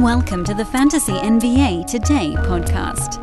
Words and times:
Welcome 0.00 0.44
to 0.44 0.54
the 0.54 0.64
Fantasy 0.64 1.12
NBA 1.12 1.86
Today 1.86 2.32
podcast. 2.38 3.20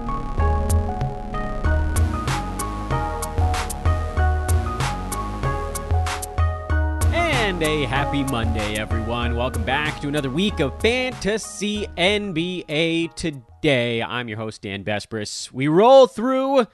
And 7.12 7.63
a 7.63 7.86
happy 7.86 8.24
Monday, 8.26 8.76
everyone. 8.76 9.36
Welcome 9.36 9.63
back 9.63 10.00
to 10.01 10.08
another 10.08 10.29
week 10.29 10.60
of 10.60 10.79
Fantasy 10.79 11.87
NBA 11.97 13.15
Today. 13.15 14.04
I'm 14.04 14.28
your 14.28 14.37
host, 14.37 14.62
Dan 14.62 14.83
Besbris. 14.83 15.51
We 15.51 15.68
roll 15.68 16.05
through 16.05 16.68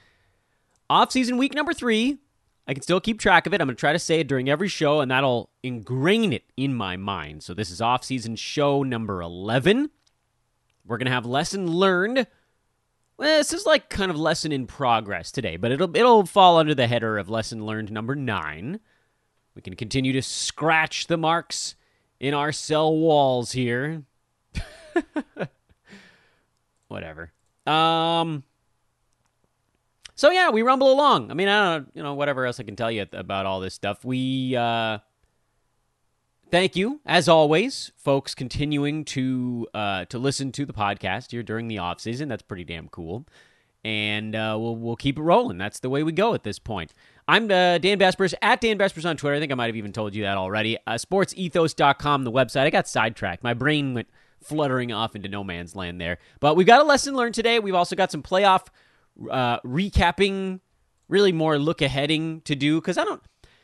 off-season 0.89 1.37
week 1.37 1.53
number 1.53 1.71
three. 1.71 2.17
I 2.67 2.73
can 2.73 2.81
still 2.81 3.01
keep 3.01 3.19
track 3.19 3.45
of 3.45 3.53
it. 3.53 3.59
I'm 3.59 3.67
going 3.67 3.75
to 3.75 3.79
try 3.79 3.93
to 3.93 3.99
say 3.99 4.21
it 4.21 4.27
during 4.27 4.49
every 4.49 4.69
show, 4.69 5.01
and 5.01 5.11
that'll 5.11 5.49
ingrain 5.63 6.31
it 6.31 6.43
in 6.55 6.73
my 6.73 6.95
mind. 6.95 7.43
So 7.43 7.53
this 7.53 7.69
is 7.69 7.81
off-season 7.81 8.37
show 8.37 8.83
number 8.83 9.21
11. 9.21 9.89
We're 10.85 10.97
going 10.97 11.07
to 11.07 11.11
have 11.11 11.25
lesson 11.25 11.69
learned. 11.69 12.27
Well, 13.17 13.37
this 13.37 13.53
is 13.53 13.65
like 13.65 13.89
kind 13.89 14.09
of 14.09 14.17
lesson 14.17 14.51
in 14.51 14.65
progress 14.65 15.31
today, 15.31 15.57
but 15.57 15.71
it'll 15.71 15.95
it'll 15.95 16.25
fall 16.25 16.57
under 16.57 16.73
the 16.73 16.87
header 16.87 17.17
of 17.17 17.29
lesson 17.29 17.65
learned 17.65 17.91
number 17.91 18.15
9. 18.15 18.79
We 19.55 19.61
can 19.61 19.75
continue 19.75 20.13
to 20.13 20.21
scratch 20.21 21.07
the 21.07 21.17
marks 21.17 21.75
in 22.19 22.33
our 22.33 22.51
cell 22.51 22.95
walls 22.95 23.51
here. 23.51 24.03
Whatever. 26.87 27.31
Um 27.67 28.43
So 30.23 30.31
yeah, 30.31 30.51
we 30.51 30.61
rumble 30.61 30.89
along. 30.89 31.31
I 31.31 31.33
mean, 31.33 31.49
I 31.49 31.73
don't 31.73 31.91
you 31.93 32.01
know 32.01 32.13
whatever 32.13 32.45
else 32.45 32.57
I 32.57 32.63
can 32.63 32.77
tell 32.77 32.89
you 32.89 33.05
about 33.11 33.45
all 33.45 33.59
this 33.59 33.73
stuff. 33.73 34.05
We 34.05 34.55
uh 34.55 34.99
Thank 36.49 36.77
you, 36.77 37.01
as 37.05 37.27
always, 37.27 37.91
folks, 37.97 38.33
continuing 38.33 39.03
to 39.03 39.67
uh, 39.73 40.05
to 40.05 40.17
listen 40.17 40.53
to 40.53 40.65
the 40.65 40.71
podcast 40.71 41.31
here 41.31 41.43
during 41.43 41.67
the 41.67 41.79
off 41.79 41.99
season. 41.99 42.29
That's 42.29 42.41
pretty 42.41 42.63
damn 42.63 42.87
cool, 42.87 43.25
and 43.83 44.33
uh, 44.33 44.55
we'll 44.57 44.77
we'll 44.77 44.95
keep 44.95 45.17
it 45.17 45.21
rolling. 45.21 45.57
That's 45.57 45.81
the 45.81 45.89
way 45.89 46.03
we 46.03 46.13
go 46.13 46.33
at 46.33 46.45
this 46.45 46.57
point. 46.57 46.93
I'm 47.27 47.51
uh, 47.51 47.79
Dan 47.79 47.99
Besbris 47.99 48.33
at 48.41 48.61
Dan 48.61 48.77
Besbris 48.77 49.05
on 49.05 49.17
Twitter. 49.17 49.35
I 49.35 49.41
think 49.41 49.51
I 49.51 49.55
might 49.55 49.65
have 49.65 49.75
even 49.75 49.91
told 49.91 50.15
you 50.15 50.23
that 50.23 50.37
already. 50.37 50.77
Uh, 50.87 50.93
sportsethos.com, 50.93 52.23
the 52.23 52.31
website. 52.31 52.61
I 52.61 52.69
got 52.69 52.87
sidetracked. 52.87 53.43
My 53.43 53.53
brain 53.53 53.93
went 53.93 54.07
fluttering 54.41 54.93
off 54.93 55.17
into 55.17 55.27
no 55.27 55.43
man's 55.43 55.75
land 55.75 55.99
there. 55.99 56.17
But 56.39 56.55
we've 56.55 56.67
got 56.67 56.79
a 56.79 56.85
lesson 56.85 57.13
learned 57.13 57.35
today. 57.35 57.59
We've 57.59 57.75
also 57.75 57.97
got 57.97 58.09
some 58.09 58.23
playoff 58.23 58.67
uh, 59.29 59.59
recapping, 59.61 60.59
really 61.07 61.31
more 61.31 61.57
look 61.57 61.81
aheading 61.81 62.41
to 62.45 62.55
do 62.55 62.79
because 62.79 62.97
I 62.97 63.03
don't. 63.03 63.21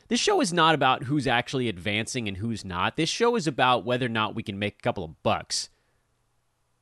This 0.08 0.20
show 0.20 0.42
is 0.42 0.52
not 0.52 0.74
about 0.74 1.04
who's 1.04 1.28
actually 1.28 1.70
advancing 1.70 2.28
and 2.28 2.38
who's 2.38 2.66
not. 2.66 2.98
This 2.98 3.10
show 3.10 3.36
is 3.36 3.46
about 3.46 3.86
whether 3.86 4.08
or 4.08 4.10
not 4.10 4.36
we 4.36 4.42
can 4.42 4.58
make 4.58 4.78
a 4.80 4.82
couple 4.82 5.04
of 5.04 5.22
bucks. 5.22 5.70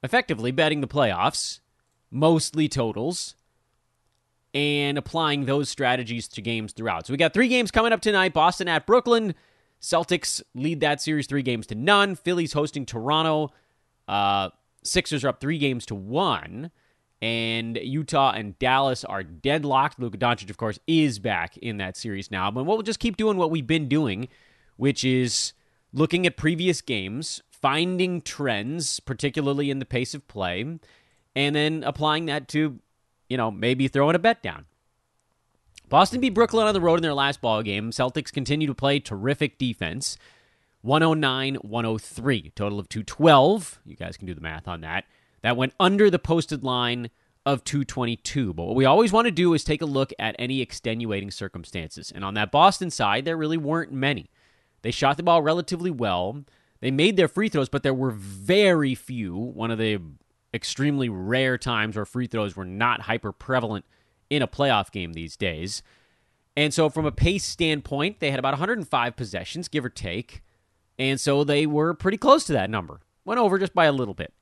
Effectively 0.02 0.52
betting 0.52 0.80
the 0.80 0.88
playoffs, 0.88 1.60
mostly 2.10 2.70
totals, 2.70 3.36
and 4.54 4.98
applying 4.98 5.46
those 5.46 5.68
strategies 5.68 6.28
to 6.30 6.42
games 6.42 6.72
throughout. 6.72 7.06
So 7.06 7.14
we 7.14 7.18
got 7.18 7.34
three 7.34 7.50
games 7.50 7.70
coming 7.70 7.92
up 7.92 8.00
tonight 8.02 8.34
Boston 8.34 8.70
at 8.70 8.86
Brooklyn. 8.86 9.36
Celtics 9.82 10.42
lead 10.56 10.80
that 10.80 11.02
series 11.02 11.28
three 11.28 11.44
games 11.44 11.68
to 11.68 11.76
none. 11.76 12.16
Phillies 12.16 12.54
hosting 12.54 12.86
Toronto. 12.86 13.52
Uh, 14.08 14.50
Sixers 14.84 15.26
are 15.26 15.30
up 15.30 15.42
three 15.42 15.58
games 15.58 15.86
to 15.88 15.96
one. 15.96 16.72
And 17.22 17.78
Utah 17.78 18.32
and 18.32 18.58
Dallas 18.60 19.04
are 19.04 19.24
deadlocked. 19.24 20.00
Luka 20.00 20.18
Doncic, 20.18 20.50
of 20.50 20.58
course, 20.58 20.80
is 20.86 21.18
back 21.18 21.58
in 21.58 21.78
that 21.78 21.98
series 21.98 22.30
now. 22.30 22.52
But 22.52 22.66
we'll 22.66 22.84
just 22.84 23.00
keep 23.00 23.18
doing 23.18 23.38
what 23.38 23.50
we've 23.50 23.66
been 23.66 23.88
doing, 23.88 24.28
which 24.76 25.04
is 25.04 25.54
looking 25.92 26.28
at 26.28 26.38
previous 26.38 26.82
games, 26.82 27.42
finding 27.50 28.22
trends, 28.22 29.00
particularly 29.00 29.72
in 29.72 29.80
the 29.80 29.86
pace 29.86 30.14
of 30.14 30.28
play, 30.28 30.62
and 31.36 31.56
then 31.56 31.84
applying 31.86 32.28
that 32.28 32.48
to, 32.50 32.80
you 33.30 33.38
know, 33.38 33.50
maybe 33.50 33.88
throwing 33.88 34.16
a 34.16 34.20
bet 34.20 34.44
down. 34.44 34.66
Boston 35.90 36.20
beat 36.20 36.34
Brooklyn 36.34 36.68
on 36.68 36.74
the 36.74 36.82
road 36.82 36.96
in 36.96 37.02
their 37.02 37.14
last 37.14 37.42
ball 37.42 37.64
game. 37.64 37.92
Celtics 37.92 38.32
continue 38.32 38.68
to 38.68 38.76
play 38.76 39.00
terrific 39.00 39.58
defense. 39.58 40.18
109 40.82 41.56
103, 41.56 42.52
total 42.56 42.80
of 42.80 42.90
212. 42.90 43.80
You 43.86 43.96
guys 43.96 44.18
can 44.18 44.28
do 44.28 44.34
the 44.34 44.42
math 44.42 44.68
on 44.68 44.82
that. 44.82 45.06
That 45.48 45.56
went 45.56 45.76
under 45.80 46.10
the 46.10 46.20
posted 46.20 46.66
line 46.66 47.10
of 47.46 47.64
222. 47.64 48.54
But 48.54 48.66
what 48.66 48.76
we 48.76 48.84
always 48.84 49.14
want 49.14 49.28
to 49.28 49.32
do 49.32 49.54
is 49.54 49.64
take 49.64 49.82
a 49.82 49.86
look 49.86 50.12
at 50.20 50.36
any 50.38 50.60
extenuating 50.60 51.32
circumstances. 51.32 52.12
And 52.14 52.26
on 52.26 52.34
that 52.34 52.52
Boston 52.52 52.92
side, 52.92 53.24
there 53.24 53.38
really 53.38 53.56
weren't 53.56 53.94
many. 53.94 54.30
They 54.82 54.92
shot 54.92 55.16
the 55.16 55.24
ball 55.24 55.42
relatively 55.42 55.90
well. 55.90 56.44
They 56.82 56.92
made 56.92 57.16
their 57.16 57.30
free 57.30 57.48
throws, 57.48 57.70
but 57.70 57.82
there 57.82 57.94
were 57.94 58.12
very 58.12 58.94
few. 58.94 59.38
One 59.38 59.72
of 59.72 59.78
the 59.78 60.02
extremely 60.54 61.08
rare 61.08 61.58
times 61.58 61.96
where 61.96 62.04
free 62.04 62.28
throws 62.28 62.58
were 62.58 62.66
not 62.66 63.04
hyper 63.04 63.32
prevalent 63.32 63.86
in 64.30 64.42
a 64.42 64.50
playoff 64.50 64.92
game 64.92 65.14
these 65.14 65.38
days. 65.38 65.82
And 66.58 66.74
so, 66.74 66.90
from 66.90 67.06
a 67.06 67.12
pace 67.14 67.46
standpoint, 67.46 68.20
they 68.20 68.32
had 68.32 68.40
about 68.40 68.52
105 68.52 69.16
possessions, 69.16 69.70
give 69.70 69.86
or 69.86 69.90
take. 69.90 70.44
And 71.00 71.22
so 71.22 71.46
they 71.46 71.66
were 71.66 71.94
pretty 71.94 72.18
close 72.18 72.44
to 72.48 72.52
that 72.52 72.70
number. 72.70 73.00
Went 73.24 73.40
over 73.40 73.58
just 73.58 73.74
by 73.74 73.86
a 73.86 73.94
little 73.94 74.14
bit. 74.14 74.34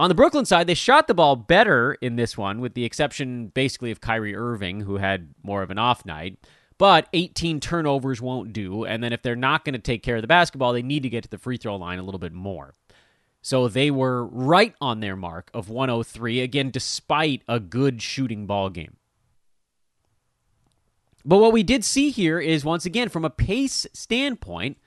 On 0.00 0.08
the 0.08 0.14
Brooklyn 0.14 0.46
side, 0.46 0.66
they 0.66 0.72
shot 0.72 1.08
the 1.08 1.14
ball 1.14 1.36
better 1.36 1.92
in 2.00 2.16
this 2.16 2.34
one, 2.34 2.62
with 2.62 2.72
the 2.72 2.86
exception 2.86 3.48
basically 3.48 3.90
of 3.90 4.00
Kyrie 4.00 4.34
Irving, 4.34 4.80
who 4.80 4.96
had 4.96 5.34
more 5.42 5.62
of 5.62 5.70
an 5.70 5.76
off 5.76 6.06
night. 6.06 6.38
But 6.78 7.06
18 7.12 7.60
turnovers 7.60 8.22
won't 8.22 8.54
do. 8.54 8.86
And 8.86 9.04
then 9.04 9.12
if 9.12 9.20
they're 9.20 9.36
not 9.36 9.62
going 9.62 9.74
to 9.74 9.78
take 9.78 10.02
care 10.02 10.16
of 10.16 10.22
the 10.22 10.26
basketball, 10.26 10.72
they 10.72 10.80
need 10.80 11.02
to 11.02 11.10
get 11.10 11.24
to 11.24 11.28
the 11.28 11.36
free 11.36 11.58
throw 11.58 11.76
line 11.76 11.98
a 11.98 12.02
little 12.02 12.18
bit 12.18 12.32
more. 12.32 12.72
So 13.42 13.68
they 13.68 13.90
were 13.90 14.24
right 14.24 14.74
on 14.80 15.00
their 15.00 15.16
mark 15.16 15.50
of 15.52 15.68
103, 15.68 16.40
again, 16.40 16.70
despite 16.70 17.42
a 17.46 17.60
good 17.60 18.00
shooting 18.00 18.46
ball 18.46 18.70
game. 18.70 18.96
But 21.26 21.40
what 21.40 21.52
we 21.52 21.62
did 21.62 21.84
see 21.84 22.08
here 22.08 22.40
is, 22.40 22.64
once 22.64 22.86
again, 22.86 23.10
from 23.10 23.26
a 23.26 23.30
pace 23.30 23.86
standpoint, 23.92 24.78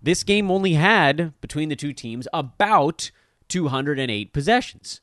this 0.00 0.22
game 0.22 0.52
only 0.52 0.74
had, 0.74 1.32
between 1.40 1.68
the 1.68 1.74
two 1.74 1.92
teams, 1.92 2.28
about 2.32 3.10
208 3.48 4.32
possessions, 4.32 5.00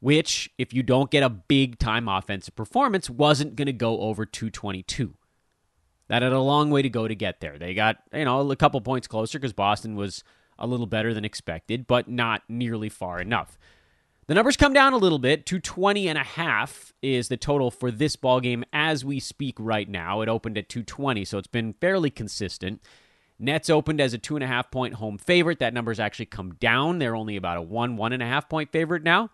which, 0.00 0.50
if 0.58 0.72
you 0.72 0.82
don't 0.82 1.10
get 1.10 1.22
a 1.22 1.28
big 1.28 1.78
time 1.78 2.08
offensive 2.08 2.54
performance, 2.54 3.10
wasn't 3.10 3.56
going 3.56 3.66
to 3.66 3.72
go 3.72 4.00
over 4.00 4.24
222. 4.24 5.14
That 6.08 6.22
had 6.22 6.32
a 6.32 6.40
long 6.40 6.70
way 6.70 6.82
to 6.82 6.88
go 6.88 7.06
to 7.06 7.14
get 7.14 7.40
there. 7.40 7.58
They 7.58 7.74
got, 7.74 7.96
you 8.12 8.24
know, 8.24 8.50
a 8.50 8.56
couple 8.56 8.80
points 8.80 9.06
closer 9.06 9.38
because 9.38 9.52
Boston 9.52 9.94
was 9.94 10.24
a 10.58 10.66
little 10.66 10.86
better 10.86 11.14
than 11.14 11.24
expected, 11.24 11.86
but 11.86 12.08
not 12.08 12.42
nearly 12.48 12.88
far 12.88 13.20
enough. 13.20 13.58
The 14.26 14.34
numbers 14.34 14.58
come 14.58 14.74
down 14.74 14.92
a 14.92 14.98
little 14.98 15.18
bit. 15.18 15.46
220 15.46 16.06
and 16.08 16.18
a 16.18 16.22
half 16.22 16.92
is 17.00 17.28
the 17.28 17.38
total 17.38 17.70
for 17.70 17.90
this 17.90 18.14
ball 18.14 18.40
game 18.40 18.64
as 18.74 19.02
we 19.04 19.20
speak 19.20 19.54
right 19.58 19.88
now. 19.88 20.20
It 20.20 20.28
opened 20.28 20.58
at 20.58 20.68
220, 20.68 21.24
so 21.24 21.38
it's 21.38 21.46
been 21.46 21.72
fairly 21.74 22.10
consistent. 22.10 22.82
Nets 23.38 23.70
opened 23.70 24.00
as 24.00 24.14
a 24.14 24.18
two 24.18 24.36
and 24.36 24.44
a 24.44 24.48
half 24.48 24.70
point 24.70 24.94
home 24.94 25.18
favorite. 25.18 25.60
That 25.60 25.74
number's 25.74 26.00
actually 26.00 26.26
come 26.26 26.54
down. 26.54 26.98
They're 26.98 27.16
only 27.16 27.36
about 27.36 27.58
a 27.58 27.62
one, 27.62 27.96
one 27.96 28.12
and 28.12 28.22
a 28.22 28.26
half 28.26 28.48
point 28.48 28.72
favorite 28.72 29.02
now. 29.02 29.30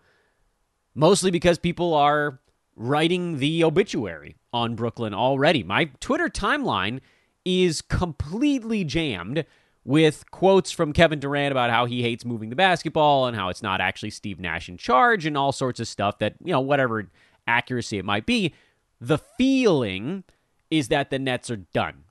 Mostly 0.93 1.31
because 1.31 1.57
people 1.57 1.93
are 1.93 2.39
writing 2.75 3.39
the 3.39 3.63
obituary 3.63 4.35
on 4.53 4.75
Brooklyn 4.75 5.13
already. 5.13 5.63
My 5.63 5.85
Twitter 5.99 6.29
timeline 6.29 6.99
is 7.43 7.81
completely 7.81 8.83
jammed 8.83 9.45
with 9.83 10.29
quotes 10.31 10.71
from 10.71 10.93
Kevin 10.93 11.19
Durant 11.19 11.51
about 11.51 11.69
how 11.69 11.85
he 11.85 12.01
hates 12.01 12.25
moving 12.25 12.49
the 12.49 12.55
basketball 12.55 13.27
and 13.27 13.35
how 13.35 13.49
it's 13.49 13.61
not 13.61 13.81
actually 13.81 14.09
Steve 14.09 14.39
Nash 14.39 14.67
in 14.67 14.77
charge 14.77 15.25
and 15.25 15.37
all 15.37 15.51
sorts 15.51 15.79
of 15.79 15.87
stuff 15.87 16.17
that, 16.19 16.35
you 16.43 16.51
know, 16.51 16.61
whatever 16.61 17.07
accuracy 17.47 17.99
it 17.99 18.05
might 18.05 18.25
be. 18.25 18.53
The 18.99 19.19
feeling 19.19 20.23
is 20.71 20.87
that 20.87 21.11
the 21.11 21.19
Nets 21.19 21.51
are 21.51 21.57
done. 21.57 22.04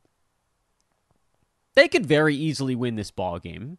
They 1.75 1.89
could 1.89 2.07
very 2.07 2.35
easily 2.35 2.75
win 2.75 2.97
this 2.97 3.11
ball 3.11 3.39
game. 3.39 3.79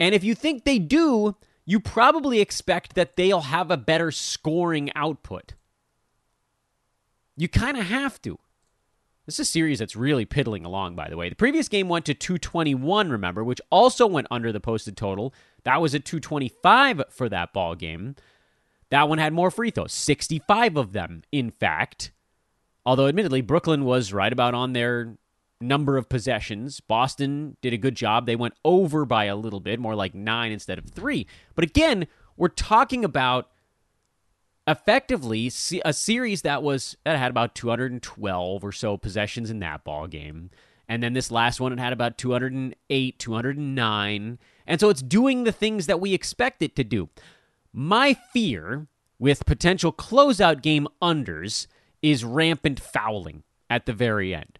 And 0.00 0.14
if 0.14 0.24
you 0.24 0.34
think 0.34 0.64
they 0.64 0.78
do, 0.78 1.36
you 1.64 1.80
probably 1.80 2.40
expect 2.40 2.94
that 2.94 3.16
they'll 3.16 3.42
have 3.42 3.70
a 3.70 3.76
better 3.76 4.10
scoring 4.10 4.90
output. 4.94 5.54
You 7.36 7.48
kind 7.48 7.76
of 7.76 7.86
have 7.86 8.20
to. 8.22 8.38
This 9.26 9.36
is 9.36 9.48
a 9.48 9.50
series 9.50 9.78
that's 9.78 9.96
really 9.96 10.26
piddling 10.26 10.66
along, 10.66 10.96
by 10.96 11.08
the 11.08 11.16
way. 11.16 11.30
The 11.30 11.34
previous 11.34 11.68
game 11.68 11.88
went 11.88 12.04
to 12.06 12.14
221, 12.14 13.08
remember, 13.08 13.42
which 13.42 13.60
also 13.70 14.06
went 14.06 14.26
under 14.30 14.52
the 14.52 14.60
posted 14.60 14.96
total. 14.96 15.32
That 15.62 15.80
was 15.80 15.94
at 15.94 16.04
225 16.04 17.04
for 17.08 17.30
that 17.30 17.54
ball 17.54 17.74
game. 17.74 18.16
That 18.90 19.08
one 19.08 19.18
had 19.18 19.32
more 19.32 19.50
free 19.50 19.70
throws, 19.70 19.92
65 19.92 20.76
of 20.76 20.92
them, 20.92 21.22
in 21.32 21.50
fact. 21.50 22.12
Although, 22.84 23.06
admittedly, 23.06 23.40
Brooklyn 23.40 23.84
was 23.84 24.12
right 24.12 24.32
about 24.32 24.52
on 24.52 24.74
their 24.74 25.16
number 25.60 25.96
of 25.96 26.08
possessions. 26.08 26.80
Boston 26.80 27.56
did 27.62 27.72
a 27.72 27.78
good 27.78 27.94
job. 27.94 28.26
They 28.26 28.36
went 28.36 28.54
over 28.64 29.04
by 29.04 29.24
a 29.26 29.36
little 29.36 29.60
bit, 29.60 29.80
more 29.80 29.94
like 29.94 30.14
nine 30.14 30.52
instead 30.52 30.78
of 30.78 30.86
three. 30.86 31.26
But 31.54 31.64
again, 31.64 32.06
we're 32.36 32.48
talking 32.48 33.04
about 33.04 33.50
effectively 34.66 35.50
a 35.84 35.92
series 35.92 36.42
that 36.42 36.62
was 36.62 36.96
that 37.04 37.18
had 37.18 37.30
about 37.30 37.54
212 37.54 38.64
or 38.64 38.72
so 38.72 38.96
possessions 38.96 39.50
in 39.50 39.58
that 39.58 39.84
ball 39.84 40.06
game 40.06 40.50
And 40.88 41.02
then 41.02 41.12
this 41.12 41.30
last 41.30 41.60
one, 41.60 41.72
it 41.72 41.78
had 41.78 41.92
about 41.92 42.18
208, 42.18 43.18
209. 43.18 44.38
And 44.66 44.80
so 44.80 44.88
it's 44.90 45.02
doing 45.02 45.44
the 45.44 45.52
things 45.52 45.86
that 45.86 46.00
we 46.00 46.14
expect 46.14 46.62
it 46.62 46.76
to 46.76 46.84
do. 46.84 47.08
My 47.72 48.14
fear 48.14 48.86
with 49.18 49.46
potential 49.46 49.92
closeout 49.92 50.62
game 50.62 50.86
unders 51.00 51.66
is 52.02 52.24
rampant 52.24 52.80
fouling 52.80 53.42
at 53.70 53.86
the 53.86 53.92
very 53.92 54.34
end. 54.34 54.58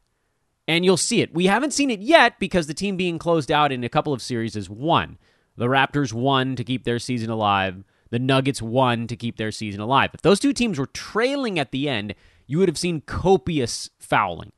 And 0.66 0.84
you'll 0.84 0.96
see 0.96 1.20
it. 1.20 1.34
We 1.34 1.46
haven't 1.46 1.72
seen 1.72 1.90
it 1.90 2.00
yet 2.00 2.38
because 2.38 2.66
the 2.66 2.74
team 2.74 2.96
being 2.96 3.18
closed 3.18 3.52
out 3.52 3.70
in 3.70 3.84
a 3.84 3.88
couple 3.88 4.12
of 4.12 4.22
series 4.22 4.56
is 4.56 4.70
one. 4.70 5.18
The 5.56 5.66
Raptors 5.66 6.12
won 6.12 6.56
to 6.56 6.64
keep 6.64 6.84
their 6.84 6.98
season 6.98 7.30
alive. 7.30 7.84
The 8.10 8.18
Nuggets 8.18 8.62
won 8.62 9.06
to 9.08 9.16
keep 9.16 9.36
their 9.36 9.52
season 9.52 9.80
alive. 9.80 10.10
If 10.14 10.22
those 10.22 10.40
two 10.40 10.52
teams 10.52 10.78
were 10.78 10.86
trailing 10.86 11.58
at 11.58 11.70
the 11.70 11.88
end, 11.88 12.14
you 12.46 12.58
would 12.58 12.68
have 12.68 12.78
seen 12.78 13.02
copious 13.02 13.90
fouling. 13.98 14.52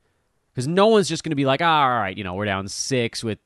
Because 0.53 0.69
no 0.69 0.87
one's 0.87 1.09
just 1.09 1.23
going 1.23 1.31
to 1.31 1.37
be 1.37 1.45
like, 1.45 1.61
oh, 1.61 1.67
all 1.67 1.89
right, 1.89 2.17
you 2.17 2.25
know, 2.25 2.35
we're 2.35 2.47
down 2.47 2.69
six 2.69 3.23
with 3.23 3.39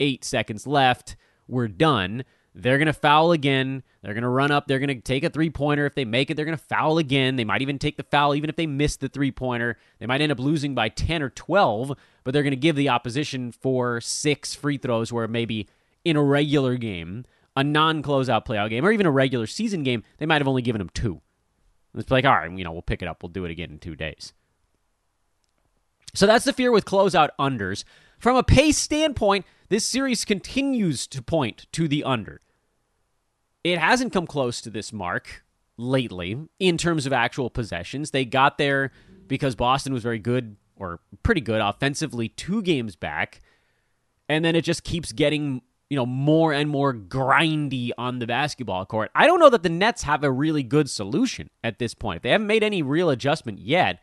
eight 0.00 0.24
seconds 0.24 0.66
left. 0.66 1.16
We're 1.48 1.68
done. 1.68 2.24
They're 2.58 2.78
going 2.78 2.86
to 2.86 2.94
foul 2.94 3.32
again. 3.32 3.82
They're 4.00 4.14
going 4.14 4.22
to 4.22 4.30
run 4.30 4.50
up. 4.50 4.66
They're 4.66 4.78
going 4.78 4.88
to 4.88 5.00
take 5.02 5.24
a 5.24 5.28
three 5.28 5.50
pointer. 5.50 5.84
If 5.84 5.94
they 5.94 6.06
make 6.06 6.30
it, 6.30 6.36
they're 6.36 6.46
going 6.46 6.56
to 6.56 6.64
foul 6.64 6.96
again. 6.96 7.36
They 7.36 7.44
might 7.44 7.60
even 7.60 7.78
take 7.78 7.98
the 7.98 8.02
foul, 8.02 8.34
even 8.34 8.48
if 8.48 8.56
they 8.56 8.66
miss 8.66 8.96
the 8.96 9.10
three 9.10 9.30
pointer. 9.30 9.76
They 9.98 10.06
might 10.06 10.22
end 10.22 10.32
up 10.32 10.40
losing 10.40 10.74
by 10.74 10.88
10 10.88 11.22
or 11.22 11.28
12, 11.28 11.92
but 12.24 12.32
they're 12.32 12.42
going 12.42 12.52
to 12.52 12.56
give 12.56 12.74
the 12.74 12.88
opposition 12.88 13.52
for 13.52 14.00
six 14.00 14.54
free 14.54 14.78
throws 14.78 15.12
where 15.12 15.28
maybe 15.28 15.68
in 16.02 16.16
a 16.16 16.22
regular 16.22 16.76
game, 16.76 17.26
a 17.54 17.62
non 17.62 18.02
closeout 18.02 18.46
playout 18.46 18.70
game, 18.70 18.86
or 18.86 18.90
even 18.90 19.04
a 19.04 19.10
regular 19.10 19.46
season 19.46 19.82
game, 19.82 20.02
they 20.16 20.24
might 20.24 20.40
have 20.40 20.48
only 20.48 20.62
given 20.62 20.78
them 20.78 20.90
two. 20.94 21.20
It's 21.94 22.10
like, 22.10 22.24
all 22.24 22.36
right, 22.36 22.50
you 22.50 22.64
know, 22.64 22.72
we'll 22.72 22.80
pick 22.80 23.02
it 23.02 23.08
up. 23.08 23.22
We'll 23.22 23.30
do 23.30 23.44
it 23.44 23.50
again 23.50 23.70
in 23.70 23.78
two 23.78 23.96
days. 23.96 24.32
So 26.14 26.26
that's 26.26 26.46
the 26.46 26.54
fear 26.54 26.72
with 26.72 26.86
closeout 26.86 27.30
unders. 27.38 27.84
From 28.18 28.36
a 28.36 28.42
pace 28.42 28.78
standpoint, 28.78 29.44
this 29.68 29.84
series 29.84 30.24
continues 30.24 31.06
to 31.08 31.20
point 31.20 31.66
to 31.72 31.86
the 31.86 32.02
under. 32.02 32.40
It 33.66 33.80
hasn't 33.80 34.12
come 34.12 34.28
close 34.28 34.60
to 34.60 34.70
this 34.70 34.92
mark 34.92 35.44
lately 35.76 36.38
in 36.60 36.78
terms 36.78 37.04
of 37.04 37.12
actual 37.12 37.50
possessions. 37.50 38.12
They 38.12 38.24
got 38.24 38.58
there 38.58 38.92
because 39.26 39.56
Boston 39.56 39.92
was 39.92 40.04
very 40.04 40.20
good 40.20 40.54
or 40.76 41.00
pretty 41.24 41.40
good 41.40 41.60
offensively 41.60 42.28
two 42.28 42.62
games 42.62 42.94
back. 42.94 43.40
And 44.28 44.44
then 44.44 44.54
it 44.54 44.62
just 44.62 44.84
keeps 44.84 45.10
getting, 45.10 45.62
you 45.90 45.96
know, 45.96 46.06
more 46.06 46.52
and 46.52 46.70
more 46.70 46.94
grindy 46.94 47.90
on 47.98 48.20
the 48.20 48.26
basketball 48.28 48.86
court. 48.86 49.10
I 49.16 49.26
don't 49.26 49.40
know 49.40 49.50
that 49.50 49.64
the 49.64 49.68
Nets 49.68 50.04
have 50.04 50.22
a 50.22 50.30
really 50.30 50.62
good 50.62 50.88
solution 50.88 51.50
at 51.64 51.80
this 51.80 51.92
point. 51.92 52.18
If 52.18 52.22
they 52.22 52.30
haven't 52.30 52.46
made 52.46 52.62
any 52.62 52.82
real 52.82 53.10
adjustment 53.10 53.58
yet, 53.58 53.98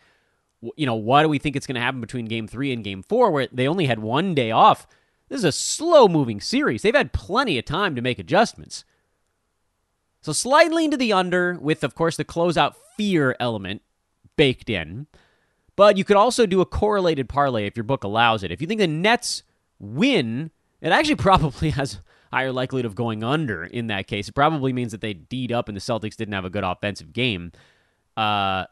you 0.76 0.86
know, 0.86 0.96
why 0.96 1.24
do 1.24 1.30
we 1.30 1.40
think 1.40 1.56
it's 1.56 1.68
going 1.68 1.76
to 1.76 1.82
happen 1.82 2.02
between 2.02 2.26
game 2.26 2.50
three 2.50 2.74
and 2.74 2.84
game 2.84 3.02
four 3.02 3.32
where 3.32 3.48
they 3.50 3.70
only 3.70 3.86
had 3.86 4.00
one 4.00 4.36
day 4.36 4.52
off? 4.52 4.88
This 5.30 5.40
is 5.40 5.46
a 5.46 5.54
slow 5.54 6.10
moving 6.10 6.42
series. 6.42 6.82
They've 6.82 6.94
had 6.94 7.14
plenty 7.14 7.58
of 7.58 7.64
time 7.64 7.96
to 7.96 8.02
make 8.02 8.20
adjustments. 8.20 8.84
So 10.24 10.32
slightly 10.32 10.86
into 10.86 10.98
the 10.98 11.14
under, 11.14 11.58
with, 11.60 11.84
of 11.84 11.96
course, 11.96 12.16
the 12.16 12.24
closeout 12.24 12.76
fear 12.96 13.36
element 13.40 13.82
baked 14.38 14.70
in. 14.70 15.08
But 15.76 15.98
you 15.98 16.06
could 16.06 16.16
also 16.16 16.46
do 16.46 16.62
a 16.62 16.66
correlated 16.66 17.28
parlay 17.28 17.66
if 17.68 17.76
your 17.76 17.84
book 17.84 18.04
allows 18.04 18.42
it. 18.42 18.52
If 18.52 18.62
you 18.62 18.68
think 18.68 18.80
the 18.80 18.88
Nets 18.88 19.44
win, 19.80 20.52
it 20.82 20.94
actually 20.94 21.16
probably 21.18 21.72
has 21.72 22.00
higher 22.32 22.54
likelihood 22.54 22.86
of 22.86 22.96
going 22.96 23.24
under 23.24 23.66
in 23.66 23.88
that 23.88 24.08
case. 24.08 24.30
It 24.30 24.34
probably 24.34 24.72
means 24.72 24.92
that 24.94 25.02
they 25.02 25.14
deed 25.14 25.52
up 25.52 25.68
and 25.68 25.76
the 25.76 25.82
Celtics 25.82 26.16
didn't 26.16 26.34
have 26.34 26.46
a 26.46 26.50
good 26.50 26.64
offensive 26.64 27.12
game. 27.12 27.52
Uh, 28.16 28.66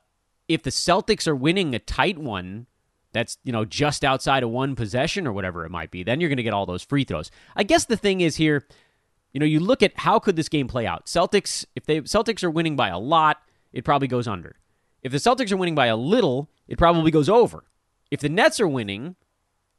if 0.48 0.64
the 0.64 0.70
Celtics 0.70 1.28
are 1.28 1.36
winning 1.36 1.76
a 1.76 1.80
tight 1.80 2.18
one, 2.18 2.66
that's 3.14 3.38
you 3.44 3.52
know 3.52 3.66
just 3.66 4.06
outside 4.06 4.44
of 4.44 4.50
one 4.50 4.76
possession 4.76 5.28
or 5.28 5.34
whatever 5.34 5.66
it 5.66 5.70
might 5.70 5.92
be, 5.92 6.04
then 6.04 6.22
you're 6.22 6.30
going 6.30 6.38
to 6.38 6.44
get 6.44 6.54
all 6.54 6.66
those 6.66 6.84
free 6.84 7.04
throws. 7.04 7.30
I 7.56 7.64
guess 7.64 7.86
the 7.86 7.98
thing 7.98 8.22
is 8.22 8.38
here, 8.38 8.66
you 9.34 9.40
know, 9.40 9.46
you 9.46 9.60
look 9.60 9.82
at 9.82 9.98
how 9.98 10.20
could 10.20 10.36
this 10.36 10.50
game 10.50 10.68
play 10.68 10.86
out. 10.86 11.06
Celtics, 11.06 11.66
if 11.76 11.86
they 11.86 12.02
Celtics 12.02 12.44
are 12.44 12.52
winning 12.52 12.76
by 12.76 12.90
a 12.90 13.00
lot, 13.00 13.42
it 13.72 13.86
probably 13.86 14.08
goes 14.08 14.28
under. 14.28 14.58
If 15.02 15.12
the 15.12 15.18
Celtics 15.18 15.52
are 15.52 15.58
winning 15.58 15.76
by 15.76 15.88
a 15.88 15.96
little, 15.96 16.50
it 16.68 16.78
probably 16.78 17.12
goes 17.12 17.30
over. 17.30 17.64
If 18.12 18.20
the 18.20 18.30
Nets 18.30 18.60
are 18.60 18.68
winning, 18.68 19.16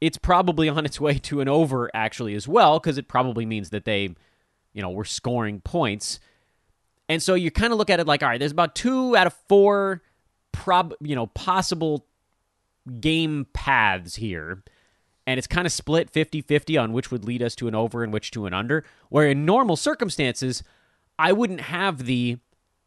it's 0.01 0.17
probably 0.17 0.69
on 0.69 0.85
its 0.85 0.99
way 0.99 1.17
to 1.19 1.41
an 1.41 1.47
over 1.47 1.89
actually 1.93 2.35
as 2.35 2.47
well 2.47 2.79
because 2.79 2.97
it 2.97 3.07
probably 3.07 3.45
means 3.45 3.69
that 3.69 3.85
they, 3.85 4.15
you 4.73 4.81
know, 4.81 4.91
were 4.91 5.05
scoring 5.05 5.61
points. 5.61 6.19
And 7.07 7.21
so 7.21 7.35
you 7.35 7.51
kind 7.51 7.71
of 7.71 7.79
look 7.79 7.89
at 7.89 7.99
it 7.99 8.07
like, 8.07 8.23
all 8.23 8.29
right, 8.29 8.39
there's 8.39 8.51
about 8.51 8.75
two 8.75 9.15
out 9.15 9.27
of 9.27 9.33
four 9.47 10.01
prob, 10.51 10.93
you 11.01 11.15
know, 11.15 11.27
possible 11.27 12.07
game 12.99 13.45
paths 13.53 14.15
here 14.15 14.63
and 15.25 15.37
it's 15.37 15.47
kind 15.47 15.65
of 15.65 15.71
split 15.71 16.11
50-50 16.11 16.81
on 16.81 16.93
which 16.93 17.11
would 17.11 17.25
lead 17.25 17.41
us 17.41 17.55
to 17.55 17.67
an 17.67 17.75
over 17.75 18.03
and 18.03 18.11
which 18.11 18.31
to 18.31 18.45
an 18.45 18.53
under 18.53 18.83
where 19.09 19.27
in 19.27 19.45
normal 19.45 19.75
circumstances 19.75 20.63
i 21.17 21.31
wouldn't 21.31 21.61
have 21.61 22.05
the 22.05 22.37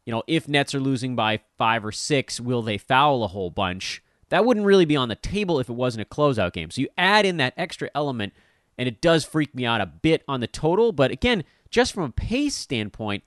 you 0.07 0.11
know 0.11 0.23
if 0.25 0.47
nets 0.47 0.73
are 0.73 0.79
losing 0.79 1.15
by 1.15 1.41
five 1.57 1.85
or 1.85 1.91
six 1.91 2.39
will 2.39 2.63
they 2.63 2.77
foul 2.77 3.23
a 3.23 3.27
whole 3.27 3.51
bunch? 3.51 4.01
That 4.29 4.45
wouldn't 4.45 4.65
really 4.65 4.85
be 4.85 4.95
on 4.95 5.09
the 5.09 5.15
table 5.15 5.59
if 5.59 5.69
it 5.69 5.73
wasn't 5.73 6.01
a 6.01 6.05
closeout 6.05 6.53
game. 6.53 6.71
So 6.71 6.81
you 6.81 6.87
add 6.97 7.25
in 7.25 7.37
that 7.37 7.53
extra 7.55 7.89
element 7.93 8.33
and 8.77 8.87
it 8.87 9.01
does 9.01 9.23
freak 9.23 9.53
me 9.55 9.65
out 9.65 9.79
a 9.79 9.85
bit 9.85 10.23
on 10.27 10.39
the 10.39 10.47
total. 10.47 10.91
But 10.91 11.11
again 11.11 11.43
just 11.69 11.93
from 11.93 12.03
a 12.03 12.09
pace 12.09 12.55
standpoint 12.55 13.23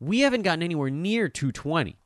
we 0.00 0.20
haven't 0.20 0.42
gotten 0.42 0.62
anywhere 0.62 0.90
near 0.90 1.28
220 1.28 1.96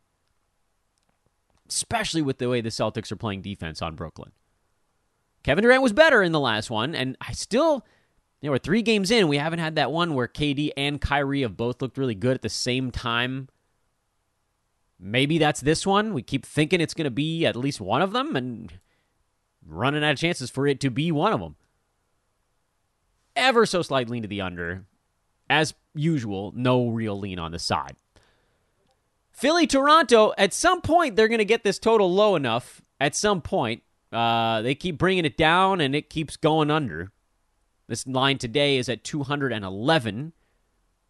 especially 1.68 2.22
with 2.22 2.38
the 2.38 2.48
way 2.48 2.60
the 2.60 2.68
celtics 2.68 3.10
are 3.10 3.16
playing 3.16 3.40
defense 3.40 3.80
on 3.80 3.94
brooklyn 3.94 4.32
Kevin 5.46 5.62
Durant 5.62 5.80
was 5.80 5.92
better 5.92 6.24
in 6.24 6.32
the 6.32 6.40
last 6.40 6.70
one, 6.72 6.96
and 6.96 7.16
I 7.20 7.30
still, 7.30 7.86
you 8.40 8.48
know, 8.48 8.50
we're 8.50 8.58
three 8.58 8.82
games 8.82 9.12
in. 9.12 9.28
We 9.28 9.38
haven't 9.38 9.60
had 9.60 9.76
that 9.76 9.92
one 9.92 10.14
where 10.14 10.26
KD 10.26 10.72
and 10.76 11.00
Kyrie 11.00 11.42
have 11.42 11.56
both 11.56 11.80
looked 11.80 11.98
really 11.98 12.16
good 12.16 12.34
at 12.34 12.42
the 12.42 12.48
same 12.48 12.90
time. 12.90 13.48
Maybe 14.98 15.38
that's 15.38 15.60
this 15.60 15.86
one. 15.86 16.14
We 16.14 16.22
keep 16.22 16.44
thinking 16.44 16.80
it's 16.80 16.94
going 16.94 17.04
to 17.04 17.12
be 17.12 17.46
at 17.46 17.54
least 17.54 17.80
one 17.80 18.02
of 18.02 18.10
them, 18.10 18.34
and 18.34 18.72
running 19.64 20.02
out 20.02 20.14
of 20.14 20.18
chances 20.18 20.50
for 20.50 20.66
it 20.66 20.80
to 20.80 20.90
be 20.90 21.12
one 21.12 21.32
of 21.32 21.38
them. 21.38 21.54
Ever 23.36 23.66
so 23.66 23.82
slight 23.82 24.10
lean 24.10 24.22
to 24.22 24.28
the 24.28 24.40
under. 24.40 24.84
As 25.48 25.74
usual, 25.94 26.52
no 26.56 26.88
real 26.88 27.16
lean 27.16 27.38
on 27.38 27.52
the 27.52 27.60
side. 27.60 27.94
Philly, 29.30 29.68
Toronto, 29.68 30.32
at 30.36 30.52
some 30.52 30.80
point, 30.80 31.14
they're 31.14 31.28
going 31.28 31.38
to 31.38 31.44
get 31.44 31.62
this 31.62 31.78
total 31.78 32.12
low 32.12 32.34
enough. 32.34 32.82
At 32.98 33.14
some 33.14 33.42
point, 33.42 33.84
uh, 34.16 34.62
they 34.62 34.74
keep 34.74 34.96
bringing 34.96 35.26
it 35.26 35.36
down 35.36 35.78
and 35.82 35.94
it 35.94 36.08
keeps 36.08 36.38
going 36.38 36.70
under. 36.70 37.12
This 37.86 38.06
line 38.06 38.38
today 38.38 38.78
is 38.78 38.88
at 38.88 39.04
211. 39.04 40.32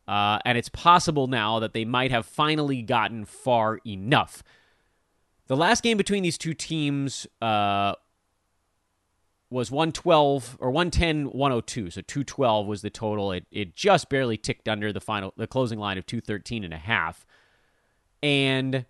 Uh, 0.09 0.39
and 0.45 0.59
it's 0.59 0.69
possible 0.69 1.29
now 1.29 1.61
that 1.61 1.73
they 1.73 1.85
might 1.85 2.11
have 2.11 2.27
finally 2.27 2.83
gotten 2.83 3.25
far 3.25 3.79
enough. 3.87 4.43
The 5.47 5.57
last 5.57 5.85
game 5.85 5.97
between 5.97 6.25
these 6.25 6.37
two 6.37 6.53
teams 6.53 7.29
uh, 7.41 7.95
was 9.51 9.71
112 9.71 10.57
or 10.59 10.73
110 10.73 11.27
102 11.27 11.91
so 11.91 12.01
212 12.01 12.67
was 12.67 12.83
the 12.83 12.91
total 12.91 13.31
it, 13.31 13.47
it 13.53 13.77
just 13.77 14.09
barely 14.09 14.37
ticked 14.37 14.69
under 14.69 14.93
the 14.93 15.01
final 15.01 15.33
the 15.37 15.47
closing 15.47 15.79
line 15.79 15.99
of 15.99 16.07
213 16.07 16.65
and 16.65 16.75
a 16.75 16.79
half 16.79 17.25
and 18.25 18.85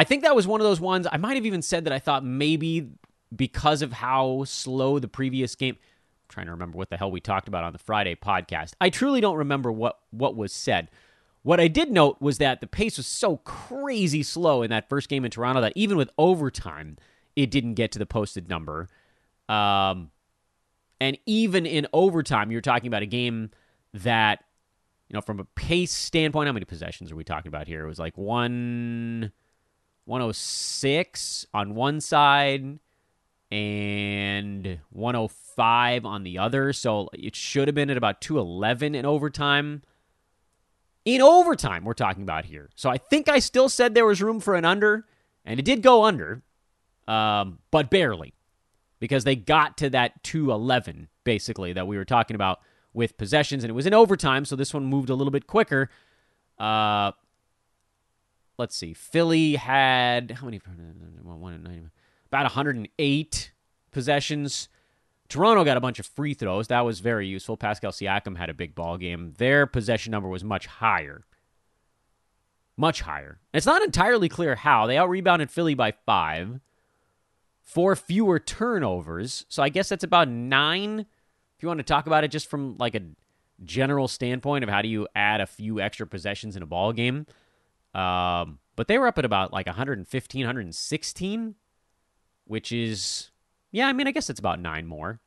I 0.00 0.04
think 0.04 0.22
that 0.22 0.34
was 0.34 0.46
one 0.46 0.62
of 0.62 0.64
those 0.64 0.80
ones. 0.80 1.06
I 1.12 1.18
might 1.18 1.34
have 1.34 1.44
even 1.44 1.60
said 1.60 1.84
that 1.84 1.92
I 1.92 1.98
thought 1.98 2.24
maybe 2.24 2.88
because 3.36 3.82
of 3.82 3.92
how 3.92 4.44
slow 4.44 4.98
the 4.98 5.08
previous 5.08 5.54
game. 5.54 5.74
I'm 5.74 6.28
trying 6.30 6.46
to 6.46 6.52
remember 6.52 6.78
what 6.78 6.88
the 6.88 6.96
hell 6.96 7.10
we 7.10 7.20
talked 7.20 7.48
about 7.48 7.64
on 7.64 7.74
the 7.74 7.78
Friday 7.78 8.14
podcast. 8.14 8.72
I 8.80 8.88
truly 8.88 9.20
don't 9.20 9.36
remember 9.36 9.70
what 9.70 9.98
what 10.10 10.34
was 10.34 10.54
said. 10.54 10.90
What 11.42 11.60
I 11.60 11.68
did 11.68 11.90
note 11.90 12.16
was 12.18 12.38
that 12.38 12.62
the 12.62 12.66
pace 12.66 12.96
was 12.96 13.06
so 13.06 13.36
crazy 13.44 14.22
slow 14.22 14.62
in 14.62 14.70
that 14.70 14.88
first 14.88 15.10
game 15.10 15.26
in 15.26 15.30
Toronto 15.30 15.60
that 15.60 15.74
even 15.76 15.98
with 15.98 16.08
overtime, 16.16 16.96
it 17.36 17.50
didn't 17.50 17.74
get 17.74 17.92
to 17.92 17.98
the 17.98 18.06
posted 18.06 18.48
number. 18.48 18.88
Um, 19.50 20.12
and 20.98 21.18
even 21.26 21.66
in 21.66 21.86
overtime, 21.92 22.50
you're 22.50 22.62
talking 22.62 22.86
about 22.86 23.02
a 23.02 23.06
game 23.06 23.50
that, 23.92 24.44
you 25.10 25.14
know, 25.14 25.20
from 25.20 25.40
a 25.40 25.44
pace 25.44 25.92
standpoint, 25.92 26.46
how 26.46 26.54
many 26.54 26.64
possessions 26.64 27.12
are 27.12 27.16
we 27.16 27.24
talking 27.24 27.48
about 27.48 27.66
here? 27.66 27.84
It 27.84 27.86
was 27.86 27.98
like 27.98 28.16
one 28.16 29.32
106 30.10 31.46
on 31.54 31.76
one 31.76 32.00
side 32.00 32.80
and 33.52 34.80
105 34.90 36.04
on 36.04 36.24
the 36.24 36.36
other. 36.36 36.72
So 36.72 37.08
it 37.12 37.36
should 37.36 37.68
have 37.68 37.76
been 37.76 37.90
at 37.90 37.96
about 37.96 38.20
211 38.20 38.96
in 38.96 39.06
overtime. 39.06 39.82
In 41.04 41.22
overtime, 41.22 41.84
we're 41.84 41.94
talking 41.94 42.24
about 42.24 42.44
here. 42.44 42.70
So 42.74 42.90
I 42.90 42.98
think 42.98 43.28
I 43.28 43.38
still 43.38 43.68
said 43.68 43.94
there 43.94 44.04
was 44.04 44.20
room 44.20 44.40
for 44.40 44.56
an 44.56 44.64
under, 44.64 45.06
and 45.44 45.60
it 45.60 45.64
did 45.64 45.80
go 45.80 46.04
under, 46.04 46.42
um, 47.06 47.60
but 47.70 47.88
barely 47.88 48.34
because 48.98 49.22
they 49.22 49.36
got 49.36 49.78
to 49.78 49.90
that 49.90 50.22
211 50.24 51.08
basically 51.22 51.72
that 51.72 51.86
we 51.86 51.96
were 51.96 52.04
talking 52.04 52.34
about 52.34 52.60
with 52.92 53.16
possessions, 53.16 53.62
and 53.62 53.70
it 53.70 53.74
was 53.74 53.86
in 53.86 53.94
overtime, 53.94 54.44
so 54.44 54.56
this 54.56 54.74
one 54.74 54.84
moved 54.84 55.08
a 55.08 55.14
little 55.14 55.30
bit 55.30 55.46
quicker. 55.46 55.88
Uh, 56.58 57.12
let's 58.60 58.76
see. 58.76 58.94
Philly 58.94 59.56
had 59.56 60.30
how 60.32 60.44
many? 60.44 60.60
About 62.28 62.44
108 62.44 63.52
possessions. 63.90 64.68
Toronto 65.28 65.64
got 65.64 65.76
a 65.76 65.80
bunch 65.80 65.98
of 65.98 66.06
free 66.06 66.34
throws. 66.34 66.68
That 66.68 66.84
was 66.84 67.00
very 67.00 67.26
useful. 67.26 67.56
Pascal 67.56 67.90
Siakam 67.90 68.36
had 68.36 68.50
a 68.50 68.54
big 68.54 68.74
ball 68.74 68.98
game. 68.98 69.34
Their 69.38 69.66
possession 69.66 70.12
number 70.12 70.28
was 70.28 70.44
much 70.44 70.66
higher. 70.66 71.24
Much 72.76 73.00
higher. 73.00 73.38
It's 73.52 73.66
not 73.66 73.82
entirely 73.82 74.28
clear 74.28 74.54
how. 74.54 74.86
They 74.86 74.96
out 74.96 75.08
rebounded 75.08 75.50
Philly 75.50 75.74
by 75.74 75.92
five. 76.06 76.60
Four 77.62 77.96
fewer 77.96 78.38
turnovers. 78.38 79.46
So 79.48 79.62
I 79.62 79.68
guess 79.68 79.88
that's 79.88 80.04
about 80.04 80.28
nine. 80.28 81.00
If 81.00 81.62
you 81.62 81.68
want 81.68 81.78
to 81.78 81.84
talk 81.84 82.06
about 82.06 82.24
it 82.24 82.28
just 82.28 82.48
from 82.48 82.76
like 82.78 82.94
a 82.94 83.02
general 83.64 84.08
standpoint 84.08 84.64
of 84.64 84.70
how 84.70 84.82
do 84.82 84.88
you 84.88 85.06
add 85.14 85.40
a 85.40 85.46
few 85.46 85.80
extra 85.80 86.06
possessions 86.06 86.56
in 86.56 86.62
a 86.62 86.66
ball 86.66 86.92
game. 86.92 87.26
Um, 87.94 88.58
but 88.76 88.88
they 88.88 88.98
were 88.98 89.06
up 89.06 89.18
at 89.18 89.24
about 89.24 89.52
like 89.52 89.66
115, 89.66 90.40
116, 90.40 91.54
which 92.46 92.72
is 92.72 93.30
yeah, 93.72 93.86
I 93.86 93.92
mean, 93.92 94.06
I 94.06 94.10
guess 94.10 94.30
it's 94.30 94.40
about 94.40 94.60
nine 94.60 94.86
more. 94.86 95.20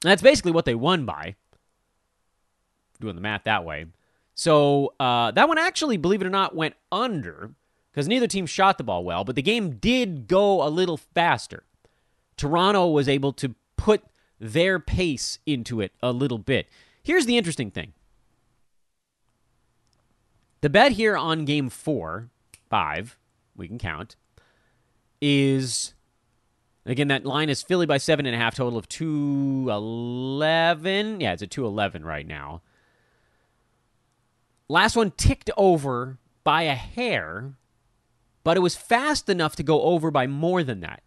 that's 0.00 0.22
basically 0.22 0.52
what 0.52 0.64
they 0.64 0.74
won 0.74 1.04
by. 1.04 1.36
Doing 3.00 3.14
the 3.14 3.22
math 3.22 3.44
that 3.44 3.64
way. 3.64 3.86
So 4.34 4.94
uh, 5.00 5.30
that 5.32 5.48
one 5.48 5.58
actually, 5.58 5.96
believe 5.96 6.20
it 6.20 6.26
or 6.26 6.30
not, 6.30 6.54
went 6.54 6.74
under 6.90 7.50
because 7.90 8.08
neither 8.08 8.26
team 8.26 8.46
shot 8.46 8.78
the 8.78 8.84
ball 8.84 9.04
well, 9.04 9.24
but 9.24 9.36
the 9.36 9.42
game 9.42 9.76
did 9.76 10.26
go 10.26 10.66
a 10.66 10.68
little 10.68 10.96
faster. 10.96 11.64
Toronto 12.36 12.88
was 12.88 13.08
able 13.08 13.32
to 13.34 13.54
put 13.76 14.02
their 14.40 14.78
pace 14.78 15.38
into 15.46 15.80
it 15.80 15.92
a 16.02 16.12
little 16.12 16.38
bit. 16.38 16.66
Here's 17.02 17.26
the 17.26 17.36
interesting 17.36 17.70
thing 17.70 17.92
the 20.62 20.70
bet 20.70 20.92
here 20.92 21.16
on 21.16 21.44
game 21.44 21.68
four, 21.68 22.30
five, 22.70 23.18
we 23.54 23.68
can 23.68 23.78
count, 23.78 24.16
is 25.20 25.94
Again, 26.84 27.08
that 27.08 27.24
line 27.24 27.48
is 27.48 27.62
Philly 27.62 27.86
by 27.86 27.98
seven 27.98 28.26
and 28.26 28.34
a 28.34 28.38
half, 28.38 28.56
total 28.56 28.76
of 28.76 28.88
211. 28.88 31.20
Yeah, 31.20 31.32
it's 31.32 31.42
a 31.42 31.46
211 31.46 32.04
right 32.04 32.26
now. 32.26 32.62
Last 34.68 34.96
one 34.96 35.12
ticked 35.12 35.48
over 35.56 36.18
by 36.42 36.62
a 36.62 36.74
hair, 36.74 37.52
but 38.42 38.56
it 38.56 38.60
was 38.60 38.74
fast 38.74 39.28
enough 39.28 39.54
to 39.56 39.62
go 39.62 39.82
over 39.82 40.10
by 40.10 40.26
more 40.26 40.64
than 40.64 40.80
that. 40.80 41.02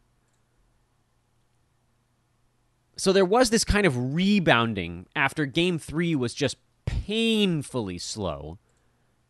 So 2.95 3.11
there 3.11 3.25
was 3.25 3.49
this 3.49 3.65
kind 3.65 3.85
of 3.85 4.13
rebounding 4.13 5.07
after 5.13 5.45
game 5.45 5.77
three 5.77 6.15
was 6.15 6.33
just 6.33 6.55
painfully 6.85 7.97
slow 7.97 8.59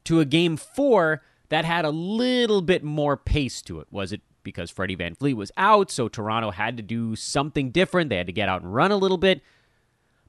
to 0.05 0.19
a 0.19 0.25
game 0.25 0.57
four 0.57 1.21
that 1.49 1.65
had 1.65 1.85
a 1.85 1.89
little 1.89 2.61
bit 2.61 2.83
more 2.83 3.17
pace 3.17 3.61
to 3.63 3.79
it. 3.79 3.87
Was 3.91 4.11
it 4.11 4.21
because 4.43 4.71
Freddie 4.71 4.95
VanVleet 4.95 5.33
was 5.33 5.51
out, 5.57 5.91
so 5.91 6.07
Toronto 6.07 6.51
had 6.51 6.77
to 6.77 6.83
do 6.83 7.15
something 7.15 7.71
different. 7.71 8.09
They 8.09 8.17
had 8.17 8.27
to 8.27 8.33
get 8.33 8.47
out 8.47 8.61
and 8.61 8.73
run 8.73 8.91
a 8.91 8.97
little 8.97 9.17
bit. 9.17 9.41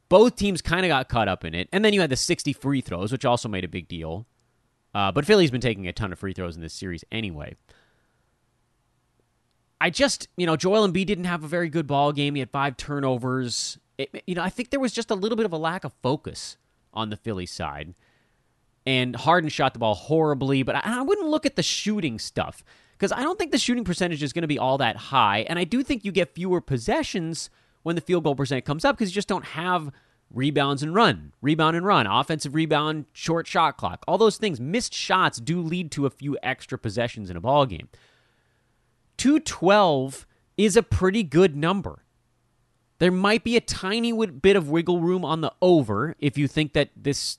Both 0.09 0.37
teams 0.37 0.63
kind 0.63 0.85
of 0.85 0.89
got 0.89 1.09
caught 1.09 1.29
up 1.29 1.45
in 1.45 1.55
it. 1.55 1.69
And 1.73 1.85
then 1.85 1.93
you 1.93 2.01
had 2.01 2.11
the 2.11 2.17
60 2.17 2.53
free 2.55 2.81
throws, 2.81 3.13
which 3.13 3.25
also 3.25 3.49
made 3.49 3.65
a 3.65 3.69
big 3.69 3.87
deal. 3.87 4.27
Uh, 4.95 5.13
but 5.13 5.27
Philly's 5.27 5.51
been 5.51 5.61
taking 5.61 5.87
a 5.87 5.93
ton 5.93 6.13
of 6.13 6.19
free 6.19 6.33
throws 6.33 6.57
in 6.57 6.63
this 6.63 6.73
series 6.73 7.05
anyway. 7.13 7.55
I 9.81 9.91
just, 9.91 10.29
you 10.37 10.47
know, 10.47 10.57
Joel 10.57 10.89
Embiid 10.89 11.07
didn't 11.07 11.25
have 11.25 11.45
a 11.45 11.49
very 11.49 11.69
good 11.69 11.87
ball 11.87 12.13
game. 12.13 12.35
He 12.35 12.41
had 12.41 12.51
five 12.51 12.77
turnovers. 12.77 13.79
It, 13.99 14.23
you 14.27 14.35
know, 14.35 14.43
I 14.43 14.49
think 14.49 14.71
there 14.71 14.81
was 14.81 14.93
just 14.93 15.11
a 15.11 15.15
little 15.15 15.37
bit 15.37 15.45
of 15.45 15.53
a 15.53 15.59
lack 15.59 15.85
of 15.85 15.93
focus 16.03 16.57
on 16.95 17.11
the 17.11 17.17
Philly 17.17 17.45
side. 17.47 17.95
And 18.87 19.17
Harden 19.17 19.51
shot 19.51 19.73
the 19.73 19.81
ball 19.81 19.95
horribly, 19.95 20.63
but 20.63 20.77
I, 20.77 20.99
I 20.99 21.03
wouldn't 21.03 21.29
look 21.29 21.45
at 21.45 21.57
the 21.57 21.63
shooting 21.63 22.19
stuff 22.19 22.63
because 22.93 23.13
I 23.13 23.23
don't 23.23 23.39
think 23.39 23.51
the 23.51 23.59
shooting 23.59 23.85
percentage 23.85 24.23
is 24.23 24.33
going 24.33 24.43
to 24.43 24.49
be 24.49 24.59
all 24.59 24.79
that 24.79 24.97
high. 24.97 25.41
And 25.49 25.59
I 25.59 25.65
do 25.65 25.83
think 25.83 26.05
you 26.05 26.13
get 26.13 26.35
fewer 26.35 26.61
possessions 26.61 27.51
when 27.83 27.97
the 27.97 28.01
field 28.01 28.25
goal 28.25 28.35
percent 28.35 28.65
comes 28.65 28.85
up 28.85 28.97
because 28.97 29.11
you 29.11 29.15
just 29.15 29.29
don't 29.29 29.45
have 29.45 29.91
rebounds 30.33 30.83
and 30.83 30.95
run, 30.95 31.33
rebound 31.41 31.77
and 31.77 31.87
run, 31.87 32.07
offensive 32.07 32.55
rebound, 32.55 33.07
short 33.13 33.47
shot 33.47 33.77
clock. 33.77 34.05
All 34.09 34.19
those 34.19 34.39
things, 34.39 34.61
missed 34.61 34.95
shots 34.95 35.39
do 35.39 35.61
lead 35.61 35.91
to 35.93 36.07
a 36.07 36.11
few 36.11 36.37
extra 36.43 36.79
possessions 36.79 37.31
in 37.31 37.37
a 37.37 37.41
ball 37.41 37.67
game. 37.67 37.89
212 39.19 40.27
is 40.57 40.77
a 40.77 40.83
pretty 40.83 41.23
good 41.23 41.57
number. 41.57 42.05
There 42.99 43.13
might 43.13 43.45
be 43.45 43.57
a 43.57 43.61
tiny 43.61 44.13
bit 44.27 44.57
of 44.57 44.71
wiggle 44.71 45.01
room 45.01 45.25
on 45.25 45.43
the 45.43 45.53
over 45.61 46.17
if 46.19 46.39
you 46.39 46.49
think 46.49 46.73
that 46.73 46.91
this 46.97 47.39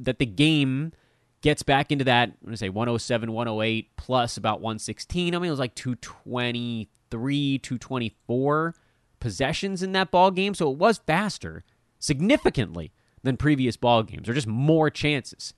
that 0.00 0.18
the 0.18 0.26
game 0.26 0.92
gets 1.40 1.62
back 1.62 1.92
into 1.92 2.04
that, 2.04 2.32
I'm 2.44 2.50
to 2.50 2.56
say 2.56 2.68
107, 2.68 3.30
108 3.32 3.96
plus 3.96 4.36
about 4.36 4.60
116. 4.60 5.34
I 5.34 5.38
mean, 5.38 5.48
it 5.48 5.50
was 5.50 5.58
like 5.60 5.74
223, 5.74 7.58
224 7.58 8.74
possessions 9.20 9.82
in 9.82 9.92
that 9.92 10.10
ball 10.10 10.30
game. 10.30 10.54
So 10.54 10.70
it 10.70 10.78
was 10.78 10.98
faster 10.98 11.64
significantly 11.98 12.92
than 13.22 13.36
previous 13.36 13.76
ball 13.76 14.02
games 14.02 14.28
or 14.28 14.34
just 14.34 14.46
more 14.46 14.90
chances. 14.90 15.54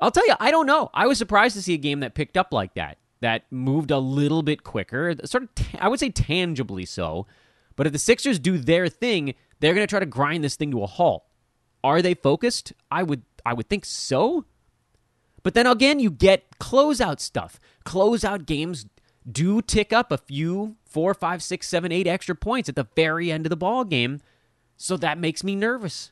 I'll 0.00 0.10
tell 0.10 0.26
you, 0.26 0.34
I 0.38 0.50
don't 0.50 0.66
know. 0.66 0.90
I 0.92 1.06
was 1.06 1.18
surprised 1.18 1.56
to 1.56 1.62
see 1.62 1.74
a 1.74 1.78
game 1.78 2.00
that 2.00 2.14
picked 2.14 2.36
up 2.36 2.52
like 2.52 2.74
that, 2.74 2.98
that 3.20 3.44
moved 3.50 3.90
a 3.90 3.98
little 3.98 4.42
bit 4.42 4.62
quicker, 4.62 5.14
sort 5.24 5.44
of, 5.44 5.54
t- 5.54 5.78
I 5.80 5.88
would 5.88 6.00
say 6.00 6.10
tangibly 6.10 6.84
so. 6.84 7.26
But 7.76 7.86
if 7.86 7.92
the 7.92 7.98
Sixers 7.98 8.38
do 8.38 8.58
their 8.58 8.88
thing, 8.88 9.34
they're 9.60 9.74
going 9.74 9.86
to 9.86 9.90
try 9.90 10.00
to 10.00 10.06
grind 10.06 10.42
this 10.42 10.56
thing 10.56 10.70
to 10.70 10.82
a 10.82 10.86
halt. 10.86 11.25
Are 11.86 12.02
they 12.02 12.14
focused? 12.14 12.72
I 12.90 13.04
would 13.04 13.22
I 13.44 13.54
would 13.54 13.68
think 13.68 13.84
so. 13.84 14.44
But 15.44 15.54
then 15.54 15.68
again, 15.68 16.00
you 16.00 16.10
get 16.10 16.58
closeout 16.58 17.20
stuff. 17.20 17.60
Closeout 17.84 18.44
games 18.44 18.86
do 19.30 19.62
tick 19.62 19.92
up 19.92 20.10
a 20.10 20.18
few 20.18 20.74
four, 20.84 21.14
five, 21.14 21.44
six, 21.44 21.68
seven, 21.68 21.92
eight 21.92 22.08
extra 22.08 22.34
points 22.34 22.68
at 22.68 22.74
the 22.74 22.88
very 22.96 23.30
end 23.30 23.46
of 23.46 23.50
the 23.50 23.56
ball 23.56 23.84
game. 23.84 24.20
So 24.76 24.96
that 24.96 25.16
makes 25.16 25.44
me 25.44 25.54
nervous. 25.54 26.10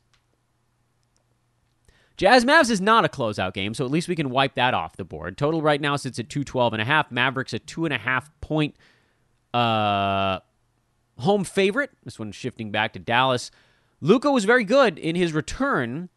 Jazz 2.16 2.44
Mavs 2.44 2.70
is 2.70 2.80
not 2.80 3.04
a 3.04 3.08
closeout 3.08 3.52
game, 3.52 3.74
so 3.74 3.84
at 3.84 3.90
least 3.90 4.06
we 4.06 4.14
can 4.14 4.30
wipe 4.30 4.54
that 4.54 4.74
off 4.74 4.96
the 4.96 5.04
board. 5.04 5.36
Total 5.36 5.60
right 5.60 5.80
now 5.80 5.96
sits 5.96 6.20
at 6.20 6.28
212 6.28 6.74
and 6.74 6.82
a 6.82 6.84
half. 6.84 7.10
Mavericks 7.10 7.52
a 7.52 7.58
two 7.58 7.84
and 7.84 7.92
a 7.92 7.98
half 7.98 8.30
point 8.40 8.76
uh, 9.52 10.38
home 11.18 11.42
favorite. 11.42 11.90
This 12.04 12.16
one 12.16 12.30
shifting 12.30 12.70
back 12.70 12.92
to 12.92 13.00
Dallas. 13.00 13.50
Luka 14.04 14.30
was 14.30 14.44
very 14.44 14.64
good 14.64 14.98
in 14.98 15.16
his 15.16 15.32
return, 15.32 16.10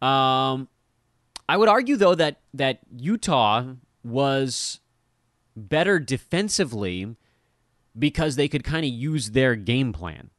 um, 0.00 0.68
I 1.48 1.56
would 1.56 1.68
argue 1.68 1.96
though 1.96 2.14
that 2.14 2.42
that 2.54 2.78
Utah 2.96 3.74
was 4.04 4.78
better 5.56 5.98
defensively 5.98 7.16
because 7.98 8.36
they 8.36 8.46
could 8.46 8.62
kind 8.62 8.86
of 8.86 8.92
use 8.92 9.32
their 9.32 9.56
game 9.56 9.92
plan, 9.92 10.30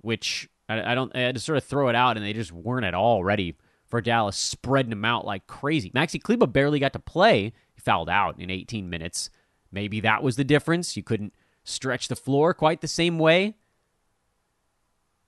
which 0.00 0.48
I, 0.68 0.92
I, 0.92 0.94
don't. 0.94 1.10
I 1.16 1.22
had 1.22 1.34
to 1.34 1.40
sort 1.40 1.58
of 1.58 1.64
throw 1.64 1.88
it 1.88 1.96
out, 1.96 2.16
and 2.16 2.24
they 2.24 2.32
just 2.32 2.52
weren't 2.52 2.86
at 2.86 2.94
all 2.94 3.24
ready 3.24 3.56
for 3.84 4.00
Dallas 4.00 4.36
spreading 4.36 4.90
them 4.90 5.04
out 5.04 5.24
like 5.24 5.48
crazy. 5.48 5.90
Maxi 5.90 6.22
Kleber 6.22 6.46
barely 6.46 6.78
got 6.78 6.92
to 6.92 7.00
play; 7.00 7.52
he 7.74 7.80
fouled 7.80 8.08
out 8.08 8.38
in 8.38 8.48
18 8.48 8.88
minutes. 8.88 9.28
Maybe 9.72 9.98
that 9.98 10.22
was 10.22 10.36
the 10.36 10.44
difference. 10.44 10.96
You 10.96 11.02
couldn't 11.02 11.34
stretch 11.64 12.06
the 12.06 12.14
floor 12.14 12.54
quite 12.54 12.80
the 12.80 12.86
same 12.86 13.18
way. 13.18 13.56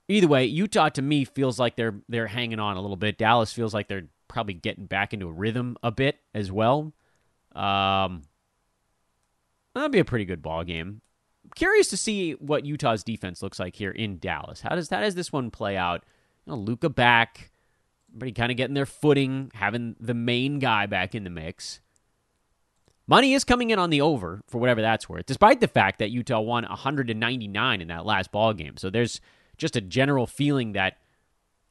Either 0.07 0.27
way, 0.27 0.45
Utah 0.45 0.89
to 0.89 1.01
me 1.01 1.25
feels 1.25 1.59
like 1.59 1.75
they're 1.75 1.95
they're 2.07 2.27
hanging 2.27 2.59
on 2.59 2.77
a 2.77 2.81
little 2.81 2.97
bit. 2.97 3.17
Dallas 3.17 3.51
feels 3.51 3.73
like 3.73 3.87
they're 3.87 4.07
probably 4.27 4.53
getting 4.53 4.85
back 4.85 5.13
into 5.13 5.27
a 5.27 5.31
rhythm 5.31 5.77
a 5.81 5.91
bit 5.91 6.19
as 6.33 6.51
well. 6.51 6.93
Um, 7.55 8.23
that'd 9.73 9.91
be 9.91 9.99
a 9.99 10.05
pretty 10.05 10.25
good 10.25 10.41
ball 10.41 10.63
game. 10.63 11.01
Curious 11.55 11.87
to 11.89 11.97
see 11.97 12.33
what 12.33 12.65
Utah's 12.65 13.03
defense 13.03 13.41
looks 13.41 13.59
like 13.59 13.75
here 13.75 13.91
in 13.91 14.19
Dallas. 14.19 14.61
How 14.61 14.75
does 14.75 14.89
how 14.89 15.01
does 15.01 15.15
this 15.15 15.31
one 15.31 15.49
play 15.49 15.77
out? 15.77 16.03
You 16.45 16.51
know, 16.51 16.59
Luka 16.59 16.89
back, 16.89 17.51
everybody 18.09 18.31
kind 18.33 18.51
of 18.51 18.57
getting 18.57 18.75
their 18.75 18.85
footing, 18.85 19.51
having 19.55 19.95
the 19.99 20.13
main 20.13 20.59
guy 20.59 20.85
back 20.85 21.15
in 21.15 21.23
the 21.23 21.29
mix. 21.31 21.79
Money 23.07 23.33
is 23.33 23.43
coming 23.43 23.69
in 23.69 23.77
on 23.77 23.91
the 23.91 24.01
over 24.01 24.41
for 24.47 24.57
whatever 24.57 24.81
that's 24.81 25.07
worth, 25.07 25.27
despite 25.27 25.59
the 25.59 25.67
fact 25.67 25.99
that 25.99 26.09
Utah 26.09 26.39
won 26.39 26.63
199 26.63 27.81
in 27.81 27.87
that 27.87 28.05
last 28.05 28.31
ball 28.31 28.53
game. 28.53 28.77
So 28.77 28.89
there's 28.89 29.21
just 29.57 29.75
a 29.75 29.81
general 29.81 30.27
feeling 30.27 30.73
that 30.73 30.97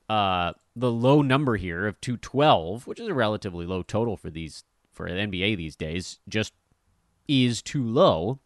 uh, 0.09 0.53
the 0.77 0.91
low 0.91 1.23
number 1.23 1.57
here 1.57 1.87
of 1.87 2.01
212, 2.01 2.87
which 2.87 3.01
is 3.01 3.09
a 3.09 3.15
relatively 3.15 3.67
low 3.67 3.83
total 3.83 4.17
for 4.17 4.31
these 4.31 4.65
for 4.93 5.07
an 5.07 5.31
NBA 5.31 5.57
these 5.57 5.77
days, 5.77 6.19
just 6.29 6.53
is 7.27 7.63
too 7.63 7.83
low. 7.83 8.39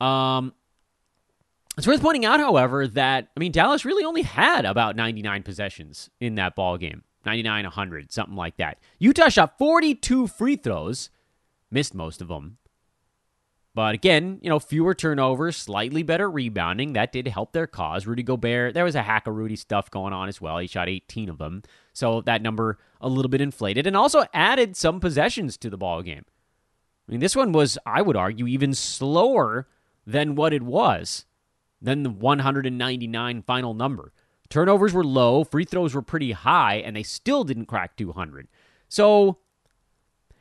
Um, 0.00 0.54
it's 1.76 1.86
worth 1.86 2.00
pointing 2.00 2.24
out, 2.24 2.40
however, 2.40 2.86
that 2.88 3.28
I 3.36 3.40
mean 3.40 3.52
Dallas 3.52 3.84
really 3.84 4.04
only 4.04 4.22
had 4.22 4.64
about 4.64 4.96
99 4.96 5.42
possessions 5.42 6.10
in 6.20 6.36
that 6.36 6.54
ball 6.54 6.78
game, 6.78 7.04
99, 7.24 7.64
100, 7.64 8.12
something 8.12 8.36
like 8.36 8.56
that. 8.56 8.78
Utah 8.98 9.28
shot 9.28 9.58
42 9.58 10.26
free 10.26 10.56
throws, 10.56 11.10
missed 11.70 11.94
most 11.94 12.22
of 12.22 12.28
them. 12.28 12.58
But 13.76 13.94
again, 13.94 14.38
you 14.40 14.48
know, 14.48 14.58
fewer 14.58 14.94
turnovers, 14.94 15.54
slightly 15.54 16.02
better 16.02 16.30
rebounding. 16.30 16.94
That 16.94 17.12
did 17.12 17.28
help 17.28 17.52
their 17.52 17.66
cause. 17.66 18.06
Rudy 18.06 18.22
Gobert, 18.22 18.72
there 18.72 18.84
was 18.84 18.94
a 18.94 19.02
hack 19.02 19.26
of 19.26 19.36
Rudy 19.36 19.54
stuff 19.54 19.90
going 19.90 20.14
on 20.14 20.30
as 20.30 20.40
well. 20.40 20.56
He 20.56 20.66
shot 20.66 20.88
18 20.88 21.28
of 21.28 21.36
them. 21.36 21.62
So 21.92 22.22
that 22.22 22.40
number 22.40 22.78
a 23.02 23.08
little 23.10 23.28
bit 23.28 23.42
inflated 23.42 23.86
and 23.86 23.94
also 23.94 24.24
added 24.32 24.76
some 24.78 24.98
possessions 24.98 25.58
to 25.58 25.68
the 25.68 25.76
ball 25.76 26.00
game. 26.00 26.24
I 27.06 27.12
mean, 27.12 27.20
this 27.20 27.36
one 27.36 27.52
was, 27.52 27.76
I 27.84 28.00
would 28.00 28.16
argue, 28.16 28.46
even 28.46 28.72
slower 28.72 29.68
than 30.06 30.36
what 30.36 30.54
it 30.54 30.62
was. 30.62 31.26
than 31.80 32.02
the 32.02 32.10
199 32.10 33.42
final 33.42 33.74
number. 33.74 34.12
Turnovers 34.48 34.92
were 34.92 35.04
low, 35.04 35.44
free 35.44 35.64
throws 35.64 35.94
were 35.94 36.02
pretty 36.02 36.32
high, 36.32 36.76
and 36.76 36.96
they 36.96 37.02
still 37.02 37.44
didn't 37.44 37.66
crack 37.66 37.96
200. 37.96 38.48
So, 38.88 39.38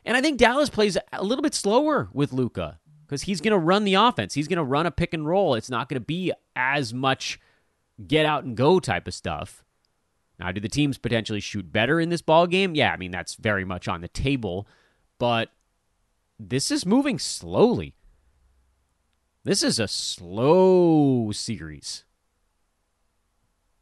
and 0.05 0.15
I 0.15 0.21
think 0.21 0.37
Dallas 0.37 0.69
plays 0.69 0.97
a 1.11 1.23
little 1.23 1.41
bit 1.41 1.53
slower 1.53 2.09
with 2.13 2.31
Luka 2.31 2.79
because 3.05 3.23
he's 3.23 3.41
going 3.41 3.51
to 3.51 3.57
run 3.57 3.83
the 3.83 3.93
offense. 3.93 4.33
He's 4.33 4.47
going 4.47 4.57
to 4.57 4.63
run 4.63 4.85
a 4.85 4.91
pick 4.91 5.13
and 5.13 5.27
roll. 5.27 5.55
It's 5.55 5.69
not 5.69 5.89
going 5.89 5.99
to 5.99 6.05
be 6.05 6.31
as 6.55 6.93
much 6.93 7.39
get 8.05 8.25
out 8.25 8.43
and 8.43 8.57
go 8.57 8.79
type 8.79 9.07
of 9.07 9.13
stuff. 9.13 9.63
Now, 10.39 10.51
do 10.51 10.59
the 10.59 10.69
teams 10.69 10.97
potentially 10.97 11.39
shoot 11.39 11.71
better 11.71 11.99
in 11.99 12.09
this 12.09 12.21
ball 12.21 12.47
game? 12.47 12.75
Yeah, 12.75 12.91
I 12.91 12.97
mean 12.97 13.11
that's 13.11 13.35
very 13.35 13.63
much 13.63 13.87
on 13.87 14.01
the 14.01 14.07
table, 14.07 14.67
but 15.17 15.49
this 16.37 16.71
is 16.71 16.85
moving 16.85 17.19
slowly. 17.19 17.95
This 19.43 19.63
is 19.63 19.79
a 19.79 19.87
slow 19.87 21.31
series. 21.31 22.03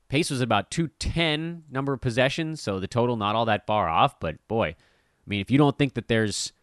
Pace 0.09 0.29
was 0.29 0.41
about 0.41 0.69
210 0.69 1.63
number 1.71 1.93
of 1.93 2.01
possessions, 2.01 2.61
so 2.61 2.79
the 2.79 2.87
total 2.87 3.15
not 3.15 3.35
all 3.35 3.45
that 3.45 3.65
far 3.65 3.89
off, 3.89 4.19
but 4.19 4.47
boy, 4.47 4.67
I 4.67 5.25
mean 5.25 5.41
if 5.41 5.49
you 5.49 5.57
don't 5.57 5.77
think 5.77 5.95
that 5.95 6.07
there's 6.07 6.53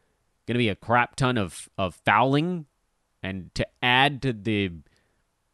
going 0.51 0.55
to 0.55 0.59
be 0.59 0.69
a 0.69 0.75
crap 0.75 1.15
ton 1.15 1.39
of 1.39 1.69
of 1.79 1.95
fouling 2.05 2.67
and 3.23 3.55
to 3.55 3.65
add 3.83 4.21
to 4.23 4.33
the 4.33 4.73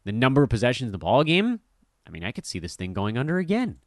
the 0.04 0.12
number 0.12 0.42
of 0.42 0.48
possessions 0.48 0.88
in 0.88 0.92
the 0.92 0.98
ball 0.98 1.22
game, 1.22 1.60
I 2.06 2.10
mean 2.10 2.24
I 2.24 2.32
could 2.32 2.46
see 2.46 2.58
this 2.58 2.76
thing 2.76 2.94
going 2.94 3.18
under 3.18 3.36
again. 3.36 3.78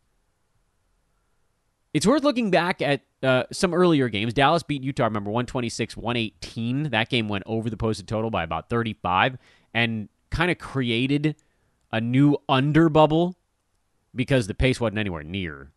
It's 1.96 2.06
worth 2.06 2.24
looking 2.24 2.52
back 2.52 2.84
at 2.84 3.02
uh, 3.24 3.46
some 3.52 3.74
earlier 3.74 4.08
games. 4.10 4.36
Dallas 4.36 4.62
beat 4.62 4.84
Utah, 4.84 5.06
remember, 5.06 5.32
126 5.32 5.98
118. 5.98 6.92
That 6.92 7.10
game 7.10 7.28
went 7.28 7.44
over 7.48 7.72
the 7.72 7.78
posted 7.78 8.08
total 8.08 8.30
by 8.30 8.44
about 8.44 8.70
35 8.70 9.40
and 9.74 10.10
kind 10.30 10.52
of 10.52 10.60
created 10.60 11.36
a 11.92 12.00
new 12.00 12.38
under 12.48 12.90
bubble 12.90 13.36
because 14.14 14.46
the 14.46 14.54
pace 14.54 14.80
wasn't 14.80 15.00
anywhere 15.00 15.24
near 15.24 15.72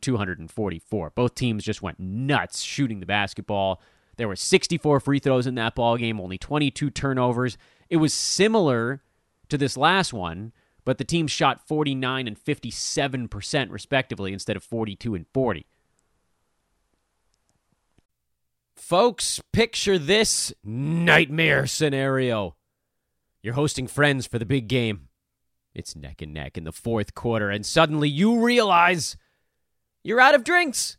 244. 0.00 1.10
Both 1.10 1.34
teams 1.34 1.64
just 1.64 1.82
went 1.82 2.00
nuts 2.00 2.62
shooting 2.62 3.00
the 3.00 3.06
basketball. 3.06 3.82
There 4.20 4.28
were 4.28 4.36
64 4.36 5.00
free 5.00 5.18
throws 5.18 5.46
in 5.46 5.54
that 5.54 5.74
ball 5.74 5.96
game, 5.96 6.20
only 6.20 6.36
22 6.36 6.90
turnovers. 6.90 7.56
It 7.88 7.96
was 7.96 8.12
similar 8.12 9.02
to 9.48 9.56
this 9.56 9.78
last 9.78 10.12
one, 10.12 10.52
but 10.84 10.98
the 10.98 11.04
teams 11.04 11.30
shot 11.30 11.66
49 11.66 12.28
and 12.28 12.38
57% 12.38 13.70
respectively 13.70 14.34
instead 14.34 14.58
of 14.58 14.62
42 14.62 15.14
and 15.14 15.24
40. 15.32 15.64
Folks, 18.76 19.40
picture 19.54 19.98
this 19.98 20.52
nightmare 20.62 21.66
scenario. 21.66 22.56
You're 23.42 23.54
hosting 23.54 23.86
friends 23.86 24.26
for 24.26 24.38
the 24.38 24.44
big 24.44 24.68
game. 24.68 25.08
It's 25.74 25.96
neck 25.96 26.20
and 26.20 26.34
neck 26.34 26.58
in 26.58 26.64
the 26.64 26.72
fourth 26.72 27.14
quarter, 27.14 27.48
and 27.48 27.64
suddenly 27.64 28.10
you 28.10 28.44
realize 28.44 29.16
you're 30.04 30.20
out 30.20 30.34
of 30.34 30.44
drinks. 30.44 30.98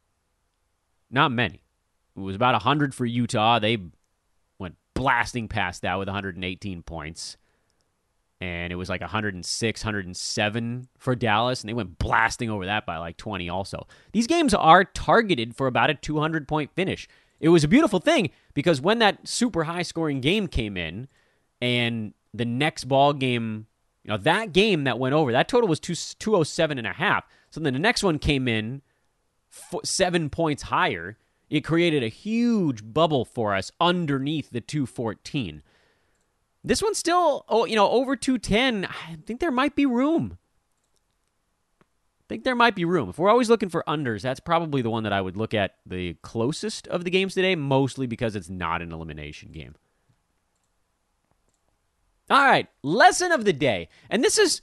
Not 1.11 1.31
many. 1.31 1.61
It 2.15 2.19
was 2.19 2.35
about 2.35 2.53
100 2.53 2.95
for 2.95 3.05
Utah. 3.05 3.59
They 3.59 3.77
went 4.57 4.75
blasting 4.93 5.47
past 5.47 5.81
that 5.81 5.99
with 5.99 6.07
118 6.07 6.83
points. 6.83 7.37
And 8.39 8.73
it 8.73 8.75
was 8.75 8.89
like 8.89 9.01
106, 9.01 9.83
107 9.83 10.87
for 10.97 11.15
Dallas, 11.15 11.61
and 11.61 11.69
they 11.69 11.75
went 11.75 11.99
blasting 11.99 12.49
over 12.49 12.65
that 12.65 12.87
by 12.87 12.97
like 12.97 13.17
20 13.17 13.49
also. 13.49 13.85
These 14.13 14.25
games 14.25 14.53
are 14.55 14.83
targeted 14.83 15.55
for 15.55 15.67
about 15.67 15.91
a 15.91 15.93
200 15.93 16.47
point 16.47 16.71
finish. 16.73 17.07
It 17.39 17.49
was 17.49 17.63
a 17.63 17.67
beautiful 17.67 17.99
thing 17.99 18.31
because 18.53 18.81
when 18.81 18.99
that 18.99 19.27
super 19.27 19.65
high 19.65 19.83
scoring 19.83 20.21
game 20.21 20.47
came 20.47 20.75
in 20.75 21.07
and 21.61 22.13
the 22.33 22.45
next 22.45 22.85
ball 22.85 23.13
game, 23.13 23.67
you 24.03 24.09
know, 24.09 24.17
that 24.17 24.53
game 24.53 24.85
that 24.85 24.97
went 24.97 25.13
over, 25.13 25.31
that 25.31 25.47
total 25.47 25.67
was 25.67 25.79
two, 25.79 25.93
207 25.93 26.77
and 26.79 26.87
a 26.87 26.93
half. 26.93 27.25
So 27.51 27.59
then 27.59 27.73
the 27.73 27.79
next 27.79 28.03
one 28.03 28.17
came 28.17 28.47
in 28.47 28.81
seven 29.83 30.29
points 30.29 30.63
higher 30.63 31.17
it 31.51 31.65
created 31.65 32.01
a 32.01 32.07
huge 32.07 32.81
bubble 32.81 33.25
for 33.25 33.53
us 33.53 33.73
underneath 33.81 34.49
the 34.51 34.61
214. 34.61 35.61
This 36.63 36.81
one's 36.81 36.97
still, 36.97 37.43
oh, 37.49 37.65
you 37.65 37.75
know, 37.75 37.89
over 37.89 38.15
210. 38.15 38.85
I 38.85 39.17
think 39.25 39.41
there 39.41 39.51
might 39.51 39.75
be 39.75 39.85
room. 39.85 40.37
I 41.81 42.25
think 42.29 42.45
there 42.45 42.55
might 42.55 42.73
be 42.73 42.85
room. 42.85 43.09
If 43.09 43.19
we're 43.19 43.29
always 43.29 43.49
looking 43.49 43.67
for 43.67 43.83
unders, 43.85 44.21
that's 44.21 44.39
probably 44.39 44.81
the 44.81 44.89
one 44.89 45.03
that 45.03 45.11
I 45.11 45.19
would 45.19 45.35
look 45.35 45.53
at 45.53 45.75
the 45.85 46.13
closest 46.21 46.87
of 46.87 47.03
the 47.03 47.09
games 47.09 47.33
today, 47.33 47.55
mostly 47.55 48.07
because 48.07 48.37
it's 48.37 48.49
not 48.49 48.81
an 48.81 48.93
elimination 48.93 49.51
game. 49.51 49.75
All 52.29 52.45
right, 52.45 52.69
lesson 52.81 53.33
of 53.33 53.43
the 53.43 53.51
day. 53.51 53.89
And 54.09 54.23
this 54.23 54.37
is 54.37 54.61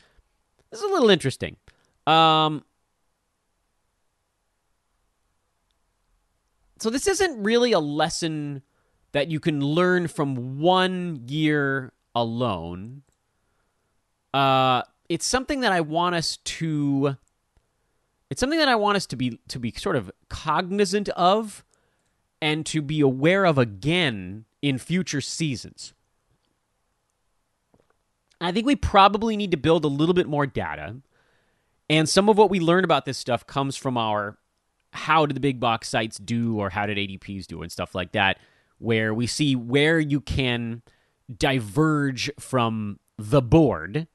this 0.70 0.80
is 0.80 0.88
a 0.88 0.92
little 0.92 1.10
interesting. 1.10 1.56
Um 2.06 2.64
so 6.80 6.90
this 6.90 7.06
isn't 7.06 7.42
really 7.42 7.72
a 7.72 7.80
lesson 7.80 8.62
that 9.12 9.28
you 9.28 9.40
can 9.40 9.60
learn 9.60 10.08
from 10.08 10.60
one 10.60 11.22
year 11.26 11.92
alone. 12.14 13.02
Uh, 14.34 14.82
it's 15.08 15.26
something 15.26 15.60
that 15.60 15.72
I 15.72 15.80
want 15.80 16.14
us 16.14 16.36
to. 16.36 17.16
It's 18.30 18.40
something 18.40 18.58
that 18.58 18.68
I 18.68 18.76
want 18.76 18.96
us 18.96 19.06
to 19.06 19.16
be 19.16 19.40
to 19.48 19.58
be 19.58 19.72
sort 19.72 19.96
of 19.96 20.10
cognizant 20.28 21.08
of, 21.10 21.64
and 22.40 22.66
to 22.66 22.82
be 22.82 23.00
aware 23.00 23.44
of 23.44 23.58
again 23.58 24.44
in 24.60 24.78
future 24.78 25.20
seasons. 25.20 25.94
I 28.40 28.52
think 28.52 28.66
we 28.66 28.76
probably 28.76 29.36
need 29.36 29.50
to 29.50 29.56
build 29.56 29.84
a 29.84 29.88
little 29.88 30.14
bit 30.14 30.28
more 30.28 30.46
data. 30.46 30.96
And 31.90 32.08
some 32.08 32.28
of 32.28 32.36
what 32.36 32.50
we 32.50 32.60
learn 32.60 32.84
about 32.84 33.04
this 33.04 33.18
stuff 33.18 33.46
comes 33.46 33.76
from 33.76 33.96
our 33.96 34.38
how 34.92 35.26
did 35.26 35.36
the 35.36 35.40
big 35.40 35.60
box 35.60 35.88
sites 35.88 36.18
do 36.18 36.58
or 36.58 36.70
how 36.70 36.86
did 36.86 36.96
ADPs 36.96 37.46
do 37.46 37.62
and 37.62 37.70
stuff 37.70 37.94
like 37.94 38.12
that, 38.12 38.38
where 38.78 39.12
we 39.12 39.26
see 39.26 39.54
where 39.56 39.98
you 39.98 40.20
can 40.20 40.82
diverge 41.34 42.30
from 42.38 42.98
the 43.18 43.42
board. 43.42 44.06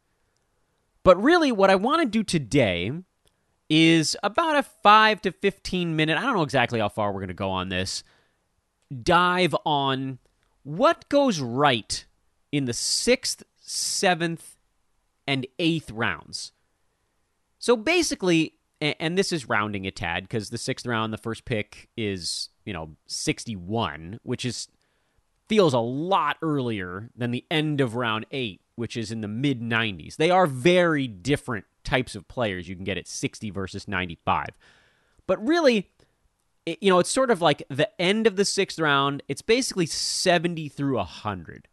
But 1.03 1.21
really, 1.21 1.51
what 1.51 1.69
I 1.69 1.75
want 1.75 2.01
to 2.01 2.07
do 2.07 2.23
today 2.23 2.91
is 3.69 4.17
about 4.23 4.55
a 4.55 4.63
5 4.63 5.21
to 5.23 5.31
15 5.31 5.95
minute, 5.95 6.17
I 6.17 6.21
don't 6.21 6.35
know 6.35 6.43
exactly 6.43 6.79
how 6.79 6.89
far 6.89 7.11
we're 7.11 7.19
going 7.19 7.27
to 7.27 7.33
go 7.33 7.49
on 7.49 7.69
this, 7.69 8.03
dive 9.01 9.55
on 9.65 10.19
what 10.63 11.09
goes 11.09 11.39
right 11.39 12.05
in 12.51 12.65
the 12.65 12.73
sixth, 12.73 13.43
seventh, 13.59 14.57
and 15.27 15.47
eighth 15.59 15.91
rounds. 15.91 16.51
So 17.59 17.75
basically, 17.75 18.53
and, 18.83 18.95
and 18.99 19.17
this 19.17 19.31
is 19.31 19.47
rounding 19.47 19.87
a 19.87 19.91
tad 19.91 20.23
because 20.23 20.49
the 20.49 20.57
sixth 20.57 20.85
round, 20.85 21.13
the 21.13 21.17
first 21.17 21.45
pick 21.45 21.89
is 21.95 22.49
you 22.65 22.73
know 22.73 22.91
61, 23.07 24.19
which 24.23 24.45
is 24.45 24.67
feels 25.47 25.73
a 25.73 25.79
lot 25.79 26.37
earlier 26.41 27.09
than 27.15 27.31
the 27.31 27.45
end 27.49 27.79
of 27.81 27.95
round 27.95 28.25
eight, 28.31 28.61
which 28.75 28.97
is 28.97 29.11
in 29.11 29.21
the 29.21 29.27
mid 29.27 29.61
90s. 29.61 30.17
They 30.17 30.29
are 30.29 30.45
very 30.45 31.07
different 31.07 31.65
types 31.83 32.15
of 32.15 32.27
players 32.27 32.67
you 32.67 32.75
can 32.75 32.85
get 32.85 32.97
at 32.97 33.07
60 33.07 33.49
versus 33.51 33.87
95. 33.87 34.49
But 35.27 35.45
really, 35.45 35.89
it, 36.65 36.79
you 36.81 36.89
know, 36.89 36.99
it's 36.99 37.11
sort 37.11 37.31
of 37.31 37.41
like 37.41 37.63
the 37.69 37.89
end 38.01 38.27
of 38.27 38.35
the 38.35 38.45
sixth 38.45 38.79
round. 38.79 39.23
It's 39.27 39.41
basically 39.41 39.85
70 39.85 40.69
through 40.69 40.95
100. 40.95 41.67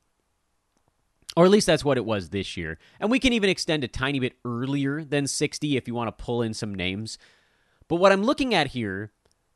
Or 1.36 1.44
at 1.44 1.50
least 1.50 1.66
that's 1.66 1.84
what 1.84 1.96
it 1.96 2.04
was 2.04 2.30
this 2.30 2.56
year. 2.56 2.78
And 2.98 3.10
we 3.10 3.20
can 3.20 3.32
even 3.32 3.50
extend 3.50 3.84
a 3.84 3.88
tiny 3.88 4.18
bit 4.18 4.34
earlier 4.44 5.04
than 5.04 5.26
60 5.26 5.76
if 5.76 5.86
you 5.86 5.94
want 5.94 6.08
to 6.08 6.24
pull 6.24 6.42
in 6.42 6.54
some 6.54 6.74
names. 6.74 7.18
But 7.88 7.96
what 7.96 8.12
I'm 8.12 8.24
looking 8.24 8.54
at 8.54 8.68
here, 8.68 9.12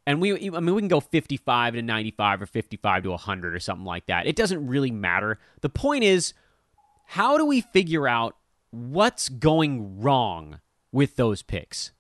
and 0.07 0.21
we, 0.21 0.33
I 0.33 0.61
mean, 0.61 0.75
we 0.75 0.81
can 0.81 0.89
go 0.89 1.01
55 1.01 1.75
to 1.75 1.83
95 1.83 2.43
or 2.43 2.47
55 2.47 3.03
to 3.05 3.11
100 3.11 3.55
or 3.55 3.59
something 3.59 3.87
like 3.87 4.07
that. 4.07 4.27
It 4.27 4.37
doesn't 4.37 4.67
really 4.67 4.91
matter. 4.91 5.39
The 5.63 5.69
point 5.69 6.05
is, 6.05 6.35
how 7.07 7.37
do 7.39 7.45
we 7.45 7.61
figure 7.61 8.07
out 8.07 8.37
what's 8.71 9.29
going 9.29 10.01
wrong 10.01 10.61
with 10.93 11.17
those 11.17 11.43
picks? 11.43 11.93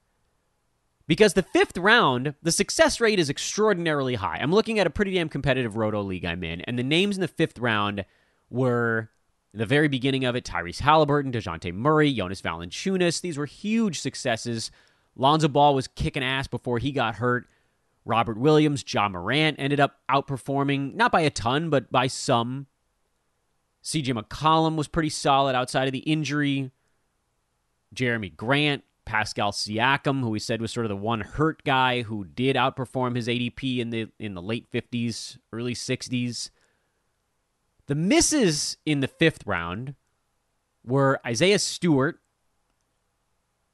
Because 1.07 1.35
the 1.35 1.43
fifth 1.43 1.77
round, 1.77 2.35
the 2.43 2.53
success 2.53 3.01
rate 3.01 3.19
is 3.19 3.29
extraordinarily 3.29 4.15
high. 4.15 4.39
I'm 4.41 4.53
looking 4.53 4.79
at 4.79 4.87
a 4.87 4.91
pretty 4.91 5.15
damn 5.15 5.29
competitive 5.29 5.77
roto 5.77 6.01
league 6.03 6.25
I'm 6.25 6.43
in, 6.43 6.63
and 6.63 6.79
the 6.79 6.83
names 6.83 7.17
in 7.17 7.21
the 7.21 7.29
fifth 7.29 7.59
round 7.59 8.05
were 8.49 9.11
in 9.55 9.59
the 9.59 9.67
very 9.67 9.87
beginning 9.87 10.25
of 10.25 10.35
it, 10.35 10.45
Tyrese 10.45 10.81
Halliburton, 10.81 11.31
DeJounte 11.31 11.73
Murray, 11.73 12.13
Jonas 12.13 12.43
Valanciunas. 12.43 13.21
These 13.21 13.39
were 13.39 13.47
huge 13.47 14.01
successes. 14.01 14.73
Lonzo 15.15 15.47
Ball 15.47 15.77
was 15.77 15.87
kicking 15.87 16.25
ass 16.25 16.49
before 16.49 16.81
he 16.81 16.91
got 16.91 17.15
hurt. 17.15 17.47
Robert 18.05 18.37
Williams, 18.37 18.85
Ja 18.93 19.09
Morant 19.09 19.55
ended 19.61 19.79
up 19.79 20.01
outperforming, 20.11 20.95
not 20.95 21.13
by 21.13 21.21
a 21.21 21.31
ton, 21.31 21.71
but 21.71 21.93
by 21.93 22.09
some. 22.09 22.67
CJ 23.85 24.21
McCollum 24.21 24.75
was 24.75 24.89
pretty 24.89 25.09
solid 25.09 25.55
outside 25.55 25.87
of 25.87 25.93
the 25.93 26.01
injury. 26.01 26.73
Jerami 27.95 28.37
Grant, 28.37 28.83
Pascal 29.05 29.53
Siakam, 29.53 30.21
who 30.23 30.31
we 30.31 30.41
said 30.41 30.61
was 30.61 30.73
sort 30.73 30.87
of 30.87 30.91
the 30.91 30.97
one 30.97 31.21
hurt 31.21 31.63
guy 31.63 32.03
who 32.03 32.25
did 32.25 32.57
outperform 32.57 33.15
his 33.15 33.29
ADP 33.29 33.79
in 33.79 33.91
the 33.91 34.09
in 34.19 34.35
the 34.35 34.43
late 34.43 34.69
50s, 34.73 35.39
early 35.53 35.75
60s. 35.75 36.51
The 37.87 37.95
misses 37.95 38.79
in 38.87 39.01
the 39.01 39.09
fifth 39.09 39.47
round 39.47 39.95
were 40.85 41.21
Isaiah 41.27 41.59
Stewart, 41.59 42.21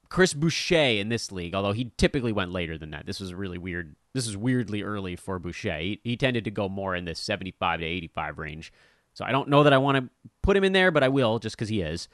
Chris 0.09 0.33
Boucher 0.33 0.99
in 0.99 1.09
this 1.09 1.31
league, 1.31 1.55
although 1.55 1.71
he 1.71 1.91
typically 1.97 2.33
went 2.33 2.51
later 2.51 2.77
than 2.77 2.91
that. 2.91 3.05
This 3.05 3.21
was 3.21 3.33
really 3.33 3.57
weird. 3.57 3.95
This 4.13 4.27
is 4.27 4.35
weirdly 4.35 4.83
early 4.83 5.15
for 5.15 5.39
Boucher. 5.39 5.79
He, 5.79 6.01
he 6.03 6.17
tended 6.17 6.43
to 6.43 6.51
go 6.51 6.67
more 6.67 6.95
in 6.95 7.05
the 7.05 7.15
75 7.15 7.79
to 7.79 7.85
85 7.85 8.37
range. 8.37 8.73
So 9.13 9.23
I 9.23 9.31
don't 9.31 9.49
know 9.49 9.63
that 9.63 9.73
I 9.73 9.77
want 9.77 9.97
to 9.97 10.09
put 10.41 10.57
him 10.57 10.65
in 10.65 10.73
there, 10.73 10.91
but 10.91 11.03
I 11.03 11.07
will 11.07 11.39
just 11.39 11.55
because 11.55 11.69
he 11.69 11.81
is. 11.81 12.09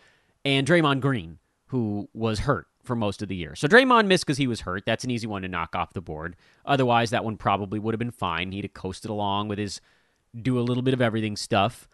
And 0.45 0.67
Draymond 0.67 1.01
Green, 1.01 1.39
who 1.67 2.07
was 2.13 2.39
hurt 2.39 2.67
for 2.83 2.95
most 2.95 3.21
of 3.21 3.27
the 3.27 3.35
year. 3.35 3.55
So 3.55 3.67
Draymond 3.67 4.07
missed 4.07 4.25
because 4.25 4.37
he 4.37 4.47
was 4.47 4.61
hurt. 4.61 4.85
That's 4.85 5.03
an 5.03 5.11
easy 5.11 5.27
one 5.27 5.41
to 5.41 5.47
knock 5.47 5.75
off 5.75 5.93
the 5.93 6.01
board. 6.01 6.35
Otherwise, 6.65 7.09
that 7.09 7.25
one 7.25 7.37
probably 7.37 7.79
would 7.79 7.93
have 7.93 7.99
been 7.99 8.11
fine. 8.11 8.51
He'd 8.51 8.63
have 8.63 8.73
coasted 8.73 9.09
along 9.09 9.47
with 9.47 9.57
his 9.59 9.81
do 10.43 10.59
a 10.59 10.61
little 10.61 10.83
bit 10.83 10.93
of 10.93 11.01
everything 11.01 11.35
stuff. 11.35 11.87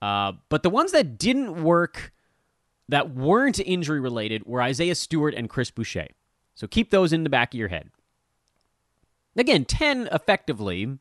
Uh, 0.00 0.32
but 0.48 0.62
the 0.62 0.70
ones 0.70 0.92
that 0.92 1.18
didn't 1.18 1.62
work, 1.62 2.12
that 2.88 3.14
weren't 3.14 3.58
injury 3.60 4.00
related, 4.00 4.46
were 4.46 4.62
Isaiah 4.62 4.94
Stewart 4.94 5.34
and 5.34 5.48
Chris 5.48 5.70
Boucher. 5.70 6.08
So 6.54 6.66
keep 6.66 6.90
those 6.90 7.12
in 7.12 7.24
the 7.24 7.30
back 7.30 7.54
of 7.54 7.58
your 7.58 7.68
head. 7.68 7.90
Again, 9.36 9.64
10 9.64 10.08
effectively 10.12 10.98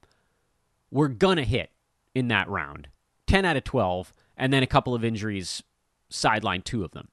were 0.91 1.07
going 1.07 1.37
to 1.37 1.43
hit 1.43 1.71
in 2.13 2.27
that 2.27 2.47
round. 2.47 2.89
10 3.25 3.45
out 3.45 3.57
of 3.57 3.63
12, 3.63 4.13
and 4.37 4.53
then 4.53 4.63
a 4.63 4.67
couple 4.67 4.93
of 4.93 5.03
injuries 5.03 5.63
sidelined 6.11 6.63
two 6.63 6.83
of 6.83 6.91
them. 6.91 7.09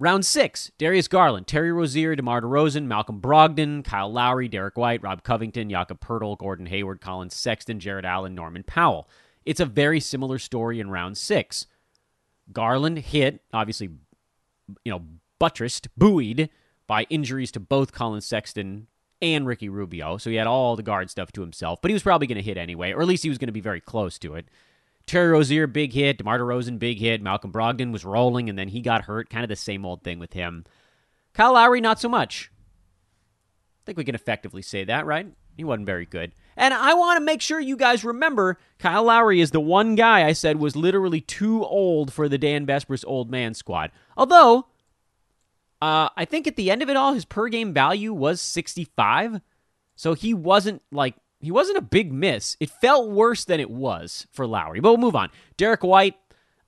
Round 0.00 0.24
six, 0.24 0.70
Darius 0.78 1.08
Garland, 1.08 1.46
Terry 1.46 1.70
Rozier, 1.70 2.16
DeMar 2.16 2.40
DeRozan, 2.40 2.86
Malcolm 2.86 3.20
Brogdon, 3.20 3.84
Kyle 3.84 4.10
Lowry, 4.10 4.48
Derrick 4.48 4.78
White, 4.78 5.02
Rob 5.02 5.22
Covington, 5.22 5.68
Jakob 5.68 6.00
Poeltl, 6.00 6.38
Gordon 6.38 6.64
Hayward, 6.64 7.02
Collin 7.02 7.28
Sexton, 7.28 7.80
Jarrett 7.80 8.06
Allen, 8.06 8.34
Norman 8.34 8.62
Powell. 8.62 9.06
It's 9.44 9.60
a 9.60 9.66
very 9.66 10.00
similar 10.00 10.38
story 10.38 10.80
in 10.80 10.88
round 10.88 11.18
six. 11.18 11.66
Garland 12.50 13.00
hit, 13.00 13.42
obviously, 13.52 13.90
you 14.84 14.90
know, 14.90 15.02
buttressed, 15.38 15.88
buoyed 15.98 16.48
by 16.86 17.02
injuries 17.10 17.52
to 17.52 17.60
both 17.60 17.92
Collin 17.92 18.22
Sexton 18.22 18.86
and 19.20 19.46
Ricky 19.46 19.68
Rubio. 19.68 20.16
So 20.16 20.30
he 20.30 20.36
had 20.36 20.46
all 20.46 20.76
the 20.76 20.82
guard 20.82 21.10
stuff 21.10 21.30
to 21.32 21.42
himself, 21.42 21.82
but 21.82 21.90
he 21.90 21.92
was 21.92 22.02
probably 22.02 22.26
going 22.26 22.36
to 22.36 22.42
hit 22.42 22.56
anyway, 22.56 22.92
or 22.92 23.02
at 23.02 23.06
least 23.06 23.22
he 23.22 23.28
was 23.28 23.36
going 23.36 23.48
to 23.48 23.52
be 23.52 23.60
very 23.60 23.82
close 23.82 24.18
to 24.20 24.34
it. 24.34 24.48
Terry 25.10 25.30
Rozier, 25.30 25.66
big 25.66 25.92
hit. 25.92 26.18
DeMar 26.18 26.38
DeRozan, 26.38 26.78
big 26.78 27.00
hit. 27.00 27.20
Malcolm 27.20 27.50
Brogdon 27.50 27.90
was 27.90 28.04
rolling, 28.04 28.48
and 28.48 28.56
then 28.56 28.68
he 28.68 28.80
got 28.80 29.02
hurt. 29.02 29.28
Kind 29.28 29.42
of 29.42 29.48
the 29.48 29.56
same 29.56 29.84
old 29.84 30.04
thing 30.04 30.20
with 30.20 30.34
him. 30.34 30.64
Kyle 31.34 31.54
Lowry, 31.54 31.80
not 31.80 32.00
so 32.00 32.08
much. 32.08 32.52
I 32.54 33.82
think 33.86 33.98
we 33.98 34.04
can 34.04 34.14
effectively 34.14 34.62
say 34.62 34.84
that, 34.84 35.06
right? 35.06 35.26
He 35.56 35.64
wasn't 35.64 35.86
very 35.86 36.06
good. 36.06 36.30
And 36.56 36.72
I 36.72 36.94
want 36.94 37.18
to 37.18 37.24
make 37.24 37.42
sure 37.42 37.58
you 37.58 37.76
guys 37.76 38.04
remember 38.04 38.56
Kyle 38.78 39.02
Lowry 39.02 39.40
is 39.40 39.50
the 39.50 39.58
one 39.58 39.96
guy 39.96 40.28
I 40.28 40.32
said 40.32 40.60
was 40.60 40.76
literally 40.76 41.20
too 41.20 41.64
old 41.64 42.12
for 42.12 42.28
the 42.28 42.38
Dan 42.38 42.64
Besbris 42.64 43.04
old 43.04 43.32
man 43.32 43.54
squad. 43.54 43.90
Although, 44.16 44.68
uh, 45.82 46.10
I 46.16 46.24
think 46.24 46.46
at 46.46 46.54
the 46.54 46.70
end 46.70 46.82
of 46.82 46.88
it 46.88 46.96
all, 46.96 47.14
his 47.14 47.24
per 47.24 47.48
game 47.48 47.74
value 47.74 48.12
was 48.14 48.40
65. 48.40 49.40
So 49.96 50.14
he 50.14 50.34
wasn't 50.34 50.82
like 50.92 51.16
he 51.40 51.50
wasn't 51.50 51.78
a 51.78 51.82
big 51.82 52.12
miss. 52.12 52.56
It 52.60 52.70
felt 52.70 53.10
worse 53.10 53.44
than 53.44 53.60
it 53.60 53.70
was 53.70 54.26
for 54.32 54.46
Lowry. 54.46 54.80
But 54.80 54.90
we'll 54.90 54.98
move 54.98 55.16
on. 55.16 55.30
Derrick 55.56 55.82
White, 55.82 56.16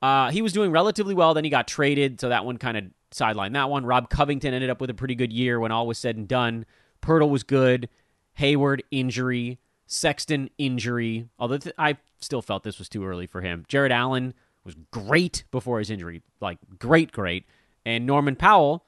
uh, 0.01 0.31
he 0.31 0.43
was 0.43 0.53
doing 0.53 0.71
relatively 0.71 1.15
well. 1.15 1.35
Then 1.35 1.45
he 1.45 1.51
got 1.51 1.69
traded, 1.69 2.21
so 2.21 2.29
that 2.29 2.45
one 2.45 2.57
kind 2.57 2.77
of 2.77 2.85
sidelined 3.11 3.53
that 3.53 3.71
one. 3.71 3.85
Rob 3.85 4.09
Covington 4.09 4.55
ended 4.55 4.71
up 4.71 4.81
with 4.81 4.91
a 4.91 4.95
pretty 4.95 5.15
good 5.15 5.33
year 5.33 5.61
when 5.61 5.73
all 5.73 5.87
was 5.87 5.99
said 5.99 6.17
and 6.17 6.27
done. 6.27 6.65
Poeltl 7.03 7.29
was 7.31 7.43
good. 7.43 7.89
Hayward 8.35 8.83
injury. 8.91 9.59
Sexton 9.87 10.49
injury. 10.57 11.29
Although 11.39 11.59
th- 11.59 11.75
I 11.79 11.99
still 12.19 12.41
felt 12.43 12.63
this 12.63 12.79
was 12.79 12.89
too 12.89 13.05
early 13.05 13.27
for 13.27 13.43
him. 13.43 13.65
Jarrett 13.69 13.93
Allen 13.93 14.33
was 14.65 14.75
great 14.91 15.45
before 15.51 15.81
his 15.81 15.91
injury, 15.91 16.23
like 16.41 16.59
great, 16.79 17.13
great. 17.13 17.45
And 17.85 18.07
Norman 18.07 18.37
Powell, 18.37 18.87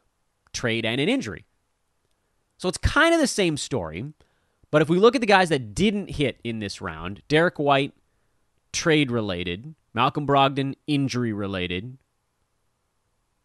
trade 0.52 0.86
and 0.86 1.00
an 1.00 1.08
injury. 1.08 1.44
So 2.56 2.68
it's 2.68 2.78
kind 2.78 3.12
of 3.12 3.20
the 3.20 3.26
same 3.26 3.56
story. 3.56 4.12
But 4.74 4.82
if 4.82 4.88
we 4.88 4.98
look 4.98 5.14
at 5.14 5.20
the 5.20 5.26
guys 5.28 5.50
that 5.50 5.72
didn't 5.72 6.10
hit 6.10 6.40
in 6.42 6.58
this 6.58 6.80
round, 6.80 7.22
Derrick 7.28 7.60
White, 7.60 7.92
trade 8.72 9.08
related, 9.12 9.76
Malcolm 9.92 10.26
Brogdon, 10.26 10.74
injury 10.88 11.32
related, 11.32 11.96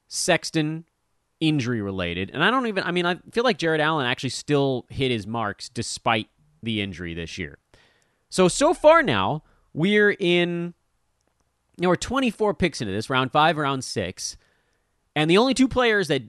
Sexton, 0.07 0.85
injury 1.39 1.83
related. 1.83 2.31
And 2.33 2.43
I 2.43 2.49
don't 2.49 2.65
even, 2.65 2.83
I 2.83 2.89
mean, 2.89 3.05
I 3.05 3.19
feel 3.31 3.43
like 3.43 3.59
Jarrett 3.59 3.79
Allen 3.79 4.07
actually 4.07 4.31
still 4.31 4.87
hit 4.89 5.11
his 5.11 5.27
marks 5.27 5.69
despite 5.69 6.29
the 6.63 6.81
injury 6.81 7.13
this 7.13 7.37
year. 7.37 7.59
So, 8.29 8.47
so 8.47 8.73
far 8.73 9.03
now, 9.03 9.43
we're 9.71 10.15
in, 10.19 10.73
you 11.77 11.83
know, 11.83 11.89
we're 11.89 11.95
24 11.95 12.55
picks 12.55 12.81
into 12.81 12.91
this, 12.91 13.07
round 13.07 13.31
five, 13.31 13.55
round 13.55 13.83
six. 13.83 14.35
And 15.15 15.29
the 15.29 15.37
only 15.37 15.53
two 15.53 15.67
players 15.67 16.07
that 16.07 16.23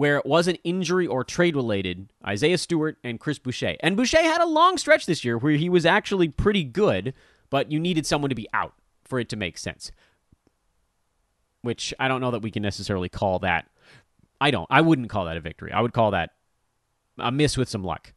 where 0.00 0.16
it 0.16 0.24
wasn't 0.24 0.58
injury 0.64 1.06
or 1.06 1.22
trade 1.22 1.54
related, 1.54 2.10
Isaiah 2.26 2.56
Stewart 2.56 2.96
and 3.04 3.20
Chris 3.20 3.38
Boucher. 3.38 3.76
And 3.80 3.98
Boucher 3.98 4.22
had 4.22 4.40
a 4.40 4.46
long 4.46 4.78
stretch 4.78 5.04
this 5.04 5.26
year 5.26 5.36
where 5.36 5.52
he 5.52 5.68
was 5.68 5.84
actually 5.84 6.28
pretty 6.28 6.64
good, 6.64 7.12
but 7.50 7.70
you 7.70 7.78
needed 7.78 8.06
someone 8.06 8.30
to 8.30 8.34
be 8.34 8.48
out 8.54 8.72
for 9.04 9.20
it 9.20 9.28
to 9.28 9.36
make 9.36 9.58
sense. 9.58 9.92
Which 11.60 11.92
I 12.00 12.08
don't 12.08 12.22
know 12.22 12.30
that 12.30 12.40
we 12.40 12.50
can 12.50 12.62
necessarily 12.62 13.10
call 13.10 13.40
that. 13.40 13.68
I 14.40 14.50
don't. 14.50 14.66
I 14.70 14.80
wouldn't 14.80 15.10
call 15.10 15.26
that 15.26 15.36
a 15.36 15.40
victory. 15.42 15.70
I 15.70 15.82
would 15.82 15.92
call 15.92 16.12
that 16.12 16.30
a 17.18 17.30
miss 17.30 17.58
with 17.58 17.68
some 17.68 17.84
luck. 17.84 18.14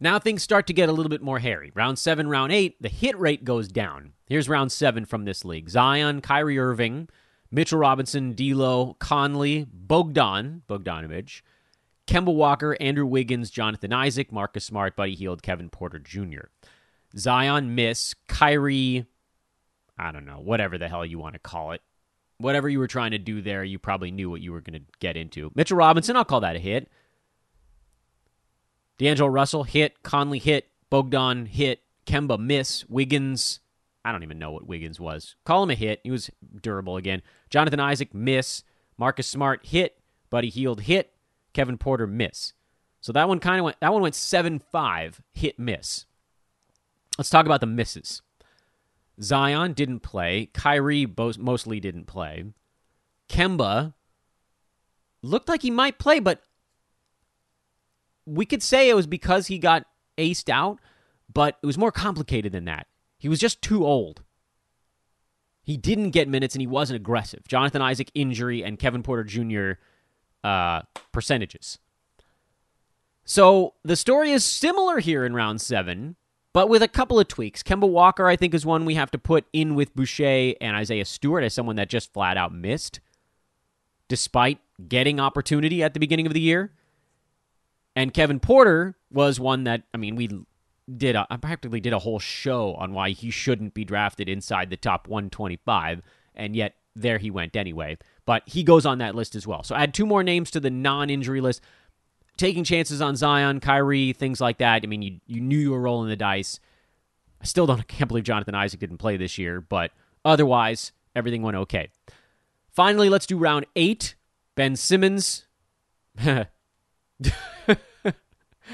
Now 0.00 0.18
things 0.18 0.42
start 0.42 0.66
to 0.68 0.72
get 0.72 0.88
a 0.88 0.92
little 0.92 1.10
bit 1.10 1.22
more 1.22 1.40
hairy. 1.40 1.72
Round 1.74 1.98
seven, 1.98 2.28
round 2.28 2.52
eight, 2.52 2.80
the 2.80 2.88
hit 2.88 3.18
rate 3.18 3.44
goes 3.44 3.68
down. 3.68 4.12
Here's 4.26 4.48
round 4.48 4.70
seven 4.70 5.04
from 5.04 5.24
this 5.24 5.44
league 5.44 5.68
Zion, 5.68 6.20
Kyrie 6.20 6.58
Irving, 6.58 7.08
Mitchell 7.50 7.78
Robinson, 7.78 8.32
D'Lo, 8.34 8.94
Conley, 9.00 9.66
Bogdan, 9.72 10.62
Bogdanovic, 10.68 11.42
Kemba 12.06 12.32
Walker, 12.32 12.76
Andrew 12.80 13.06
Wiggins, 13.06 13.50
Jonathan 13.50 13.92
Isaac, 13.92 14.30
Marcus 14.30 14.64
Smart, 14.64 14.94
Buddy 14.94 15.14
Hield, 15.14 15.42
Kevin 15.42 15.68
Porter 15.68 15.98
Jr. 15.98 16.46
Zion, 17.16 17.74
miss. 17.74 18.14
Kyrie, 18.28 19.06
I 19.98 20.12
don't 20.12 20.26
know, 20.26 20.38
whatever 20.38 20.78
the 20.78 20.88
hell 20.88 21.04
you 21.04 21.18
want 21.18 21.34
to 21.34 21.40
call 21.40 21.72
it. 21.72 21.82
Whatever 22.38 22.68
you 22.68 22.78
were 22.78 22.86
trying 22.86 23.10
to 23.10 23.18
do 23.18 23.42
there, 23.42 23.64
you 23.64 23.80
probably 23.80 24.12
knew 24.12 24.30
what 24.30 24.40
you 24.40 24.52
were 24.52 24.60
going 24.60 24.80
to 24.80 24.86
get 25.00 25.16
into. 25.16 25.50
Mitchell 25.56 25.76
Robinson, 25.76 26.14
I'll 26.14 26.24
call 26.24 26.40
that 26.40 26.54
a 26.54 26.60
hit. 26.60 26.88
D'Angelo 28.98 29.28
Russell 29.28 29.64
hit, 29.64 30.02
Conley 30.02 30.38
hit, 30.38 30.68
Bogdan 30.90 31.46
hit, 31.46 31.82
Kemba 32.06 32.38
miss, 32.38 32.84
Wiggins. 32.88 33.60
I 34.04 34.12
don't 34.12 34.22
even 34.22 34.38
know 34.38 34.50
what 34.50 34.66
Wiggins 34.66 34.98
was. 34.98 35.36
Call 35.44 35.62
him 35.62 35.70
a 35.70 35.74
hit. 35.74 36.00
He 36.02 36.10
was 36.10 36.30
durable 36.62 36.96
again. 36.96 37.22
Jonathan 37.50 37.80
Isaac 37.80 38.14
miss, 38.14 38.64
Marcus 38.96 39.26
Smart 39.26 39.66
hit, 39.66 39.98
Buddy 40.30 40.48
Hield 40.48 40.82
hit, 40.82 41.12
Kevin 41.52 41.78
Porter 41.78 42.06
miss. 42.06 42.52
So 43.00 43.12
that 43.12 43.28
one 43.28 43.38
kind 43.38 43.58
of 43.60 43.64
went. 43.64 43.80
That 43.80 43.92
one 43.92 44.02
went 44.02 44.14
seven 44.14 44.58
five 44.58 45.20
hit 45.32 45.58
miss. 45.58 46.06
Let's 47.16 47.30
talk 47.30 47.46
about 47.46 47.60
the 47.60 47.66
misses. 47.66 48.22
Zion 49.20 49.72
didn't 49.72 50.00
play. 50.00 50.46
Kyrie 50.52 51.06
mostly 51.38 51.80
didn't 51.80 52.06
play. 52.06 52.44
Kemba 53.28 53.94
looked 55.22 55.48
like 55.48 55.62
he 55.62 55.70
might 55.70 55.98
play, 55.98 56.20
but 56.20 56.42
we 58.28 58.46
could 58.46 58.62
say 58.62 58.88
it 58.88 58.94
was 58.94 59.06
because 59.06 59.46
he 59.46 59.58
got 59.58 59.84
aced 60.16 60.48
out, 60.48 60.78
but 61.32 61.56
it 61.62 61.66
was 61.66 61.78
more 61.78 61.92
complicated 61.92 62.52
than 62.52 62.64
that. 62.66 62.86
He 63.18 63.28
was 63.28 63.40
just 63.40 63.62
too 63.62 63.84
old. 63.84 64.22
He 65.62 65.76
didn't 65.76 66.10
get 66.10 66.28
minutes 66.28 66.54
and 66.54 66.62
he 66.62 66.66
wasn't 66.66 66.96
aggressive. 66.96 67.46
Jonathan 67.46 67.82
Isaac 67.82 68.10
injury 68.14 68.62
and 68.62 68.78
Kevin 68.78 69.02
Porter 69.02 69.24
Jr. 69.24 69.72
Uh, 70.42 70.82
percentages. 71.12 71.78
So 73.24 73.74
the 73.84 73.96
story 73.96 74.30
is 74.30 74.44
similar 74.44 75.00
here 75.00 75.24
in 75.26 75.34
round 75.34 75.60
seven, 75.60 76.16
but 76.54 76.70
with 76.70 76.82
a 76.82 76.88
couple 76.88 77.20
of 77.20 77.28
tweaks. 77.28 77.62
Kemba 77.62 77.86
Walker, 77.88 78.26
I 78.26 78.36
think, 78.36 78.54
is 78.54 78.64
one 78.64 78.86
we 78.86 78.94
have 78.94 79.10
to 79.10 79.18
put 79.18 79.44
in 79.52 79.74
with 79.74 79.94
Boucher 79.94 80.54
and 80.60 80.74
Isaiah 80.74 81.04
Stewart 81.04 81.44
as 81.44 81.52
someone 81.52 81.76
that 81.76 81.90
just 81.90 82.14
flat 82.14 82.38
out 82.38 82.54
missed, 82.54 83.00
despite 84.08 84.60
getting 84.88 85.20
opportunity 85.20 85.82
at 85.82 85.92
the 85.92 86.00
beginning 86.00 86.26
of 86.26 86.32
the 86.32 86.40
year. 86.40 86.72
And 87.98 88.14
Kevin 88.14 88.38
Porter 88.38 88.94
was 89.10 89.40
one 89.40 89.64
that, 89.64 89.82
I 89.92 89.96
mean, 89.96 90.14
we 90.14 90.30
did 90.96 91.16
a, 91.16 91.26
I 91.30 91.36
practically 91.36 91.80
did 91.80 91.92
a 91.92 91.98
whole 91.98 92.20
show 92.20 92.74
on 92.74 92.92
why 92.92 93.10
he 93.10 93.28
shouldn't 93.28 93.74
be 93.74 93.84
drafted 93.84 94.28
inside 94.28 94.70
the 94.70 94.76
top 94.76 95.08
125, 95.08 96.02
and 96.36 96.54
yet 96.54 96.76
there 96.94 97.18
he 97.18 97.32
went 97.32 97.56
anyway. 97.56 97.98
But 98.24 98.44
he 98.46 98.62
goes 98.62 98.86
on 98.86 98.98
that 98.98 99.16
list 99.16 99.34
as 99.34 99.48
well. 99.48 99.64
So 99.64 99.74
add 99.74 99.94
two 99.94 100.06
more 100.06 100.22
names 100.22 100.52
to 100.52 100.60
the 100.60 100.70
non-injury 100.70 101.40
list. 101.40 101.60
Taking 102.36 102.62
chances 102.62 103.02
on 103.02 103.16
Zion, 103.16 103.58
Kyrie, 103.58 104.12
things 104.12 104.40
like 104.40 104.58
that. 104.58 104.82
I 104.84 104.86
mean, 104.86 105.02
you 105.02 105.18
you 105.26 105.40
knew 105.40 105.58
you 105.58 105.72
were 105.72 105.80
rolling 105.80 106.08
the 106.08 106.14
dice. 106.14 106.60
I 107.42 107.46
still 107.46 107.66
don't 107.66 107.80
I 107.80 107.82
can't 107.82 108.06
believe 108.06 108.22
Jonathan 108.22 108.54
Isaac 108.54 108.78
didn't 108.78 108.98
play 108.98 109.16
this 109.16 109.38
year, 109.38 109.60
but 109.60 109.90
otherwise 110.24 110.92
everything 111.16 111.42
went 111.42 111.56
okay. 111.56 111.88
Finally, 112.70 113.08
let's 113.08 113.26
do 113.26 113.36
round 113.36 113.66
eight. 113.74 114.14
Ben 114.54 114.76
Simmons. 114.76 115.46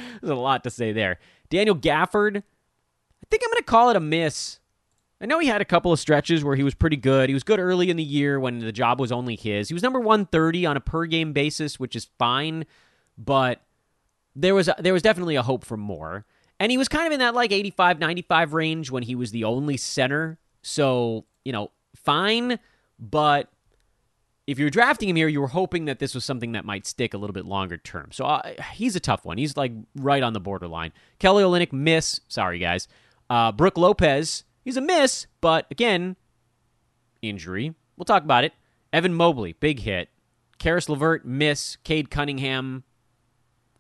There's 0.21 0.31
a 0.31 0.35
lot 0.35 0.65
to 0.65 0.71
say 0.71 0.93
there. 0.93 1.19
Daniel 1.51 1.77
Gafford, 1.77 2.39
I 2.39 3.27
think 3.31 3.43
I'm 3.45 3.51
going 3.51 3.59
to 3.59 3.65
call 3.65 3.91
it 3.91 3.97
a 3.97 4.01
miss. 4.01 4.61
I 5.21 5.27
know 5.27 5.39
he 5.39 5.47
had 5.47 5.61
a 5.61 5.65
couple 5.65 5.93
of 5.93 6.01
stretches 6.01 6.45
where 6.45 6.57
he 6.57 6.63
was 6.63 6.75
pretty 6.75 6.97
good. 6.97 7.31
He 7.31 7.35
was 7.35 7.45
good 7.45 7.61
early 7.61 7.89
in 7.89 7.97
the 7.97 8.03
year 8.03 8.39
when 8.39 8.59
the 8.59 8.73
job 8.73 9.01
was 9.01 9.13
only 9.13 9.37
his. 9.37 9.69
He 9.69 9.75
was 9.75 9.83
number 9.83 10.01
130 10.01 10.67
on 10.67 10.77
a 10.77 10.81
per 10.81 11.07
game 11.07 11.33
basis, 11.33 11.79
which 11.81 11.97
is 11.97 12.09
fine, 12.19 12.67
but 13.17 13.63
there 14.37 14.55
was 14.55 14.69
a, 14.69 14.75
there 14.79 14.93
was 14.93 15.03
definitely 15.03 15.37
a 15.37 15.43
hope 15.43 15.65
for 15.65 15.77
more. 15.77 16.27
And 16.61 16.71
he 16.71 16.79
was 16.79 16.89
kind 16.89 17.07
of 17.07 17.13
in 17.13 17.21
that 17.21 17.35
like 17.35 17.53
85 17.53 17.99
95 17.99 18.55
range 18.55 18.91
when 18.91 19.03
he 19.03 19.15
was 19.15 19.31
the 19.31 19.45
only 19.45 19.77
center. 19.77 20.39
So, 20.63 21.25
you 21.45 21.53
know, 21.53 21.71
fine, 21.95 22.59
but 22.99 23.49
if 24.47 24.59
you're 24.59 24.71
drafting 24.71 25.09
him 25.09 25.17
here, 25.17 25.29
you 25.29 25.41
were 25.41 25.49
hoping 25.49 25.87
that 25.87 25.99
this 25.99 26.15
was 26.15 26.25
something 26.25 26.53
that 26.53 26.65
might 26.65 26.87
stick 26.87 27.15
a 27.15 27.19
little 27.19 27.33
bit 27.33 27.47
longer 27.47 27.77
term. 27.77 28.11
So 28.13 28.25
uh, 28.27 28.53
he's 28.73 28.95
a 28.95 29.01
tough 29.01 29.25
one. 29.25 29.39
He's 29.39 29.57
like 29.57 29.73
right 29.97 30.23
on 30.23 30.33
the 30.33 30.41
borderline. 30.41 30.93
Kelly 31.19 31.43
Olynyk, 31.43 31.73
miss. 31.73 32.21
Sorry, 32.29 32.59
guys. 32.59 32.87
Uh, 33.31 33.53
Brook 33.53 33.79
Lopez, 33.79 34.45
he's 34.63 34.77
a 34.77 34.83
miss, 34.83 35.27
but 35.41 35.67
again, 35.71 36.17
injury. 37.23 37.75
We'll 37.97 38.05
talk 38.05 38.23
about 38.23 38.45
it. 38.45 38.53
Evan 38.93 39.15
Mobley, 39.15 39.55
big 39.55 39.81
hit. 39.81 40.11
Caris 40.59 40.89
LeVert, 40.89 41.25
miss. 41.25 41.77
Cade 41.77 42.11
Cunningham, 42.11 42.85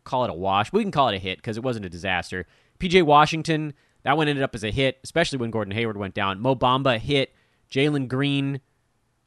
call 0.04 0.24
it 0.24 0.30
a 0.30 0.34
wash. 0.34 0.72
We 0.72 0.82
can 0.82 0.90
call 0.90 1.08
it 1.08 1.16
a 1.16 1.18
hit 1.18 1.38
because 1.38 1.58
it 1.58 1.62
wasn't 1.62 1.86
a 1.86 1.90
disaster. 1.90 2.46
PJ 2.78 3.02
Washington, 3.02 3.74
that 4.02 4.16
one 4.16 4.28
ended 4.28 4.42
up 4.42 4.54
as 4.54 4.64
a 4.64 4.70
hit, 4.70 4.98
especially 5.04 5.38
when 5.38 5.50
Gordon 5.50 5.74
Hayward 5.74 5.96
went 5.98 6.14
down. 6.14 6.40
Mo 6.40 6.54
Bamba 6.56 6.98
hit. 6.98 7.34
Jalen 7.70 8.08
Green, 8.08 8.60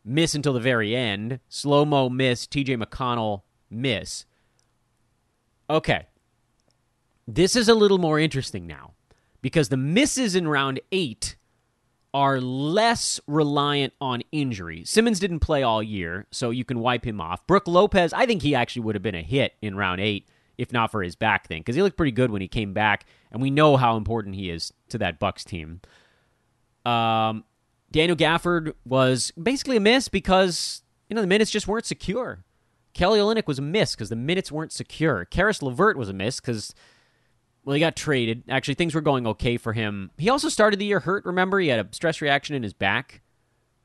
miss 0.07 0.33
until 0.33 0.53
the 0.53 0.59
very 0.59 0.95
end. 0.95 1.39
Slow 1.49 1.85
mo 1.85 2.09
miss. 2.09 2.47
TJ 2.47 2.81
McConnell 2.81 3.41
miss. 3.69 4.25
Okay. 5.69 6.07
This 7.27 7.55
is 7.55 7.67
a 7.67 7.75
little 7.75 7.97
more 7.97 8.19
interesting 8.19 8.65
now 8.65 8.93
because 9.41 9.69
the 9.69 9.77
misses 9.77 10.35
in 10.35 10.47
round 10.47 10.79
eight 10.91 11.35
are 12.13 12.39
less 12.39 13.19
reliant 13.27 13.93
on 13.99 14.23
injury. 14.31 14.83
Simmons 14.85 15.19
didn't 15.19 15.41
play 15.41 15.61
all 15.61 15.83
year, 15.83 16.25
so 16.31 16.49
you 16.49 16.63
can 16.63 16.79
wipe 16.79 17.05
him 17.05 17.19
off. 17.19 17.45
Brook 17.45 17.67
Lopez, 17.67 18.13
I 18.13 18.25
think 18.25 18.41
he 18.41 18.55
actually 18.55 18.83
would 18.83 18.95
have 18.95 19.03
been 19.03 19.13
a 19.13 19.21
hit 19.21 19.53
in 19.61 19.75
round 19.75 19.99
eight 19.99 20.27
if 20.57 20.73
not 20.73 20.91
for 20.91 21.03
his 21.03 21.15
back 21.15 21.47
thing 21.47 21.61
because 21.61 21.75
he 21.75 21.81
looked 21.81 21.97
pretty 21.97 22.11
good 22.11 22.31
when 22.31 22.41
he 22.41 22.47
came 22.47 22.73
back, 22.73 23.05
and 23.31 23.41
we 23.41 23.49
know 23.49 23.77
how 23.77 23.95
important 23.95 24.35
he 24.35 24.49
is 24.49 24.73
to 24.89 24.97
that 24.97 25.19
Bucks 25.19 25.43
team. 25.43 25.81
Um, 26.85 27.43
Daniel 27.91 28.17
Gafford 28.17 28.73
was 28.85 29.31
basically 29.41 29.77
a 29.77 29.81
miss 29.81 30.07
because, 30.07 30.83
you 31.09 31.15
know, 31.15 31.21
the 31.21 31.27
minutes 31.27 31.51
just 31.51 31.67
weren't 31.67 31.85
secure. 31.85 32.43
Kelly 32.93 33.19
Olynyk 33.19 33.47
was 33.47 33.59
a 33.59 33.61
miss 33.61 33.95
because 33.95 34.09
the 34.09 34.15
minutes 34.15 34.51
weren't 34.51 34.71
secure. 34.71 35.25
Caris 35.25 35.61
LeVert 35.61 35.97
was 35.97 36.09
a 36.09 36.13
miss 36.13 36.39
because, 36.39 36.73
well, 37.63 37.75
he 37.75 37.79
got 37.79 37.95
traded. 37.95 38.43
Actually, 38.49 38.73
things 38.73 38.95
were 38.95 39.01
going 39.01 39.27
okay 39.27 39.57
for 39.57 39.73
him. 39.73 40.11
He 40.17 40.29
also 40.29 40.49
started 40.49 40.79
the 40.79 40.85
year 40.85 41.01
hurt, 41.01 41.25
remember? 41.25 41.59
He 41.59 41.67
had 41.67 41.79
a 41.79 41.87
stress 41.91 42.21
reaction 42.21 42.55
in 42.55 42.63
his 42.63 42.73
back. 42.73 43.21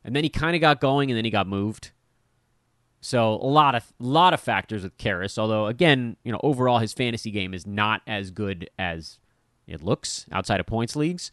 And 0.04 0.16
then 0.16 0.24
he 0.24 0.30
kind 0.30 0.56
of 0.56 0.60
got 0.60 0.80
going 0.80 1.10
and 1.10 1.16
then 1.16 1.24
he 1.24 1.30
got 1.30 1.46
moved. 1.46 1.92
So 3.00 3.34
a 3.34 3.46
lot 3.46 3.74
of 3.74 3.92
lot 3.98 4.32
of 4.32 4.40
factors 4.40 4.84
with 4.84 4.96
Caris, 4.96 5.36
although 5.36 5.66
again, 5.66 6.16
you 6.24 6.30
know, 6.30 6.40
overall 6.42 6.78
his 6.78 6.92
fantasy 6.92 7.30
game 7.32 7.52
is 7.52 7.66
not 7.66 8.00
as 8.06 8.30
good 8.30 8.70
as 8.78 9.18
it 9.66 9.82
looks 9.82 10.26
outside 10.30 10.60
of 10.60 10.66
points 10.66 10.94
leagues. 10.94 11.32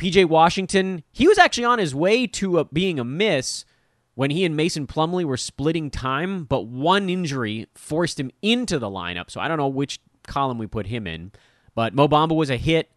PJ 0.00 0.24
Washington, 0.24 1.04
he 1.12 1.28
was 1.28 1.36
actually 1.36 1.66
on 1.66 1.78
his 1.78 1.94
way 1.94 2.26
to 2.26 2.58
a, 2.58 2.64
being 2.64 2.98
a 2.98 3.04
miss 3.04 3.66
when 4.14 4.30
he 4.30 4.44
and 4.44 4.56
Mason 4.56 4.86
Plumlee 4.86 5.24
were 5.24 5.36
splitting 5.36 5.90
time, 5.90 6.44
but 6.44 6.66
one 6.66 7.10
injury 7.10 7.68
forced 7.74 8.18
him 8.18 8.30
into 8.40 8.78
the 8.78 8.88
lineup. 8.88 9.30
So 9.30 9.40
I 9.40 9.48
don't 9.48 9.58
know 9.58 9.68
which 9.68 10.00
column 10.26 10.56
we 10.56 10.66
put 10.66 10.86
him 10.86 11.06
in. 11.06 11.32
But 11.74 11.94
Mo 11.94 12.08
Bamba 12.08 12.34
was 12.34 12.50
a 12.50 12.56
hit. 12.56 12.90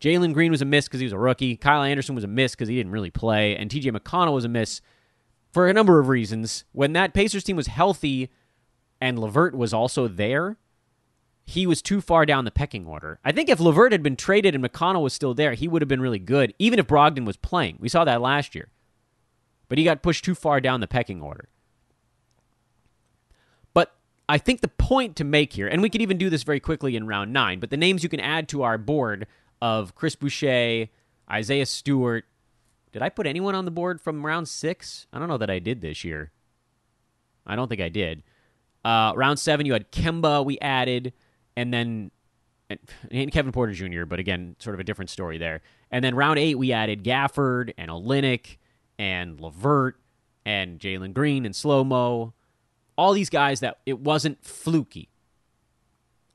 Jalen 0.00 0.34
Green 0.34 0.50
was 0.50 0.62
a 0.62 0.66
miss 0.66 0.86
because 0.88 1.00
he 1.00 1.06
was 1.06 1.12
a 1.12 1.18
rookie. 1.18 1.56
Kyle 1.56 1.82
Anderson 1.82 2.14
was 2.14 2.24
a 2.24 2.28
miss 2.28 2.52
because 2.52 2.68
he 2.68 2.76
didn't 2.76 2.92
really 2.92 3.10
play. 3.10 3.56
And 3.56 3.70
TJ 3.70 3.96
McConnell 3.96 4.34
was 4.34 4.44
a 4.44 4.48
miss 4.48 4.80
for 5.52 5.68
a 5.68 5.72
number 5.72 5.98
of 5.98 6.08
reasons. 6.08 6.64
When 6.72 6.92
that 6.92 7.14
Pacers 7.14 7.44
team 7.44 7.56
was 7.56 7.66
healthy 7.68 8.30
and 9.00 9.18
LeVert 9.18 9.54
was 9.54 9.72
also 9.72 10.06
there, 10.06 10.58
he 11.44 11.66
was 11.66 11.82
too 11.82 12.00
far 12.00 12.24
down 12.24 12.44
the 12.44 12.50
pecking 12.50 12.86
order. 12.86 13.18
I 13.24 13.32
think 13.32 13.48
if 13.48 13.60
LeVert 13.60 13.92
had 13.92 14.02
been 14.02 14.16
traded 14.16 14.54
and 14.54 14.64
McConnell 14.64 15.02
was 15.02 15.12
still 15.12 15.34
there, 15.34 15.54
he 15.54 15.68
would 15.68 15.82
have 15.82 15.88
been 15.88 16.00
really 16.00 16.18
good, 16.18 16.54
even 16.58 16.78
if 16.78 16.86
Brogdon 16.86 17.24
was 17.24 17.36
playing. 17.36 17.76
We 17.80 17.88
saw 17.88 18.04
that 18.04 18.20
last 18.20 18.54
year. 18.54 18.68
But 19.68 19.78
he 19.78 19.84
got 19.84 20.02
pushed 20.02 20.24
too 20.24 20.34
far 20.34 20.60
down 20.60 20.80
the 20.80 20.86
pecking 20.86 21.20
order. 21.20 21.48
But 23.74 23.94
I 24.28 24.38
think 24.38 24.60
the 24.60 24.68
point 24.68 25.16
to 25.16 25.24
make 25.24 25.54
here, 25.54 25.66
and 25.66 25.82
we 25.82 25.90
could 25.90 26.02
even 26.02 26.18
do 26.18 26.30
this 26.30 26.42
very 26.42 26.60
quickly 26.60 26.94
in 26.94 27.06
round 27.06 27.32
nine, 27.32 27.58
but 27.58 27.70
the 27.70 27.76
names 27.76 28.02
you 28.02 28.08
can 28.08 28.20
add 28.20 28.48
to 28.50 28.62
our 28.62 28.78
board 28.78 29.26
of 29.60 29.94
Chris 29.94 30.14
Boucher, 30.14 30.88
Isaiah 31.30 31.66
Stewart. 31.66 32.24
Did 32.92 33.02
I 33.02 33.08
put 33.08 33.26
anyone 33.26 33.54
on 33.54 33.64
the 33.64 33.70
board 33.70 34.00
from 34.00 34.24
round 34.24 34.48
six? 34.48 35.06
I 35.12 35.18
don't 35.18 35.28
know 35.28 35.38
that 35.38 35.50
I 35.50 35.58
did 35.58 35.80
this 35.80 36.04
year. 36.04 36.30
I 37.46 37.56
don't 37.56 37.68
think 37.68 37.80
I 37.80 37.88
did. 37.88 38.22
Uh, 38.84 39.12
round 39.16 39.38
seven, 39.38 39.64
you 39.64 39.72
had 39.72 39.90
Kemba, 39.92 40.44
we 40.44 40.58
added 40.60 41.12
and 41.56 41.72
then 41.72 42.10
and 43.10 43.32
Kevin 43.32 43.52
Porter 43.52 43.72
Jr., 43.72 44.04
but 44.04 44.18
again, 44.18 44.56
sort 44.58 44.74
of 44.74 44.80
a 44.80 44.84
different 44.84 45.10
story 45.10 45.38
there. 45.38 45.60
And 45.90 46.04
then 46.04 46.14
round 46.14 46.38
eight, 46.38 46.56
we 46.56 46.72
added 46.72 47.04
Gafford 47.04 47.72
and 47.76 47.90
Olynyk 47.90 48.56
and 48.98 49.40
LeVert 49.40 49.94
and 50.44 50.78
Jalen 50.78 51.12
Green 51.12 51.44
and 51.44 51.54
Slow 51.54 51.84
Mo. 51.84 52.32
All 52.96 53.12
these 53.12 53.30
guys 53.30 53.60
that 53.60 53.78
it 53.86 54.00
wasn't 54.00 54.44
fluky. 54.44 55.08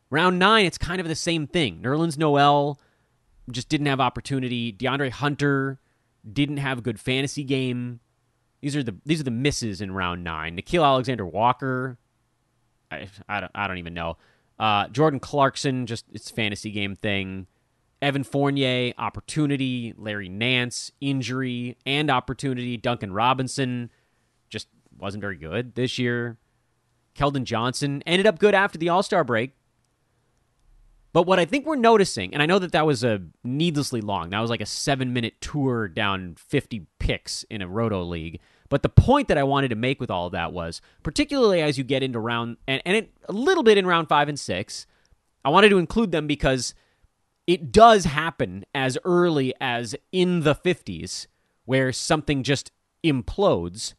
Round 0.10 0.40
nine, 0.40 0.66
it's 0.66 0.78
kind 0.78 1.02
of 1.02 1.08
the 1.08 1.16
same 1.16 1.48
thing. 1.48 1.82
Nerlens 1.82 2.18
Noel 2.18 2.80
just 3.52 3.70
didn't 3.70 3.88
have 3.88 4.00
opportunity. 4.00 4.72
DeAndre 4.72 5.12
Hunter 5.12 5.80
didn't 6.32 6.58
have 6.58 6.80
a 6.80 6.82
good 6.82 7.00
fantasy 7.00 7.44
game. 7.44 8.00
These 8.62 8.76
are 8.76 8.84
the 8.84 8.96
these 9.06 9.20
are 9.20 9.26
the 9.26 9.32
misses 9.32 9.82
in 9.82 9.92
round 9.92 10.24
nine. 10.24 10.58
Nickeil 10.58 10.84
Alexander 10.84 11.26
Walker, 11.26 11.98
I, 12.90 13.08
I 13.30 13.42
don't 13.42 13.52
I 13.54 13.68
don't 13.68 13.78
even 13.78 13.94
know. 13.94 14.18
Uh, 14.60 14.88
Jordan 14.88 15.20
Clarkson, 15.20 15.86
just 15.86 16.06
its 16.14 16.30
fantasy 16.32 16.72
game 16.72 16.96
thing. 16.96 17.48
Evan 18.02 18.24
Fournier, 18.24 18.94
opportunity. 18.98 19.94
Larry 19.98 20.30
Nance, 20.30 20.92
injury 21.02 21.78
and 21.86 22.10
opportunity. 22.10 22.78
Duncan 22.78 23.12
Robinson, 23.12 23.92
just 24.50 24.68
wasn't 24.98 25.22
very 25.22 25.38
good 25.38 25.76
this 25.76 25.98
year. 25.98 26.38
Keldon 27.16 27.44
Johnson 27.44 28.04
ended 28.06 28.28
up 28.28 28.40
good 28.40 28.54
after 28.54 28.78
the 28.78 28.90
All 28.90 29.04
Star 29.04 29.24
break. 29.24 29.52
But 31.14 31.26
what 31.26 31.40
I 31.40 31.46
think 31.46 31.66
we're 31.66 31.76
noticing, 31.76 32.34
and 32.34 32.44
I 32.44 32.46
know 32.46 32.60
that 32.60 32.74
that 32.74 32.86
was 32.86 33.04
a 33.04 33.22
needlessly 33.44 34.02
long, 34.02 34.30
that 34.30 34.40
was 34.40 34.52
like 34.52 34.62
a 34.62 34.68
seven 34.68 35.14
minute 35.14 35.42
tour 35.42 35.88
down 35.88 36.36
50 36.36 36.86
picks 37.00 37.44
in 37.44 37.62
a 37.62 37.68
roto 37.68 38.04
league. 38.04 38.40
But 38.70 38.84
the 38.84 38.90
point 38.90 39.28
that 39.30 39.38
I 39.38 39.44
wanted 39.44 39.70
to 39.70 39.76
make 39.76 40.00
with 40.00 40.12
all 40.12 40.26
of 40.26 40.34
that 40.34 40.54
was, 40.54 40.82
particularly 41.04 41.62
as 41.62 41.78
you 41.78 41.84
get 41.84 42.04
into 42.04 42.20
round, 42.20 42.58
and, 42.68 42.82
and 42.86 42.98
it, 42.98 43.12
a 43.30 43.34
little 43.34 43.64
bit 43.64 43.78
in 43.78 43.86
round 43.86 44.10
five 44.10 44.28
and 44.30 44.40
six, 44.40 44.88
I 45.46 45.50
wanted 45.50 45.70
to 45.70 45.78
include 45.78 46.12
them 46.12 46.28
because 46.28 46.74
it 47.46 47.72
does 47.72 48.06
happen 48.06 48.66
as 48.76 48.98
early 49.06 49.54
as 49.62 49.96
in 50.12 50.42
the 50.42 50.54
50s 50.56 51.28
where 51.66 51.92
something 51.94 52.44
just 52.44 52.72
implodes. 53.04 53.94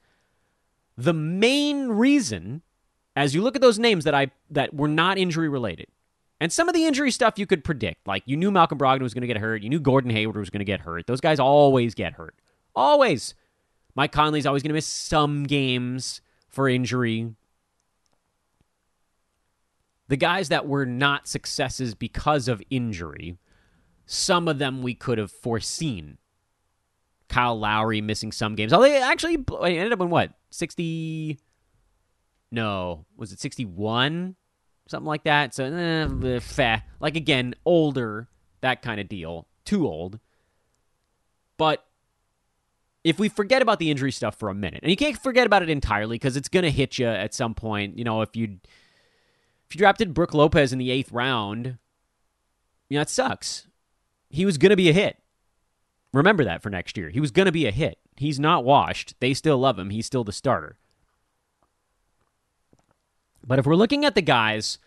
The 0.96 1.14
main 1.14 1.88
reason, 1.88 2.62
as 3.16 3.34
you 3.34 3.42
look 3.42 3.54
at 3.54 3.62
those 3.62 3.78
names 3.78 4.04
that 4.04 4.14
I 4.14 4.30
that 4.50 4.74
were 4.74 4.88
not 4.88 5.16
injury 5.18 5.48
related, 5.48 5.86
And 6.40 6.52
some 6.52 6.68
of 6.68 6.74
the 6.74 6.86
injury 6.86 7.10
stuff 7.10 7.38
you 7.38 7.46
could 7.46 7.64
predict. 7.64 8.06
Like 8.06 8.22
you 8.26 8.36
knew 8.36 8.50
Malcolm 8.50 8.78
Brogdon 8.78 9.02
was 9.02 9.14
going 9.14 9.22
to 9.22 9.26
get 9.26 9.38
hurt. 9.38 9.62
You 9.62 9.70
knew 9.70 9.80
Gordon 9.80 10.10
Hayward 10.10 10.36
was 10.36 10.50
going 10.50 10.60
to 10.60 10.64
get 10.64 10.80
hurt. 10.80 11.06
Those 11.06 11.20
guys 11.20 11.40
always 11.40 11.94
get 11.94 12.14
hurt. 12.14 12.34
Always. 12.74 13.34
Mike 13.98 14.12
Conley's 14.12 14.46
always 14.46 14.62
going 14.62 14.68
to 14.68 14.74
miss 14.74 14.86
some 14.86 15.42
games 15.42 16.20
for 16.46 16.68
injury. 16.68 17.34
The 20.06 20.16
guys 20.16 20.50
that 20.50 20.68
were 20.68 20.86
not 20.86 21.26
successes 21.26 21.96
because 21.96 22.46
of 22.46 22.62
injury, 22.70 23.38
some 24.06 24.46
of 24.46 24.60
them 24.60 24.82
we 24.82 24.94
could 24.94 25.18
have 25.18 25.32
foreseen. 25.32 26.18
Kyle 27.28 27.58
Lowry 27.58 28.00
missing 28.00 28.30
some 28.30 28.54
games. 28.54 28.72
Oh, 28.72 28.80
they 28.80 29.02
actually 29.02 29.34
ended 29.64 29.92
up 29.92 30.00
in 30.00 30.10
what? 30.10 30.32
60 30.50 31.36
No, 32.52 33.04
was 33.16 33.32
it 33.32 33.40
61? 33.40 34.36
something 34.86 35.08
like 35.08 35.24
that. 35.24 35.54
So, 35.54 35.64
eh, 35.64 36.38
feh. 36.38 36.78
like 37.00 37.16
again, 37.16 37.56
older, 37.64 38.28
that 38.60 38.80
kind 38.80 39.00
of 39.00 39.08
deal. 39.08 39.48
Too 39.64 39.88
old. 39.88 40.20
But 41.56 41.84
if 43.08 43.18
we 43.18 43.28
forget 43.28 43.62
about 43.62 43.78
the 43.78 43.90
injury 43.90 44.12
stuff 44.12 44.36
for 44.36 44.48
a 44.48 44.54
minute, 44.54 44.80
and 44.82 44.90
you 44.90 44.96
can't 44.96 45.18
forget 45.18 45.46
about 45.46 45.62
it 45.62 45.70
entirely 45.70 46.16
because 46.16 46.36
it's 46.36 46.48
going 46.48 46.64
to 46.64 46.70
hit 46.70 46.98
you 46.98 47.06
at 47.06 47.34
some 47.34 47.54
point. 47.54 47.98
You 47.98 48.04
know, 48.04 48.22
if 48.22 48.34
you 48.36 48.58
if 49.68 49.74
you 49.74 49.78
drafted 49.78 50.14
Brook 50.14 50.34
Lopez 50.34 50.72
in 50.72 50.78
the 50.78 50.90
eighth 50.90 51.12
round, 51.12 51.78
you 52.88 52.96
know, 52.96 53.02
it 53.02 53.08
sucks. 53.08 53.66
He 54.30 54.44
was 54.44 54.58
going 54.58 54.70
to 54.70 54.76
be 54.76 54.88
a 54.88 54.92
hit. 54.92 55.18
Remember 56.12 56.44
that 56.44 56.62
for 56.62 56.70
next 56.70 56.96
year. 56.96 57.10
He 57.10 57.20
was 57.20 57.30
going 57.30 57.46
to 57.46 57.52
be 57.52 57.66
a 57.66 57.70
hit. 57.70 57.98
He's 58.16 58.40
not 58.40 58.64
washed. 58.64 59.14
They 59.20 59.34
still 59.34 59.58
love 59.58 59.78
him. 59.78 59.90
He's 59.90 60.06
still 60.06 60.24
the 60.24 60.32
starter. 60.32 60.76
But 63.46 63.58
if 63.58 63.66
we're 63.66 63.76
looking 63.76 64.04
at 64.04 64.14
the 64.14 64.22
guys 64.22 64.78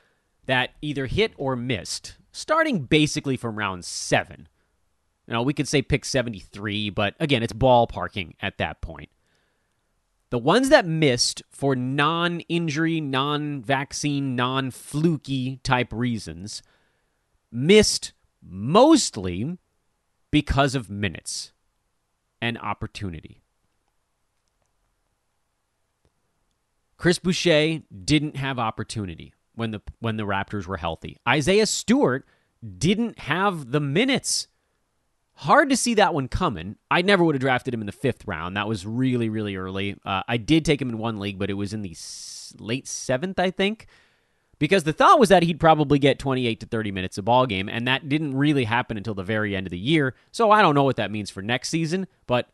that 0.46 0.72
either 0.82 1.06
hit 1.06 1.34
or 1.38 1.56
missed, 1.56 2.18
starting 2.32 2.82
basically 2.82 3.38
from 3.38 3.58
round 3.58 3.86
seven, 3.86 4.48
you 5.32 5.38
know, 5.38 5.44
we 5.44 5.54
could 5.54 5.70
say 5.70 5.82
pick 5.82 6.04
73, 6.04 6.90
but 6.90 7.16
again, 7.18 7.42
it's 7.42 7.54
ballparking 7.54 8.34
at 8.42 8.58
that 8.58 8.82
point. 8.82 9.08
The 10.30 10.38
ones 10.38 10.68
that 10.68 10.86
missed 10.86 11.42
for 11.50 11.74
non 11.74 12.42
injury, 12.50 13.00
non 13.00 13.62
vaccine, 13.62 14.36
non 14.36 14.72
fluky 14.72 15.62
type 15.64 15.88
reasons 15.94 16.62
missed 17.50 18.12
mostly 18.44 19.58
because 20.32 20.76
of 20.76 20.90
minutes 20.90 21.54
and 22.42 22.58
opportunity. 22.58 23.42
Chris 26.98 27.20
Boucher 27.20 27.84
didn't 28.04 28.36
have 28.36 28.60
opportunity 28.60 29.34
when 29.56 29.72
the 29.72 29.82
when 30.02 30.18
the 30.18 30.26
Raptors 30.26 30.68
were 30.68 30.76
healthy. 30.76 31.16
Isaiah 31.26 31.68
Stewart 31.68 32.26
didn't 32.78 33.18
have 33.20 33.72
the 33.72 33.80
minutes. 33.80 34.50
Hard 35.42 35.72
to 35.72 35.78
see 35.78 35.96
that 35.96 36.14
one 36.14 36.28
coming. 36.28 36.76
I 36.92 37.02
never 37.02 37.24
would 37.24 37.34
have 37.34 37.42
drafted 37.42 37.74
him 37.74 37.82
in 37.82 37.88
the 37.88 37.92
fifth 37.92 38.28
round. 38.28 38.56
That 38.56 38.68
was 38.68 38.86
really, 38.86 39.28
really 39.28 39.56
early. 39.56 39.96
Uh, 40.06 40.22
I 40.28 40.38
did 40.38 40.64
take 40.64 40.80
him 40.80 40.90
in 40.90 41.00
one 41.00 41.20
league, 41.20 41.40
but 41.40 41.50
it 41.50 41.56
was 41.56 41.74
in 41.74 41.82
the 41.82 41.92
s- 41.92 42.54
late 42.60 42.88
seventh, 42.88 43.40
I 43.40 43.50
think, 43.50 43.88
because 44.60 44.84
the 44.84 44.94
thought 44.94 45.20
was 45.20 45.30
that 45.30 45.42
he'd 45.42 45.60
probably 45.60 45.98
get 45.98 46.20
28 46.20 46.60
to 46.60 46.68
30 46.68 46.92
minutes 46.92 47.18
a 47.18 47.24
ball 47.24 47.48
game, 47.48 47.68
and 47.70 47.88
that 47.88 48.08
didn't 48.08 48.38
really 48.38 48.66
happen 48.66 48.98
until 48.98 49.16
the 49.16 49.24
very 49.24 49.56
end 49.56 49.66
of 49.66 49.72
the 49.72 49.80
year. 49.80 50.14
So 50.32 50.52
I 50.52 50.62
don't 50.62 50.76
know 50.76 50.84
what 50.84 50.98
that 50.98 51.10
means 51.10 51.32
for 51.32 51.42
next 51.42 51.70
season, 51.70 52.06
but 52.28 52.50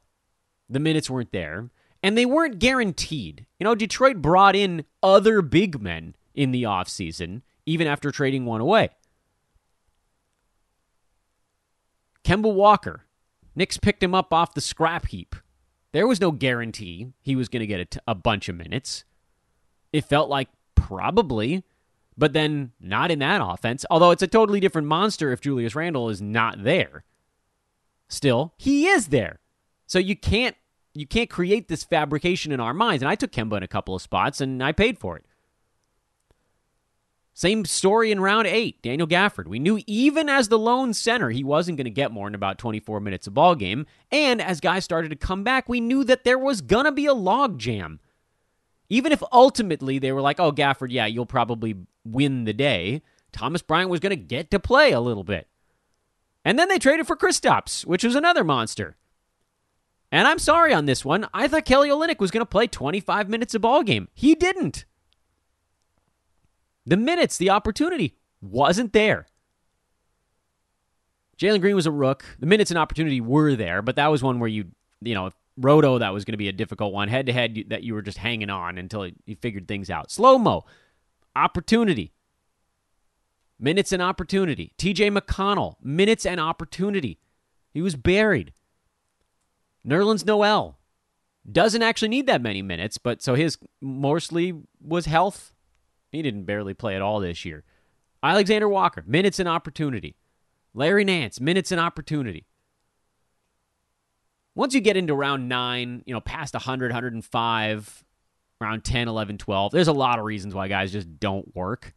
the 0.70 0.80
minutes 0.80 1.10
weren't 1.10 1.34
there 1.34 1.70
and 2.02 2.18
they 2.18 2.26
weren't 2.26 2.60
guaranteed. 2.60 3.46
You 3.60 3.66
know, 3.66 3.76
Detroit 3.76 4.22
brought 4.22 4.56
in 4.56 4.86
other 5.04 5.42
big 5.42 5.82
men 5.82 6.16
in 6.34 6.52
the 6.52 6.64
offseason, 6.64 7.42
even 7.66 7.86
after 7.86 8.12
trading 8.12 8.46
one 8.46 8.62
away. 8.62 8.92
Kemba 12.28 12.54
Walker, 12.54 13.06
Knicks 13.56 13.78
picked 13.78 14.04
him 14.04 14.14
up 14.14 14.34
off 14.34 14.54
the 14.54 14.60
scrap 14.60 15.08
heap. 15.08 15.34
There 15.94 16.06
was 16.06 16.20
no 16.20 16.32
guarantee 16.32 17.14
he 17.22 17.38
was 17.38 17.48
going 17.48 17.62
to 17.62 17.68
get 17.68 17.80
a, 17.80 17.86
t- 17.86 18.00
a 18.06 18.14
bunch 18.14 18.50
of 18.50 18.58
minutes. 18.58 19.06
It 19.94 20.04
felt 20.04 20.30
like 20.30 20.50
probably, 20.76 21.64
but 22.18 22.34
then 22.34 22.74
not 22.82 23.12
in 23.12 23.20
that 23.20 23.40
offense, 23.42 23.86
although 23.90 24.12
it's 24.12 24.22
a 24.22 24.28
totally 24.28 24.60
different 24.60 24.90
monster 24.90 25.32
if 25.32 25.40
Julius 25.40 25.74
Randle 25.74 26.10
is 26.10 26.22
not 26.22 26.66
there. 26.66 27.06
Still, 28.10 28.54
he 28.58 28.88
is 28.88 29.08
there. 29.08 29.40
So 29.86 29.98
you 29.98 30.18
can't 30.18 30.58
you 30.94 31.08
can't 31.08 31.30
create 31.30 31.70
this 31.70 31.86
fabrication 31.86 32.52
in 32.52 32.60
our 32.60 32.74
minds. 32.74 33.04
And 33.04 33.10
I 33.10 33.16
took 33.16 33.32
Kemba 33.32 33.56
in 33.56 33.64
a 33.64 33.68
couple 33.70 33.96
of 33.96 34.02
spots 34.02 34.42
and 34.42 34.62
I 34.62 34.74
paid 34.74 35.00
for 35.00 35.16
it. 35.16 35.24
Same 37.38 37.66
story 37.66 38.12
in 38.12 38.20
round 38.20 38.48
eight, 38.48 38.82
Daniel 38.82 39.08
Gafford. 39.08 39.46
We 39.46 39.60
knew 39.60 39.80
even 39.86 40.28
as 40.28 40.48
the 40.48 40.58
lone 40.58 40.92
center, 40.92 41.30
he 41.30 41.44
wasn't 41.44 41.78
going 41.78 41.86
to 41.86 41.92
get 41.92 42.12
more 42.12 42.26
than 42.26 42.34
about 42.34 42.58
24 42.58 43.00
minutes 43.00 43.28
a 43.28 43.32
ball 43.32 43.54
game. 43.54 43.86
And 44.12 44.42
as 44.42 44.60
guys 44.60 44.84
started 44.84 45.10
to 45.10 45.16
come 45.16 45.44
back, 45.44 45.70
we 45.70 45.80
knew 45.80 46.04
that 46.06 46.24
there 46.24 46.40
was 46.40 46.62
going 46.62 46.86
to 46.86 46.92
be 46.92 47.06
a 47.06 47.14
log 47.14 47.60
jam. 47.60 48.00
Even 48.90 49.12
if 49.12 49.22
ultimately 49.32 50.00
they 50.00 50.12
were 50.12 50.22
like, 50.22 50.40
oh, 50.40 50.52
Gafford, 50.52 50.88
yeah, 50.90 51.06
you'll 51.06 51.28
probably 51.28 51.76
win 52.04 52.46
the 52.46 52.54
day, 52.54 53.04
Thomas 53.32 53.62
Bryant 53.62 53.92
was 53.92 54.00
going 54.00 54.10
to 54.10 54.16
get 54.16 54.50
to 54.50 54.60
play 54.60 54.92
a 54.92 55.00
little 55.00 55.24
bit. 55.24 55.48
And 56.44 56.58
then 56.58 56.70
they 56.70 56.80
traded 56.80 57.06
for 57.06 57.16
Kristaps, 57.16 57.86
which 57.86 58.04
was 58.04 58.16
another 58.16 58.44
monster. 58.44 58.98
And 60.12 60.28
I'm 60.28 60.40
sorry 60.40 60.74
on 60.74 60.88
this 60.88 61.06
one. 61.06 61.28
I 61.36 61.48
thought 61.48 61.66
Kelly 61.66 61.90
Olynyk 61.90 62.20
was 62.20 62.32
going 62.32 62.42
to 62.42 62.50
play 62.50 62.66
25 62.66 63.30
minutes 63.30 63.54
a 63.54 63.60
ball 63.60 63.84
game. 63.84 64.08
He 64.16 64.34
didn't. 64.34 64.86
The 66.88 66.98
minutes, 66.98 67.38
the 67.38 67.50
opportunity 67.50 68.16
wasn't 68.42 68.94
there. 68.94 69.28
Jalen 71.38 71.60
Green 71.60 71.76
was 71.76 71.86
a 71.86 71.92
rook. 71.92 72.24
The 72.40 72.46
minutes 72.46 72.72
and 72.72 72.78
opportunity 72.78 73.20
were 73.22 73.56
there, 73.56 73.82
but 73.82 73.98
that 73.98 74.08
was 74.08 74.24
one 74.24 74.40
where 74.40 74.50
you, 74.50 74.70
you 75.02 75.14
know, 75.14 75.32
Roto, 75.58 76.00
that 76.00 76.14
was 76.14 76.24
going 76.24 76.34
to 76.34 76.38
be 76.38 76.48
a 76.48 76.54
difficult 76.54 76.94
one. 76.94 77.10
Head 77.10 77.26
to 77.26 77.34
head, 77.34 77.66
that 77.68 77.84
you 77.84 77.94
were 77.94 78.02
just 78.02 78.18
hanging 78.20 78.50
on 78.50 78.78
until 78.78 79.10
you 79.26 79.36
figured 79.36 79.68
things 79.68 79.90
out. 79.90 80.10
Slow 80.10 80.38
mo, 80.38 80.66
opportunity. 81.36 82.14
Minutes 83.60 83.92
and 83.92 84.02
opportunity. 84.02 84.74
TJ 84.78 85.16
McConnell, 85.16 85.76
minutes 85.84 86.26
and 86.26 86.40
opportunity. 86.40 87.20
He 87.74 87.82
was 87.82 87.96
buried. 87.96 88.54
Nerlens 89.86 90.26
Noel 90.26 90.78
doesn't 91.52 91.82
actually 91.82 92.10
need 92.10 92.28
that 92.28 92.42
many 92.42 92.62
minutes, 92.62 92.98
but 92.98 93.22
so 93.22 93.36
his 93.36 93.58
mostly 93.82 94.54
was 94.82 95.06
health. 95.06 95.54
He 96.12 96.22
didn't 96.22 96.46
barely 96.46 96.74
play 96.74 96.96
at 96.96 97.02
all 97.02 97.20
this 97.20 97.46
year. 97.46 97.64
Alexander 98.24 98.68
Walker, 98.68 99.04
minutes 99.06 99.40
and 99.40 99.48
opportunity. 99.48 100.16
Larry 100.74 101.04
Nance, 101.04 101.40
minutes 101.40 101.72
and 101.72 101.82
opportunity. 101.82 102.46
Once 104.56 104.74
you 104.74 104.82
get 104.82 104.98
into 104.98 105.14
round 105.14 105.48
nine, 105.48 106.04
you 106.06 106.14
know, 106.14 106.20
past 106.20 106.54
100, 106.54 106.92
105, 106.92 108.04
round 108.60 108.84
10, 108.84 109.08
11, 109.08 109.38
12, 109.38 109.72
there's 109.72 109.88
a 109.88 109.94
lot 109.94 110.20
of 110.20 110.26
reasons 110.26 110.54
why 110.56 110.68
guys 110.68 110.92
just 110.92 111.20
don't 111.20 111.56
work. 111.56 111.94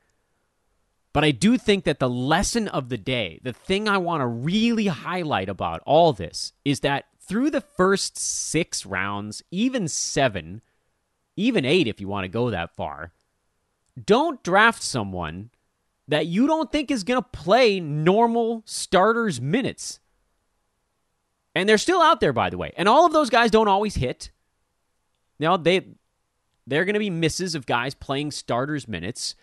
But 1.12 1.24
I 1.24 1.30
do 1.30 1.58
think 1.58 1.84
that 1.84 1.98
the 1.98 2.08
lesson 2.08 2.68
of 2.68 2.88
the 2.88 2.98
day, 2.98 3.40
the 3.42 3.52
thing 3.52 3.88
I 3.88 3.98
want 3.98 4.20
to 4.20 4.26
really 4.26 4.86
highlight 4.86 5.48
about 5.48 5.82
all 5.84 6.12
this, 6.12 6.52
is 6.64 6.80
that 6.80 7.06
through 7.18 7.50
the 7.50 7.60
first 7.60 8.18
six 8.18 8.86
rounds, 8.86 9.42
even 9.50 9.88
seven, 9.88 10.62
even 11.36 11.64
eight 11.64 11.88
if 11.88 12.00
you 12.00 12.08
want 12.08 12.24
to 12.24 12.28
go 12.28 12.50
that 12.50 12.74
far, 12.74 13.12
don't 14.06 14.42
draft 14.42 14.82
someone 14.82 15.50
that 16.08 16.26
you 16.26 16.46
don't 16.46 16.72
think 16.72 16.90
is 16.90 17.04
going 17.04 17.20
to 17.20 17.28
play 17.28 17.80
normal 17.80 18.62
starters 18.64 19.40
minutes. 19.40 20.00
And 21.54 21.68
they're 21.68 21.78
still 21.78 22.02
out 22.02 22.20
there, 22.20 22.32
by 22.32 22.50
the 22.50 22.58
way. 22.58 22.72
And 22.76 22.88
all 22.88 23.06
of 23.06 23.12
those 23.12 23.30
guys 23.30 23.50
don't 23.50 23.68
always 23.68 23.94
hit. 23.94 24.30
Now 25.38 25.56
they 25.56 25.86
they're 26.66 26.84
going 26.84 26.94
to 26.94 27.00
be 27.00 27.10
misses 27.10 27.54
of 27.54 27.66
guys 27.66 27.94
playing 27.94 28.30
starters 28.30 28.86
minutes. 28.86 29.34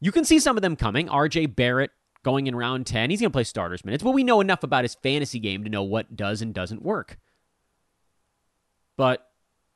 You 0.00 0.12
can 0.12 0.24
see 0.24 0.38
some 0.38 0.56
of 0.56 0.62
them 0.62 0.76
coming. 0.76 1.08
RJ 1.08 1.56
Barrett, 1.56 1.90
going 2.22 2.46
in 2.46 2.54
round 2.54 2.86
10. 2.86 3.10
He's 3.10 3.20
going 3.20 3.30
to 3.30 3.34
play 3.34 3.44
starters 3.44 3.84
minutes, 3.84 4.04
but 4.04 4.10
we 4.10 4.24
know 4.24 4.40
enough 4.40 4.62
about 4.62 4.84
his 4.84 4.94
fantasy 4.94 5.38
game 5.38 5.64
to 5.64 5.70
know 5.70 5.82
what 5.82 6.16
does 6.16 6.42
and 6.42 6.52
doesn't 6.52 6.82
work. 6.82 7.18
But, 8.96 9.26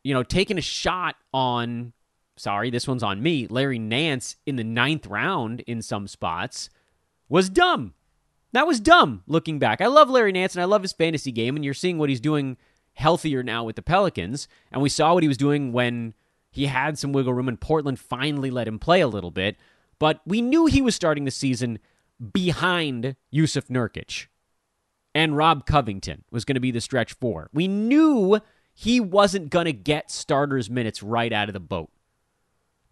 you 0.03 0.13
know, 0.13 0.23
taking 0.23 0.59
a 0.59 0.63
shot 0.63 1.17
on, 1.33 1.93
sorry, 2.37 2.71
this 2.71 2.89
one's 2.89 3.03
on 3.03 3.23
me, 3.23 3.47
Larry 3.47 3.79
Nance 3.79 4.37
in 4.47 4.57
the 4.57 4.65
ninth 4.65 5.07
round 5.07 5.61
in 5.61 5.83
some 5.83 6.07
spots 6.07 6.71
was 7.29 7.49
dumb. 7.49 7.95
That 8.53 8.67
was 8.67 8.81
dumb 8.81 9.23
looking 9.27 9.59
back. 9.59 9.81
I 9.81 9.87
love 9.87 10.11
Larry 10.11 10.33
Nance 10.33 10.55
and 10.55 10.63
I 10.63 10.67
love 10.67 10.83
his 10.83 10.93
fantasy 10.93 11.33
game, 11.33 11.57
and 11.57 11.65
you're 11.65 11.75
seeing 11.75 11.99
what 11.99 12.11
he's 12.11 12.21
doing 12.21 12.57
healthier 12.95 13.43
now 13.43 13.65
with 13.65 13.77
the 13.77 13.83
Pelicans. 13.83 14.49
And 14.71 14.83
we 14.83 14.89
saw 14.89 15.15
what 15.15 15.23
he 15.23 15.29
was 15.29 15.39
doing 15.39 15.73
when 15.73 16.15
he 16.51 16.67
had 16.67 16.99
some 16.99 17.13
wiggle 17.13 17.33
room 17.33 17.49
and 17.49 17.61
Portland 17.61 17.99
finally 17.99 18.51
let 18.51 18.69
him 18.69 18.79
play 18.79 19.01
a 19.01 19.09
little 19.09 19.31
bit. 19.31 19.57
But 19.99 20.21
we 20.27 20.43
knew 20.43 20.67
he 20.67 20.83
was 20.83 20.95
starting 20.95 21.25
the 21.25 21.31
season 21.31 21.79
behind 22.33 23.17
Jusuf 23.33 23.69
Nurkic. 23.69 24.27
And 25.15 25.37
Rob 25.37 25.67
Covington 25.67 26.25
was 26.31 26.45
going 26.45 26.55
to 26.55 26.61
be 26.61 26.71
the 26.71 26.81
stretch 26.81 27.15
four. 27.15 27.49
We 27.53 27.69
knew 27.69 28.41
he 28.75 29.01
wasn't 29.01 29.51
going 29.51 29.67
to 29.67 29.73
get 29.73 30.11
starters 30.11 30.71
minutes 30.71 31.03
right 31.03 31.33
out 31.33 31.49
of 31.49 31.53
the 31.53 31.61
boat. 31.61 31.91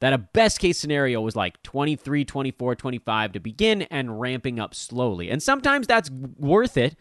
That 0.01 0.13
a 0.13 0.19
best 0.19 0.59
case 0.59 0.79
scenario 0.79 1.21
was 1.21 1.37
like 1.37 1.63
23, 1.63 2.25
24, 2.25 2.75
25 2.75 3.33
to 3.33 3.41
begin 3.41 3.83
and 3.83 4.21
ramping 4.21 4.59
up 4.59 4.75
slowly. 4.75 5.31
And 5.31 5.43
sometimes 5.43 5.87
that's 5.87 6.11
worth 6.11 6.77
it. 6.77 6.97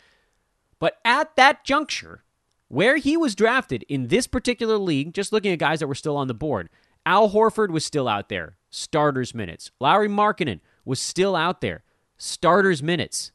But 0.80 0.98
at 1.04 1.36
that 1.36 1.64
juncture, 1.64 2.24
where 2.68 2.98
he 2.98 3.18
was 3.18 3.36
drafted 3.36 3.84
in 3.90 4.08
this 4.08 4.28
particular 4.28 4.78
league, 4.78 5.14
just 5.14 5.34
looking 5.34 5.52
at 5.52 5.60
guys 5.60 5.80
that 5.80 5.88
were 5.88 5.96
still 5.96 6.18
on 6.18 6.28
the 6.28 6.34
board, 6.34 6.70
Al 7.06 7.32
Horford 7.32 7.70
was 7.70 7.86
still 7.86 8.08
out 8.08 8.30
there, 8.30 8.58
starters 8.70 9.34
minutes. 9.34 9.72
Lauri 9.80 10.10
Markkanen 10.10 10.60
was 10.86 11.02
still 11.02 11.36
out 11.36 11.62
there, 11.62 11.84
starters 12.18 12.84
minutes. 12.84 13.32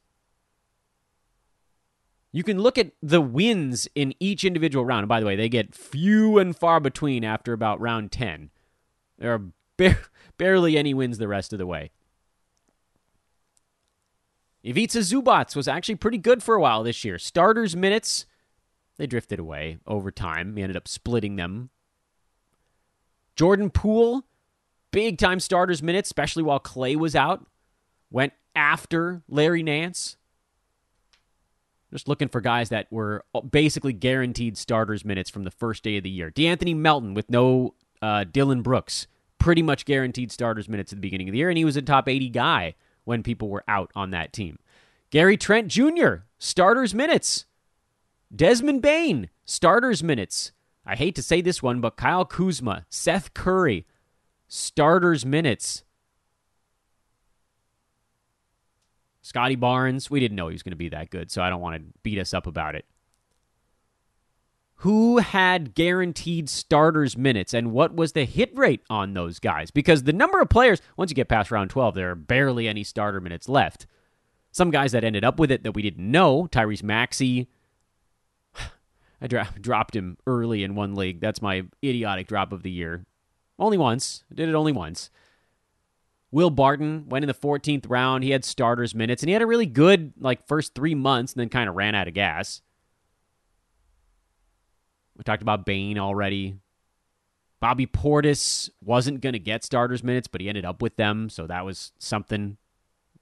You 2.33 2.43
can 2.43 2.59
look 2.59 2.79
at 2.79 2.91
the 3.01 3.21
wins 3.21 3.89
in 3.95 4.13
each 4.19 4.45
individual 4.45 4.85
round. 4.85 5.05
And 5.05 5.09
by 5.09 5.21
the 5.21 5.27
way, 5.27 5.37
they 5.37 5.49
get 5.49 5.75
few 5.75 6.39
and 6.39 6.57
far 6.57 6.81
between 6.81 7.25
after 7.25 7.53
about 7.53 7.81
round 7.81 8.11
10. 8.11 8.51
There 9.19 9.35
are 9.35 9.43
ba- 9.77 9.99
barely 10.39 10.77
any 10.77 10.95
wins 10.95 11.19
the 11.19 11.29
rest 11.29 11.53
of 11.53 11.59
the 11.59 11.67
way. 11.67 11.91
Ivica 14.65 14.99
Zubac 14.99 15.55
was 15.55 15.69
actually 15.69 15.97
pretty 15.97 16.17
good 16.19 16.43
for 16.43 16.55
a 16.55 16.61
while 16.61 16.83
this 16.83 17.05
year. 17.05 17.19
Starters 17.19 17.77
minutes, 17.77 18.25
they 18.97 19.07
drifted 19.07 19.39
away 19.39 19.79
over 19.87 20.11
time. 20.11 20.55
We 20.55 20.63
ended 20.63 20.77
up 20.77 20.89
splitting 20.89 21.37
them. 21.37 21.69
Jordan 23.37 23.69
Poole, 23.69 24.25
big 24.91 25.19
time 25.19 25.39
starters 25.41 25.83
minutes, 25.83 26.09
especially 26.09 26.43
while 26.43 26.61
Clay 26.61 26.97
was 26.97 27.15
out, 27.15 27.47
went 28.11 28.33
after 28.55 29.23
Larry 29.29 29.63
Nance. 29.63 30.17
Just 31.93 32.09
looking 32.09 32.29
for 32.29 32.41
guys 32.41 32.71
that 32.71 32.91
were 32.91 33.25
basically 33.51 33.93
guaranteed 33.93 34.57
starters 34.57 35.05
minutes 35.05 35.31
from 35.31 35.45
the 35.45 35.51
first 35.51 35.83
day 35.85 35.97
of 35.97 36.03
the 36.05 36.11
year. 36.11 36.31
De'Anthony 36.31 36.75
Melton 36.75 37.15
with 37.15 37.31
no 37.31 37.75
uh, 38.05 38.25
Dillon 38.25 38.61
Brooks, 38.61 39.07
pretty 39.39 39.63
much 39.63 39.87
guaranteed 39.87 40.31
starters 40.31 40.69
minutes 40.69 40.93
at 40.93 40.99
the 40.99 41.01
beginning 41.01 41.27
of 41.27 41.33
the 41.33 41.39
year, 41.39 41.49
and 41.49 41.57
he 41.57 41.65
was 41.65 41.77
a 41.77 41.83
top 41.83 42.07
80 42.07 42.29
guy 42.29 42.75
when 43.05 43.23
people 43.23 43.49
were 43.49 43.65
out 43.67 43.91
on 43.95 44.11
that 44.11 44.31
team. 44.31 44.59
Gary 45.09 45.39
Trent 45.39 45.69
Jr., 45.69 46.17
starters 46.39 46.95
minutes. 46.95 47.47
Desmond 48.35 48.83
Bane, 48.83 49.31
starters 49.47 50.03
minutes. 50.03 50.53
I 50.85 50.97
hate 50.97 51.15
to 51.15 51.23
say 51.23 51.41
this 51.41 51.63
one, 51.63 51.81
but 51.81 51.97
Kyle 51.97 52.27
Kuzma, 52.27 52.85
Seth 52.91 53.33
Curry, 53.33 53.87
starters 54.49 55.25
minutes. 55.25 55.83
Scottie 59.23 59.57
Barnes, 59.57 60.11
we 60.11 60.21
didn't 60.21 60.37
know 60.37 60.49
he 60.49 60.55
was 60.55 60.63
going 60.63 60.73
to 60.73 60.77
be 60.77 60.91
that 60.91 61.09
good, 61.09 61.31
so 61.31 61.41
I 61.41 61.49
don't 61.49 61.63
want 61.63 61.77
to 61.77 61.99
beat 62.03 62.19
us 62.19 62.35
up 62.35 62.47
about 62.47 62.75
it. 62.75 62.85
Who 64.85 65.17
had 65.17 65.75
guaranteed 65.75 66.51
starters 66.51 67.17
minutes 67.17 67.55
and 67.55 67.73
what 67.73 67.97
was 67.97 68.13
the 68.13 68.27
hit 68.27 68.55
rate 68.55 68.83
on 68.91 69.15
those 69.15 69.39
guys? 69.39 69.71
Because 69.71 70.03
the 70.03 70.13
number 70.13 70.43
of 70.43 70.51
players, 70.51 70.83
once 70.99 71.11
you 71.11 71.15
get 71.15 71.27
past 71.27 71.51
round 71.51 71.71
12, 71.71 71.95
there 71.95 72.11
are 72.11 72.15
barely 72.15 72.69
any 72.69 72.85
starter 72.85 73.19
minutes 73.19 73.49
left. 73.49 73.87
Some 74.53 74.71
guys 74.71 74.93
that 74.93 75.03
ended 75.03 75.25
up 75.25 75.39
with 75.39 75.51
it 75.51 75.63
that 75.63 75.73
we 75.73 75.81
didn't 75.81 76.11
know 76.11 76.49
Tyrese 76.53 76.83
Maxey, 76.83 77.49
I 79.23 79.27
dropped 79.61 79.97
him 79.97 80.19
early 80.27 80.63
in 80.63 80.75
one 80.75 80.95
league. 80.95 81.19
That's 81.19 81.41
my 81.41 81.65
idiotic 81.83 82.29
drop 82.29 82.53
of 82.53 82.63
the 82.63 82.71
year. 82.71 83.07
Only 83.59 83.79
once. 83.79 84.25
Did 84.35 84.51
it 84.51 84.55
only 84.55 84.73
once. 84.73 85.09
Will 86.31 86.51
Barton 86.51 87.09
went 87.09 87.23
in 87.23 87.29
the 87.29 87.33
14th 87.33 87.87
round. 87.89 88.23
He 88.23 88.33
had 88.33 88.45
starters 88.45 88.95
minutes, 88.95 89.23
and 89.23 89.31
he 89.31 89.33
had 89.33 89.41
a 89.41 89.47
really 89.47 89.65
good 89.65 90.13
like 90.21 90.47
first 90.47 90.75
three 90.75 90.95
months, 90.95 91.33
and 91.33 91.41
then 91.41 91.49
kind 91.49 91.71
of 91.71 91.75
ran 91.75 91.95
out 91.95 92.07
of 92.07 92.13
gas. 92.13 92.61
We 95.17 95.25
talked 95.25 95.43
about 95.43 95.67
Bane 95.67 95.99
already. 95.99 96.57
Bobby 97.61 97.87
Portis 97.87 98.69
wasn't 98.83 99.21
going 99.21 99.33
to 99.33 99.39
get 99.39 99.65
starters 99.65 100.03
minutes, 100.03 100.29
but 100.29 100.41
he 100.41 100.49
ended 100.49 100.65
up 100.65 100.83
with 100.83 100.97
them, 100.97 101.29
so 101.29 101.47
that 101.47 101.65
was 101.65 101.93
something. 101.99 102.57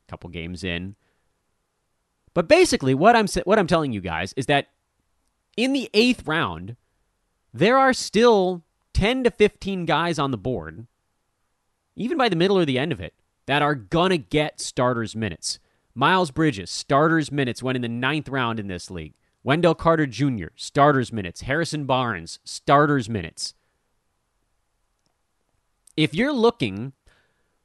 A 0.07 0.11
couple 0.11 0.30
games 0.30 0.64
in. 0.64 0.97
But 2.34 2.49
basically, 2.49 2.95
what 2.95 3.14
I'm 3.14 3.26
what 3.45 3.59
I'm 3.59 3.66
telling 3.66 3.93
you 3.93 4.01
guys 4.01 4.32
is 4.36 4.47
that 4.47 4.68
in 5.57 5.72
the 5.72 5.90
eighth 5.95 6.26
round, 6.26 6.76
there 7.53 7.78
are 7.78 7.93
still 7.93 8.62
10 8.95 9.24
to 9.24 9.30
15 9.30 9.84
guys 9.84 10.18
on 10.18 10.30
the 10.30 10.38
board, 10.38 10.86
even 11.97 12.16
by 12.16 12.28
the 12.28 12.36
middle 12.36 12.59
or 12.59 12.64
the 12.64 12.78
end 12.78 12.93
of 12.93 13.01
it, 13.01 13.14
that 13.47 13.62
are 13.62 13.74
going 13.74 14.11
to 14.11 14.18
get 14.18 14.61
starters 14.61 15.14
minutes. 15.14 15.59
Miles 15.95 16.30
Bridges, 16.30 16.70
starters 16.70 17.30
minutes, 17.30 17.62
went 17.62 17.76
in 17.76 17.82
the 17.82 17.88
ninth 17.88 18.28
round 18.28 18.59
in 18.59 18.68
this 18.68 18.90
league. 18.90 19.14
Wendell 19.45 19.74
Carter 19.74 20.07
Jr., 20.07 20.49
starters 20.57 21.12
minutes. 21.12 21.43
Harrison 21.43 21.84
Barnes, 21.84 22.38
starters 22.45 23.09
minutes. 23.09 23.55
If 25.97 26.14
you're 26.14 26.32
looking 26.32 26.93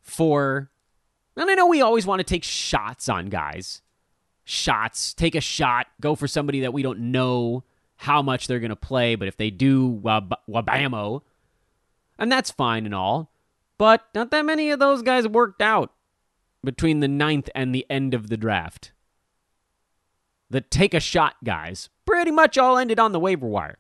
for, 0.02 0.70
and 1.36 1.50
I 1.50 1.54
know 1.54 1.68
we 1.68 1.82
always 1.82 2.06
want 2.06 2.20
to 2.20 2.24
take 2.24 2.44
shots 2.44 3.08
on 3.08 3.28
guys, 3.28 3.82
shots, 4.44 5.14
take 5.14 5.36
a 5.36 5.42
shot, 5.42 5.88
go 6.02 6.16
for 6.16 6.28
somebody 6.28 6.62
that 6.62 6.74
we 6.74 6.82
don't 6.82 7.12
know 7.12 7.64
how 7.98 8.22
much 8.22 8.48
they're 8.48 8.60
going 8.60 8.70
to 8.70 8.76
play, 8.76 9.16
but 9.16 9.28
if 9.28 9.38
they 9.38 9.50
do, 9.50 9.88
wab- 9.88 10.38
wabamo. 10.50 11.22
And 12.18 12.32
that's 12.32 12.52
fine 12.52 12.86
and 12.86 12.96
all. 12.96 13.32
But 13.78 14.06
not 14.16 14.32
that 14.32 14.46
many 14.46 14.72
of 14.72 14.80
those 14.80 15.02
guys 15.04 15.28
worked 15.28 15.62
out 15.62 15.92
between 16.64 17.00
the 17.00 17.08
ninth 17.08 17.50
and 17.54 17.74
the 17.74 17.86
end 17.90 18.14
of 18.14 18.30
the 18.30 18.38
draft. 18.38 18.92
The 20.50 20.62
take 20.62 20.93
a 20.93 21.00
shot 21.00 21.36
guys 21.43 21.89
pretty 22.06 22.32
much 22.32 22.58
all 22.58 22.78
ended 22.78 23.00
on 23.00 23.12
the 23.12 23.20
waiver 23.20 23.48
wire. 23.48 23.78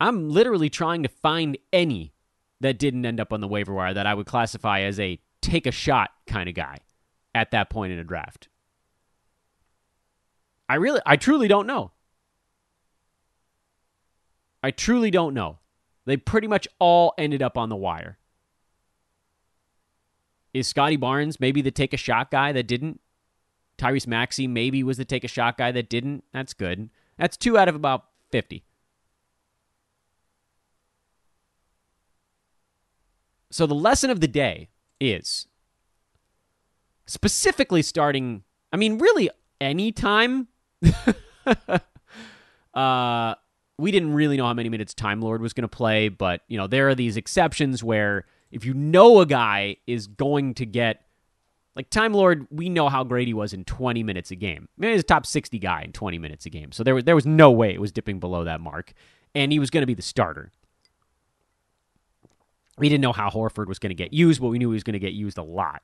I'm 0.00 0.30
literally 0.30 0.70
trying 0.70 1.02
to 1.02 1.08
find 1.08 1.58
any 1.72 2.12
that 2.60 2.78
didn't 2.78 3.04
end 3.04 3.20
up 3.20 3.32
on 3.32 3.40
the 3.40 3.48
waiver 3.48 3.74
wire 3.74 3.94
that 3.94 4.06
I 4.06 4.14
would 4.14 4.26
classify 4.26 4.80
as 4.80 5.00
a 5.00 5.18
take 5.40 5.66
a 5.66 5.72
shot 5.72 6.10
kind 6.26 6.48
of 6.48 6.54
guy 6.54 6.78
at 7.34 7.50
that 7.50 7.70
point 7.70 7.92
in 7.92 7.98
a 7.98 8.04
draft. 8.04 8.48
I 10.68 10.74
really, 10.74 11.00
I 11.06 11.16
truly 11.16 11.48
don't 11.48 11.66
know. 11.66 11.92
I 14.62 14.70
truly 14.70 15.10
don't 15.10 15.34
know. 15.34 15.58
They 16.04 16.16
pretty 16.16 16.46
much 16.46 16.68
all 16.78 17.14
ended 17.18 17.42
up 17.42 17.56
on 17.56 17.68
the 17.68 17.76
wire. 17.76 18.18
Is 20.52 20.66
Scottie 20.66 20.96
Barnes 20.96 21.38
maybe 21.38 21.62
the 21.62 21.70
take 21.70 21.92
a 21.92 21.98
shot 21.98 22.30
guy 22.30 22.52
that 22.52 22.66
didn't? 22.66 23.00
Tyrese 23.78 24.06
Maxey 24.06 24.46
maybe 24.46 24.82
was 24.82 24.96
the 24.96 25.04
take 25.04 25.24
a 25.24 25.28
shot 25.28 25.56
guy 25.56 25.72
that 25.72 25.88
didn't. 25.88 26.24
That's 26.32 26.52
good. 26.52 26.90
That's 27.16 27.36
two 27.36 27.56
out 27.56 27.68
of 27.68 27.74
about 27.74 28.06
50. 28.30 28.64
So 33.50 33.66
the 33.66 33.74
lesson 33.74 34.10
of 34.10 34.20
the 34.20 34.28
day 34.28 34.68
is 35.00 35.46
specifically 37.06 37.82
starting, 37.82 38.42
I 38.72 38.76
mean, 38.76 38.98
really 38.98 39.30
anytime 39.60 40.48
uh, 42.74 43.34
we 43.78 43.90
didn't 43.90 44.12
really 44.12 44.36
know 44.36 44.46
how 44.46 44.54
many 44.54 44.68
minutes 44.68 44.92
Time 44.92 45.20
Lord 45.20 45.40
was 45.40 45.52
going 45.52 45.62
to 45.62 45.68
play, 45.68 46.08
but 46.08 46.42
you 46.48 46.58
know 46.58 46.66
there 46.66 46.88
are 46.88 46.94
these 46.94 47.16
exceptions 47.16 47.82
where 47.82 48.26
if 48.50 48.64
you 48.64 48.74
know 48.74 49.20
a 49.20 49.26
guy 49.26 49.76
is 49.86 50.06
going 50.06 50.54
to 50.54 50.66
get 50.66 51.02
like 51.78 51.90
Time 51.90 52.12
Lord, 52.12 52.48
we 52.50 52.68
know 52.68 52.88
how 52.88 53.04
great 53.04 53.28
he 53.28 53.34
was 53.34 53.52
in 53.52 53.62
20 53.62 54.02
minutes 54.02 54.32
a 54.32 54.34
game. 54.34 54.68
I 54.76 54.82
mean, 54.82 54.90
he's 54.90 55.00
a 55.02 55.04
top 55.04 55.24
60 55.24 55.60
guy 55.60 55.82
in 55.82 55.92
20 55.92 56.18
minutes 56.18 56.44
a 56.44 56.50
game, 56.50 56.72
so 56.72 56.82
there 56.82 56.92
was 56.92 57.04
there 57.04 57.14
was 57.14 57.24
no 57.24 57.52
way 57.52 57.72
it 57.72 57.80
was 57.80 57.92
dipping 57.92 58.18
below 58.18 58.42
that 58.42 58.60
mark, 58.60 58.92
and 59.32 59.52
he 59.52 59.60
was 59.60 59.70
going 59.70 59.82
to 59.82 59.86
be 59.86 59.94
the 59.94 60.02
starter. 60.02 60.50
We 62.78 62.88
didn't 62.88 63.02
know 63.02 63.12
how 63.12 63.30
Horford 63.30 63.68
was 63.68 63.78
going 63.78 63.90
to 63.90 63.94
get 63.94 64.12
used, 64.12 64.40
but 64.40 64.48
we 64.48 64.58
knew 64.58 64.70
he 64.70 64.74
was 64.74 64.82
going 64.82 64.94
to 64.94 64.98
get 64.98 65.12
used 65.12 65.38
a 65.38 65.42
lot. 65.42 65.82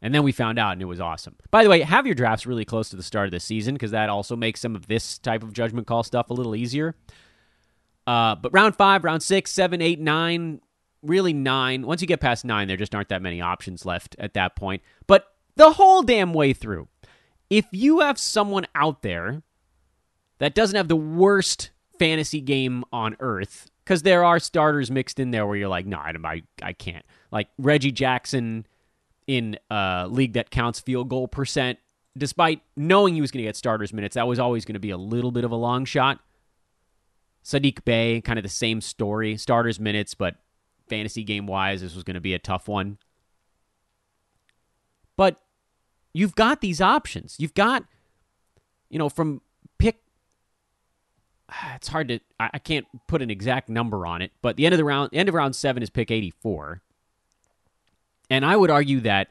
And 0.00 0.12
then 0.12 0.24
we 0.24 0.32
found 0.32 0.58
out, 0.58 0.72
and 0.72 0.82
it 0.82 0.86
was 0.86 1.00
awesome. 1.00 1.36
By 1.52 1.62
the 1.62 1.70
way, 1.70 1.82
have 1.82 2.04
your 2.04 2.16
drafts 2.16 2.44
really 2.44 2.64
close 2.64 2.88
to 2.88 2.96
the 2.96 3.02
start 3.04 3.26
of 3.26 3.30
the 3.30 3.38
season 3.38 3.74
because 3.74 3.92
that 3.92 4.08
also 4.08 4.34
makes 4.34 4.60
some 4.60 4.74
of 4.74 4.88
this 4.88 5.18
type 5.18 5.44
of 5.44 5.52
judgment 5.52 5.86
call 5.86 6.02
stuff 6.02 6.30
a 6.30 6.34
little 6.34 6.56
easier. 6.56 6.96
Uh, 8.08 8.34
but 8.34 8.52
round 8.52 8.74
five, 8.74 9.04
round 9.04 9.22
six, 9.22 9.52
seven, 9.52 9.80
eight, 9.80 10.00
nine, 10.00 10.60
really 11.02 11.32
nine. 11.32 11.86
Once 11.86 12.00
you 12.00 12.06
get 12.06 12.20
past 12.20 12.44
nine, 12.44 12.68
there 12.68 12.76
just 12.76 12.94
aren't 12.94 13.08
that 13.08 13.22
many 13.22 13.40
options 13.40 13.84
left 13.84 14.16
at 14.18 14.34
that 14.34 14.56
point. 14.56 14.82
But 15.06 15.26
the 15.56 15.72
whole 15.72 16.02
damn 16.02 16.32
way 16.32 16.52
through, 16.52 16.88
if 17.50 17.66
you 17.72 18.00
have 18.00 18.18
someone 18.18 18.66
out 18.74 19.02
there 19.02 19.42
that 20.38 20.54
doesn't 20.54 20.76
have 20.76 20.88
the 20.88 20.96
worst 20.96 21.70
fantasy 21.98 22.40
game 22.40 22.84
on 22.92 23.16
earth, 23.20 23.70
because 23.84 24.02
there 24.02 24.24
are 24.24 24.38
starters 24.38 24.90
mixed 24.90 25.18
in 25.18 25.32
there 25.32 25.46
where 25.46 25.56
you're 25.56 25.68
like, 25.68 25.86
no, 25.86 25.98
I, 25.98 26.42
I 26.62 26.72
can't. 26.72 27.04
Like 27.30 27.48
Reggie 27.58 27.92
Jackson 27.92 28.66
in 29.26 29.58
a 29.70 30.06
league 30.08 30.34
that 30.34 30.50
counts 30.50 30.80
field 30.80 31.08
goal 31.08 31.28
percent, 31.28 31.78
despite 32.16 32.60
knowing 32.76 33.14
he 33.14 33.20
was 33.20 33.30
going 33.30 33.42
to 33.42 33.48
get 33.48 33.56
starters 33.56 33.92
minutes, 33.92 34.14
that 34.14 34.26
was 34.26 34.38
always 34.38 34.64
going 34.64 34.74
to 34.74 34.80
be 34.80 34.90
a 34.90 34.96
little 34.96 35.32
bit 35.32 35.44
of 35.44 35.50
a 35.50 35.56
long 35.56 35.84
shot. 35.84 36.20
Saddiq 37.44 37.84
Bey, 37.84 38.20
kind 38.20 38.38
of 38.38 38.44
the 38.44 38.48
same 38.48 38.80
story, 38.80 39.36
starters 39.36 39.80
minutes, 39.80 40.14
but 40.14 40.36
fantasy 40.92 41.24
game 41.24 41.46
wise, 41.46 41.80
this 41.80 41.94
was 41.94 42.04
going 42.04 42.16
to 42.16 42.20
be 42.20 42.34
a 42.34 42.38
tough 42.38 42.68
one. 42.68 42.98
But 45.16 45.38
you've 46.12 46.34
got 46.34 46.60
these 46.60 46.82
options. 46.82 47.36
You've 47.38 47.54
got, 47.54 47.84
you 48.90 48.98
know, 48.98 49.08
from 49.08 49.40
pick, 49.78 50.02
it's 51.74 51.88
hard 51.88 52.08
to 52.08 52.20
I, 52.38 52.58
can't 52.58 52.86
put 53.08 53.22
an 53.22 53.30
exact 53.30 53.70
number 53.70 54.04
on 54.04 54.20
it, 54.20 54.32
but 54.42 54.56
the 54.56 54.66
end 54.66 54.74
of 54.74 54.78
the 54.78 54.84
round 54.84 55.08
end 55.14 55.30
of 55.30 55.34
round 55.34 55.56
7 55.56 55.82
is 55.82 55.88
pick 55.88 56.10
84. 56.10 56.82
And 58.28 58.44
I 58.44 58.54
would 58.54 58.70
argue 58.70 59.00
that 59.00 59.28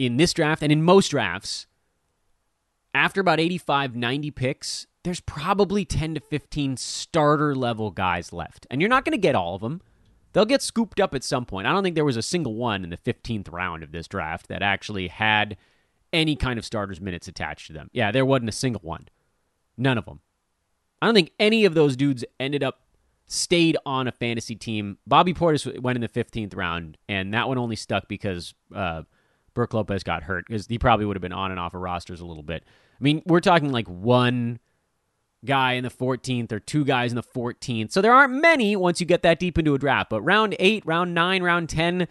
in 0.00 0.16
this 0.16 0.32
draft 0.32 0.64
and 0.64 0.72
in 0.72 0.82
most 0.82 1.10
drafts 1.10 1.68
after 2.92 3.20
about 3.20 3.38
85 3.38 3.94
90 3.94 4.32
picks, 4.32 4.88
there's 5.04 5.20
probably 5.20 5.84
10 5.84 6.14
to 6.14 6.20
15 6.20 6.76
starter 6.76 7.54
level 7.54 7.92
guys 7.92 8.32
left. 8.32 8.66
And 8.68 8.80
you're 8.80 8.90
not 8.90 9.04
going 9.04 9.12
to 9.12 9.18
get 9.18 9.36
all 9.36 9.54
of 9.54 9.60
them. 9.60 9.80
They'll 10.32 10.44
get 10.44 10.62
scooped 10.62 11.00
up 11.00 11.14
at 11.14 11.24
some 11.24 11.44
point. 11.44 11.66
I 11.66 11.72
don't 11.72 11.82
think 11.82 11.94
there 11.94 12.04
was 12.04 12.16
a 12.16 12.22
single 12.22 12.54
one 12.54 12.84
in 12.84 12.90
the 12.90 12.96
15th 12.96 13.52
round 13.52 13.82
of 13.82 13.92
this 13.92 14.08
draft 14.08 14.48
that 14.48 14.62
actually 14.62 15.08
had 15.08 15.56
any 16.12 16.36
kind 16.36 16.58
of 16.58 16.64
starters 16.64 17.00
minutes 17.00 17.28
attached 17.28 17.66
to 17.68 17.72
them. 17.72 17.90
Yeah, 17.92 18.12
there 18.12 18.24
wasn't 18.24 18.48
a 18.48 18.52
single 18.52 18.80
one. 18.82 19.08
None 19.76 19.98
of 19.98 20.04
them. 20.04 20.20
I 21.00 21.06
don't 21.06 21.14
think 21.14 21.32
any 21.38 21.64
of 21.64 21.74
those 21.74 21.96
dudes 21.96 22.24
ended 22.38 22.62
up 22.62 22.80
stayed 23.26 23.76
on 23.86 24.06
a 24.06 24.12
fantasy 24.12 24.54
team. 24.54 24.98
Bobby 25.06 25.34
Portis 25.34 25.80
went 25.80 25.96
in 25.96 26.02
the 26.02 26.08
15th 26.08 26.54
round, 26.56 26.98
and 27.08 27.32
that 27.34 27.48
one 27.48 27.58
only 27.58 27.76
stuck 27.76 28.08
because 28.08 28.54
uh, 28.74 29.02
Brook 29.54 29.74
Lopez 29.74 30.02
got 30.02 30.22
hurt 30.22 30.46
because 30.46 30.66
he 30.66 30.78
probably 30.78 31.06
would 31.06 31.16
have 31.16 31.22
been 31.22 31.32
on 31.32 31.50
and 31.50 31.58
off 31.58 31.74
of 31.74 31.80
rosters 31.80 32.20
a 32.20 32.26
little 32.26 32.42
bit. 32.42 32.62
I 32.66 33.02
mean, 33.02 33.22
we're 33.26 33.40
talking 33.40 33.72
like 33.72 33.88
one 33.88 34.60
guy 35.44 35.72
in 35.72 35.84
the 35.84 35.90
14th 35.90 36.52
or 36.52 36.60
two 36.60 36.84
guys 36.84 37.12
in 37.12 37.16
the 37.16 37.22
14th. 37.22 37.92
So 37.92 38.00
there 38.00 38.12
aren't 38.12 38.34
many 38.34 38.76
once 38.76 39.00
you 39.00 39.06
get 39.06 39.22
that 39.22 39.38
deep 39.38 39.58
into 39.58 39.74
a 39.74 39.78
draft. 39.78 40.10
But 40.10 40.22
round 40.22 40.54
eight, 40.58 40.86
round 40.86 41.14
nine, 41.14 41.42
round 41.42 41.68
10, 41.68 42.06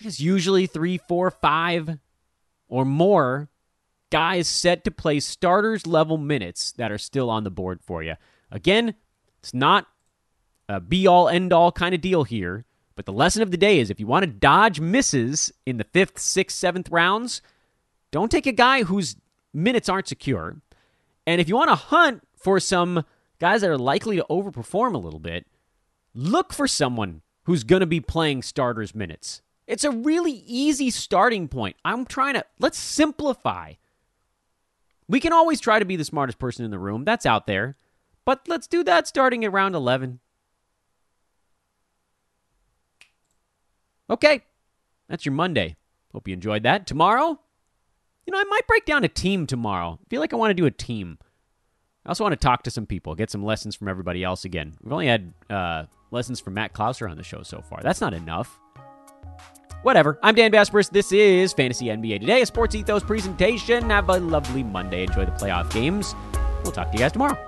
there's 0.00 0.20
usually 0.20 0.66
three, 0.66 0.98
four, 0.98 1.30
five 1.30 1.98
or 2.68 2.84
more 2.84 3.48
guys 4.10 4.48
set 4.48 4.84
to 4.84 4.90
play 4.90 5.20
starters 5.20 5.86
level 5.86 6.16
minutes 6.16 6.72
that 6.72 6.90
are 6.90 6.98
still 6.98 7.28
on 7.28 7.44
the 7.44 7.50
board 7.50 7.80
for 7.82 8.02
you. 8.02 8.14
Again, 8.50 8.94
it's 9.40 9.52
not 9.52 9.86
a 10.68 10.80
be 10.80 11.06
all 11.06 11.28
end 11.28 11.52
all 11.52 11.72
kind 11.72 11.94
of 11.94 12.00
deal 12.00 12.24
here, 12.24 12.64
but 12.94 13.06
the 13.06 13.12
lesson 13.12 13.42
of 13.42 13.50
the 13.50 13.56
day 13.56 13.78
is 13.78 13.90
if 13.90 14.00
you 14.00 14.06
want 14.06 14.24
to 14.24 14.30
dodge 14.30 14.80
misses 14.80 15.52
in 15.66 15.76
the 15.76 15.84
fifth, 15.84 16.18
sixth, 16.18 16.56
seventh 16.56 16.90
rounds, 16.90 17.42
don't 18.10 18.30
take 18.30 18.46
a 18.46 18.52
guy 18.52 18.82
whose 18.82 19.16
minutes 19.52 19.88
aren't 19.88 20.08
secure. 20.08 20.56
And 21.26 21.40
if 21.40 21.48
you 21.48 21.56
want 21.56 21.70
to 21.70 21.76
hunt 21.76 22.22
for 22.38 22.60
some 22.60 23.04
guys 23.38 23.60
that 23.60 23.70
are 23.70 23.78
likely 23.78 24.16
to 24.16 24.26
overperform 24.30 24.94
a 24.94 24.98
little 24.98 25.20
bit, 25.20 25.46
look 26.14 26.52
for 26.52 26.66
someone 26.66 27.22
who's 27.44 27.64
going 27.64 27.80
to 27.80 27.86
be 27.86 28.00
playing 28.00 28.42
starters 28.42 28.94
minutes. 28.94 29.42
It's 29.66 29.84
a 29.84 29.90
really 29.90 30.44
easy 30.46 30.90
starting 30.90 31.48
point. 31.48 31.76
I'm 31.84 32.06
trying 32.06 32.34
to 32.34 32.44
let's 32.58 32.78
simplify. 32.78 33.74
We 35.08 35.20
can 35.20 35.32
always 35.32 35.60
try 35.60 35.78
to 35.78 35.84
be 35.84 35.96
the 35.96 36.04
smartest 36.04 36.38
person 36.38 36.64
in 36.64 36.70
the 36.70 36.78
room. 36.78 37.04
That's 37.04 37.26
out 37.26 37.46
there. 37.46 37.76
But 38.24 38.46
let's 38.46 38.66
do 38.66 38.84
that 38.84 39.06
starting 39.06 39.44
at 39.44 39.52
round 39.52 39.74
11. 39.74 40.20
Okay. 44.10 44.42
That's 45.08 45.24
your 45.24 45.32
Monday. 45.32 45.76
Hope 46.12 46.28
you 46.28 46.34
enjoyed 46.34 46.62
that. 46.62 46.86
Tomorrow, 46.86 47.40
you 48.26 48.32
know, 48.32 48.38
I 48.38 48.44
might 48.44 48.66
break 48.66 48.84
down 48.84 49.04
a 49.04 49.08
team 49.08 49.46
tomorrow. 49.46 49.98
I 50.02 50.08
feel 50.08 50.20
like 50.20 50.32
I 50.32 50.36
want 50.36 50.50
to 50.50 50.54
do 50.54 50.66
a 50.66 50.70
team. 50.70 51.18
I 52.08 52.10
also 52.10 52.24
want 52.24 52.32
to 52.32 52.38
talk 52.38 52.62
to 52.62 52.70
some 52.70 52.86
people, 52.86 53.14
get 53.14 53.30
some 53.30 53.44
lessons 53.44 53.76
from 53.76 53.86
everybody 53.86 54.24
else 54.24 54.46
again. 54.46 54.72
We've 54.82 54.94
only 54.94 55.08
had 55.08 55.30
uh, 55.50 55.84
lessons 56.10 56.40
from 56.40 56.54
Matt 56.54 56.72
Klauser 56.72 57.08
on 57.08 57.18
the 57.18 57.22
show 57.22 57.42
so 57.42 57.60
far. 57.60 57.80
That's 57.82 58.00
not 58.00 58.14
enough. 58.14 58.58
Whatever. 59.82 60.18
I'm 60.22 60.34
Dan 60.34 60.50
Besbris. 60.50 60.88
This 60.88 61.12
is 61.12 61.52
Fantasy 61.52 61.88
NBA 61.88 62.20
Today, 62.20 62.40
a 62.40 62.46
Sports 62.46 62.74
Ethos 62.74 63.04
presentation. 63.04 63.90
Have 63.90 64.08
a 64.08 64.18
lovely 64.20 64.62
Monday. 64.62 65.02
Enjoy 65.02 65.26
the 65.26 65.32
playoff 65.32 65.70
games. 65.70 66.14
We'll 66.64 66.72
talk 66.72 66.90
to 66.90 66.92
you 66.94 67.00
guys 67.00 67.12
tomorrow. 67.12 67.47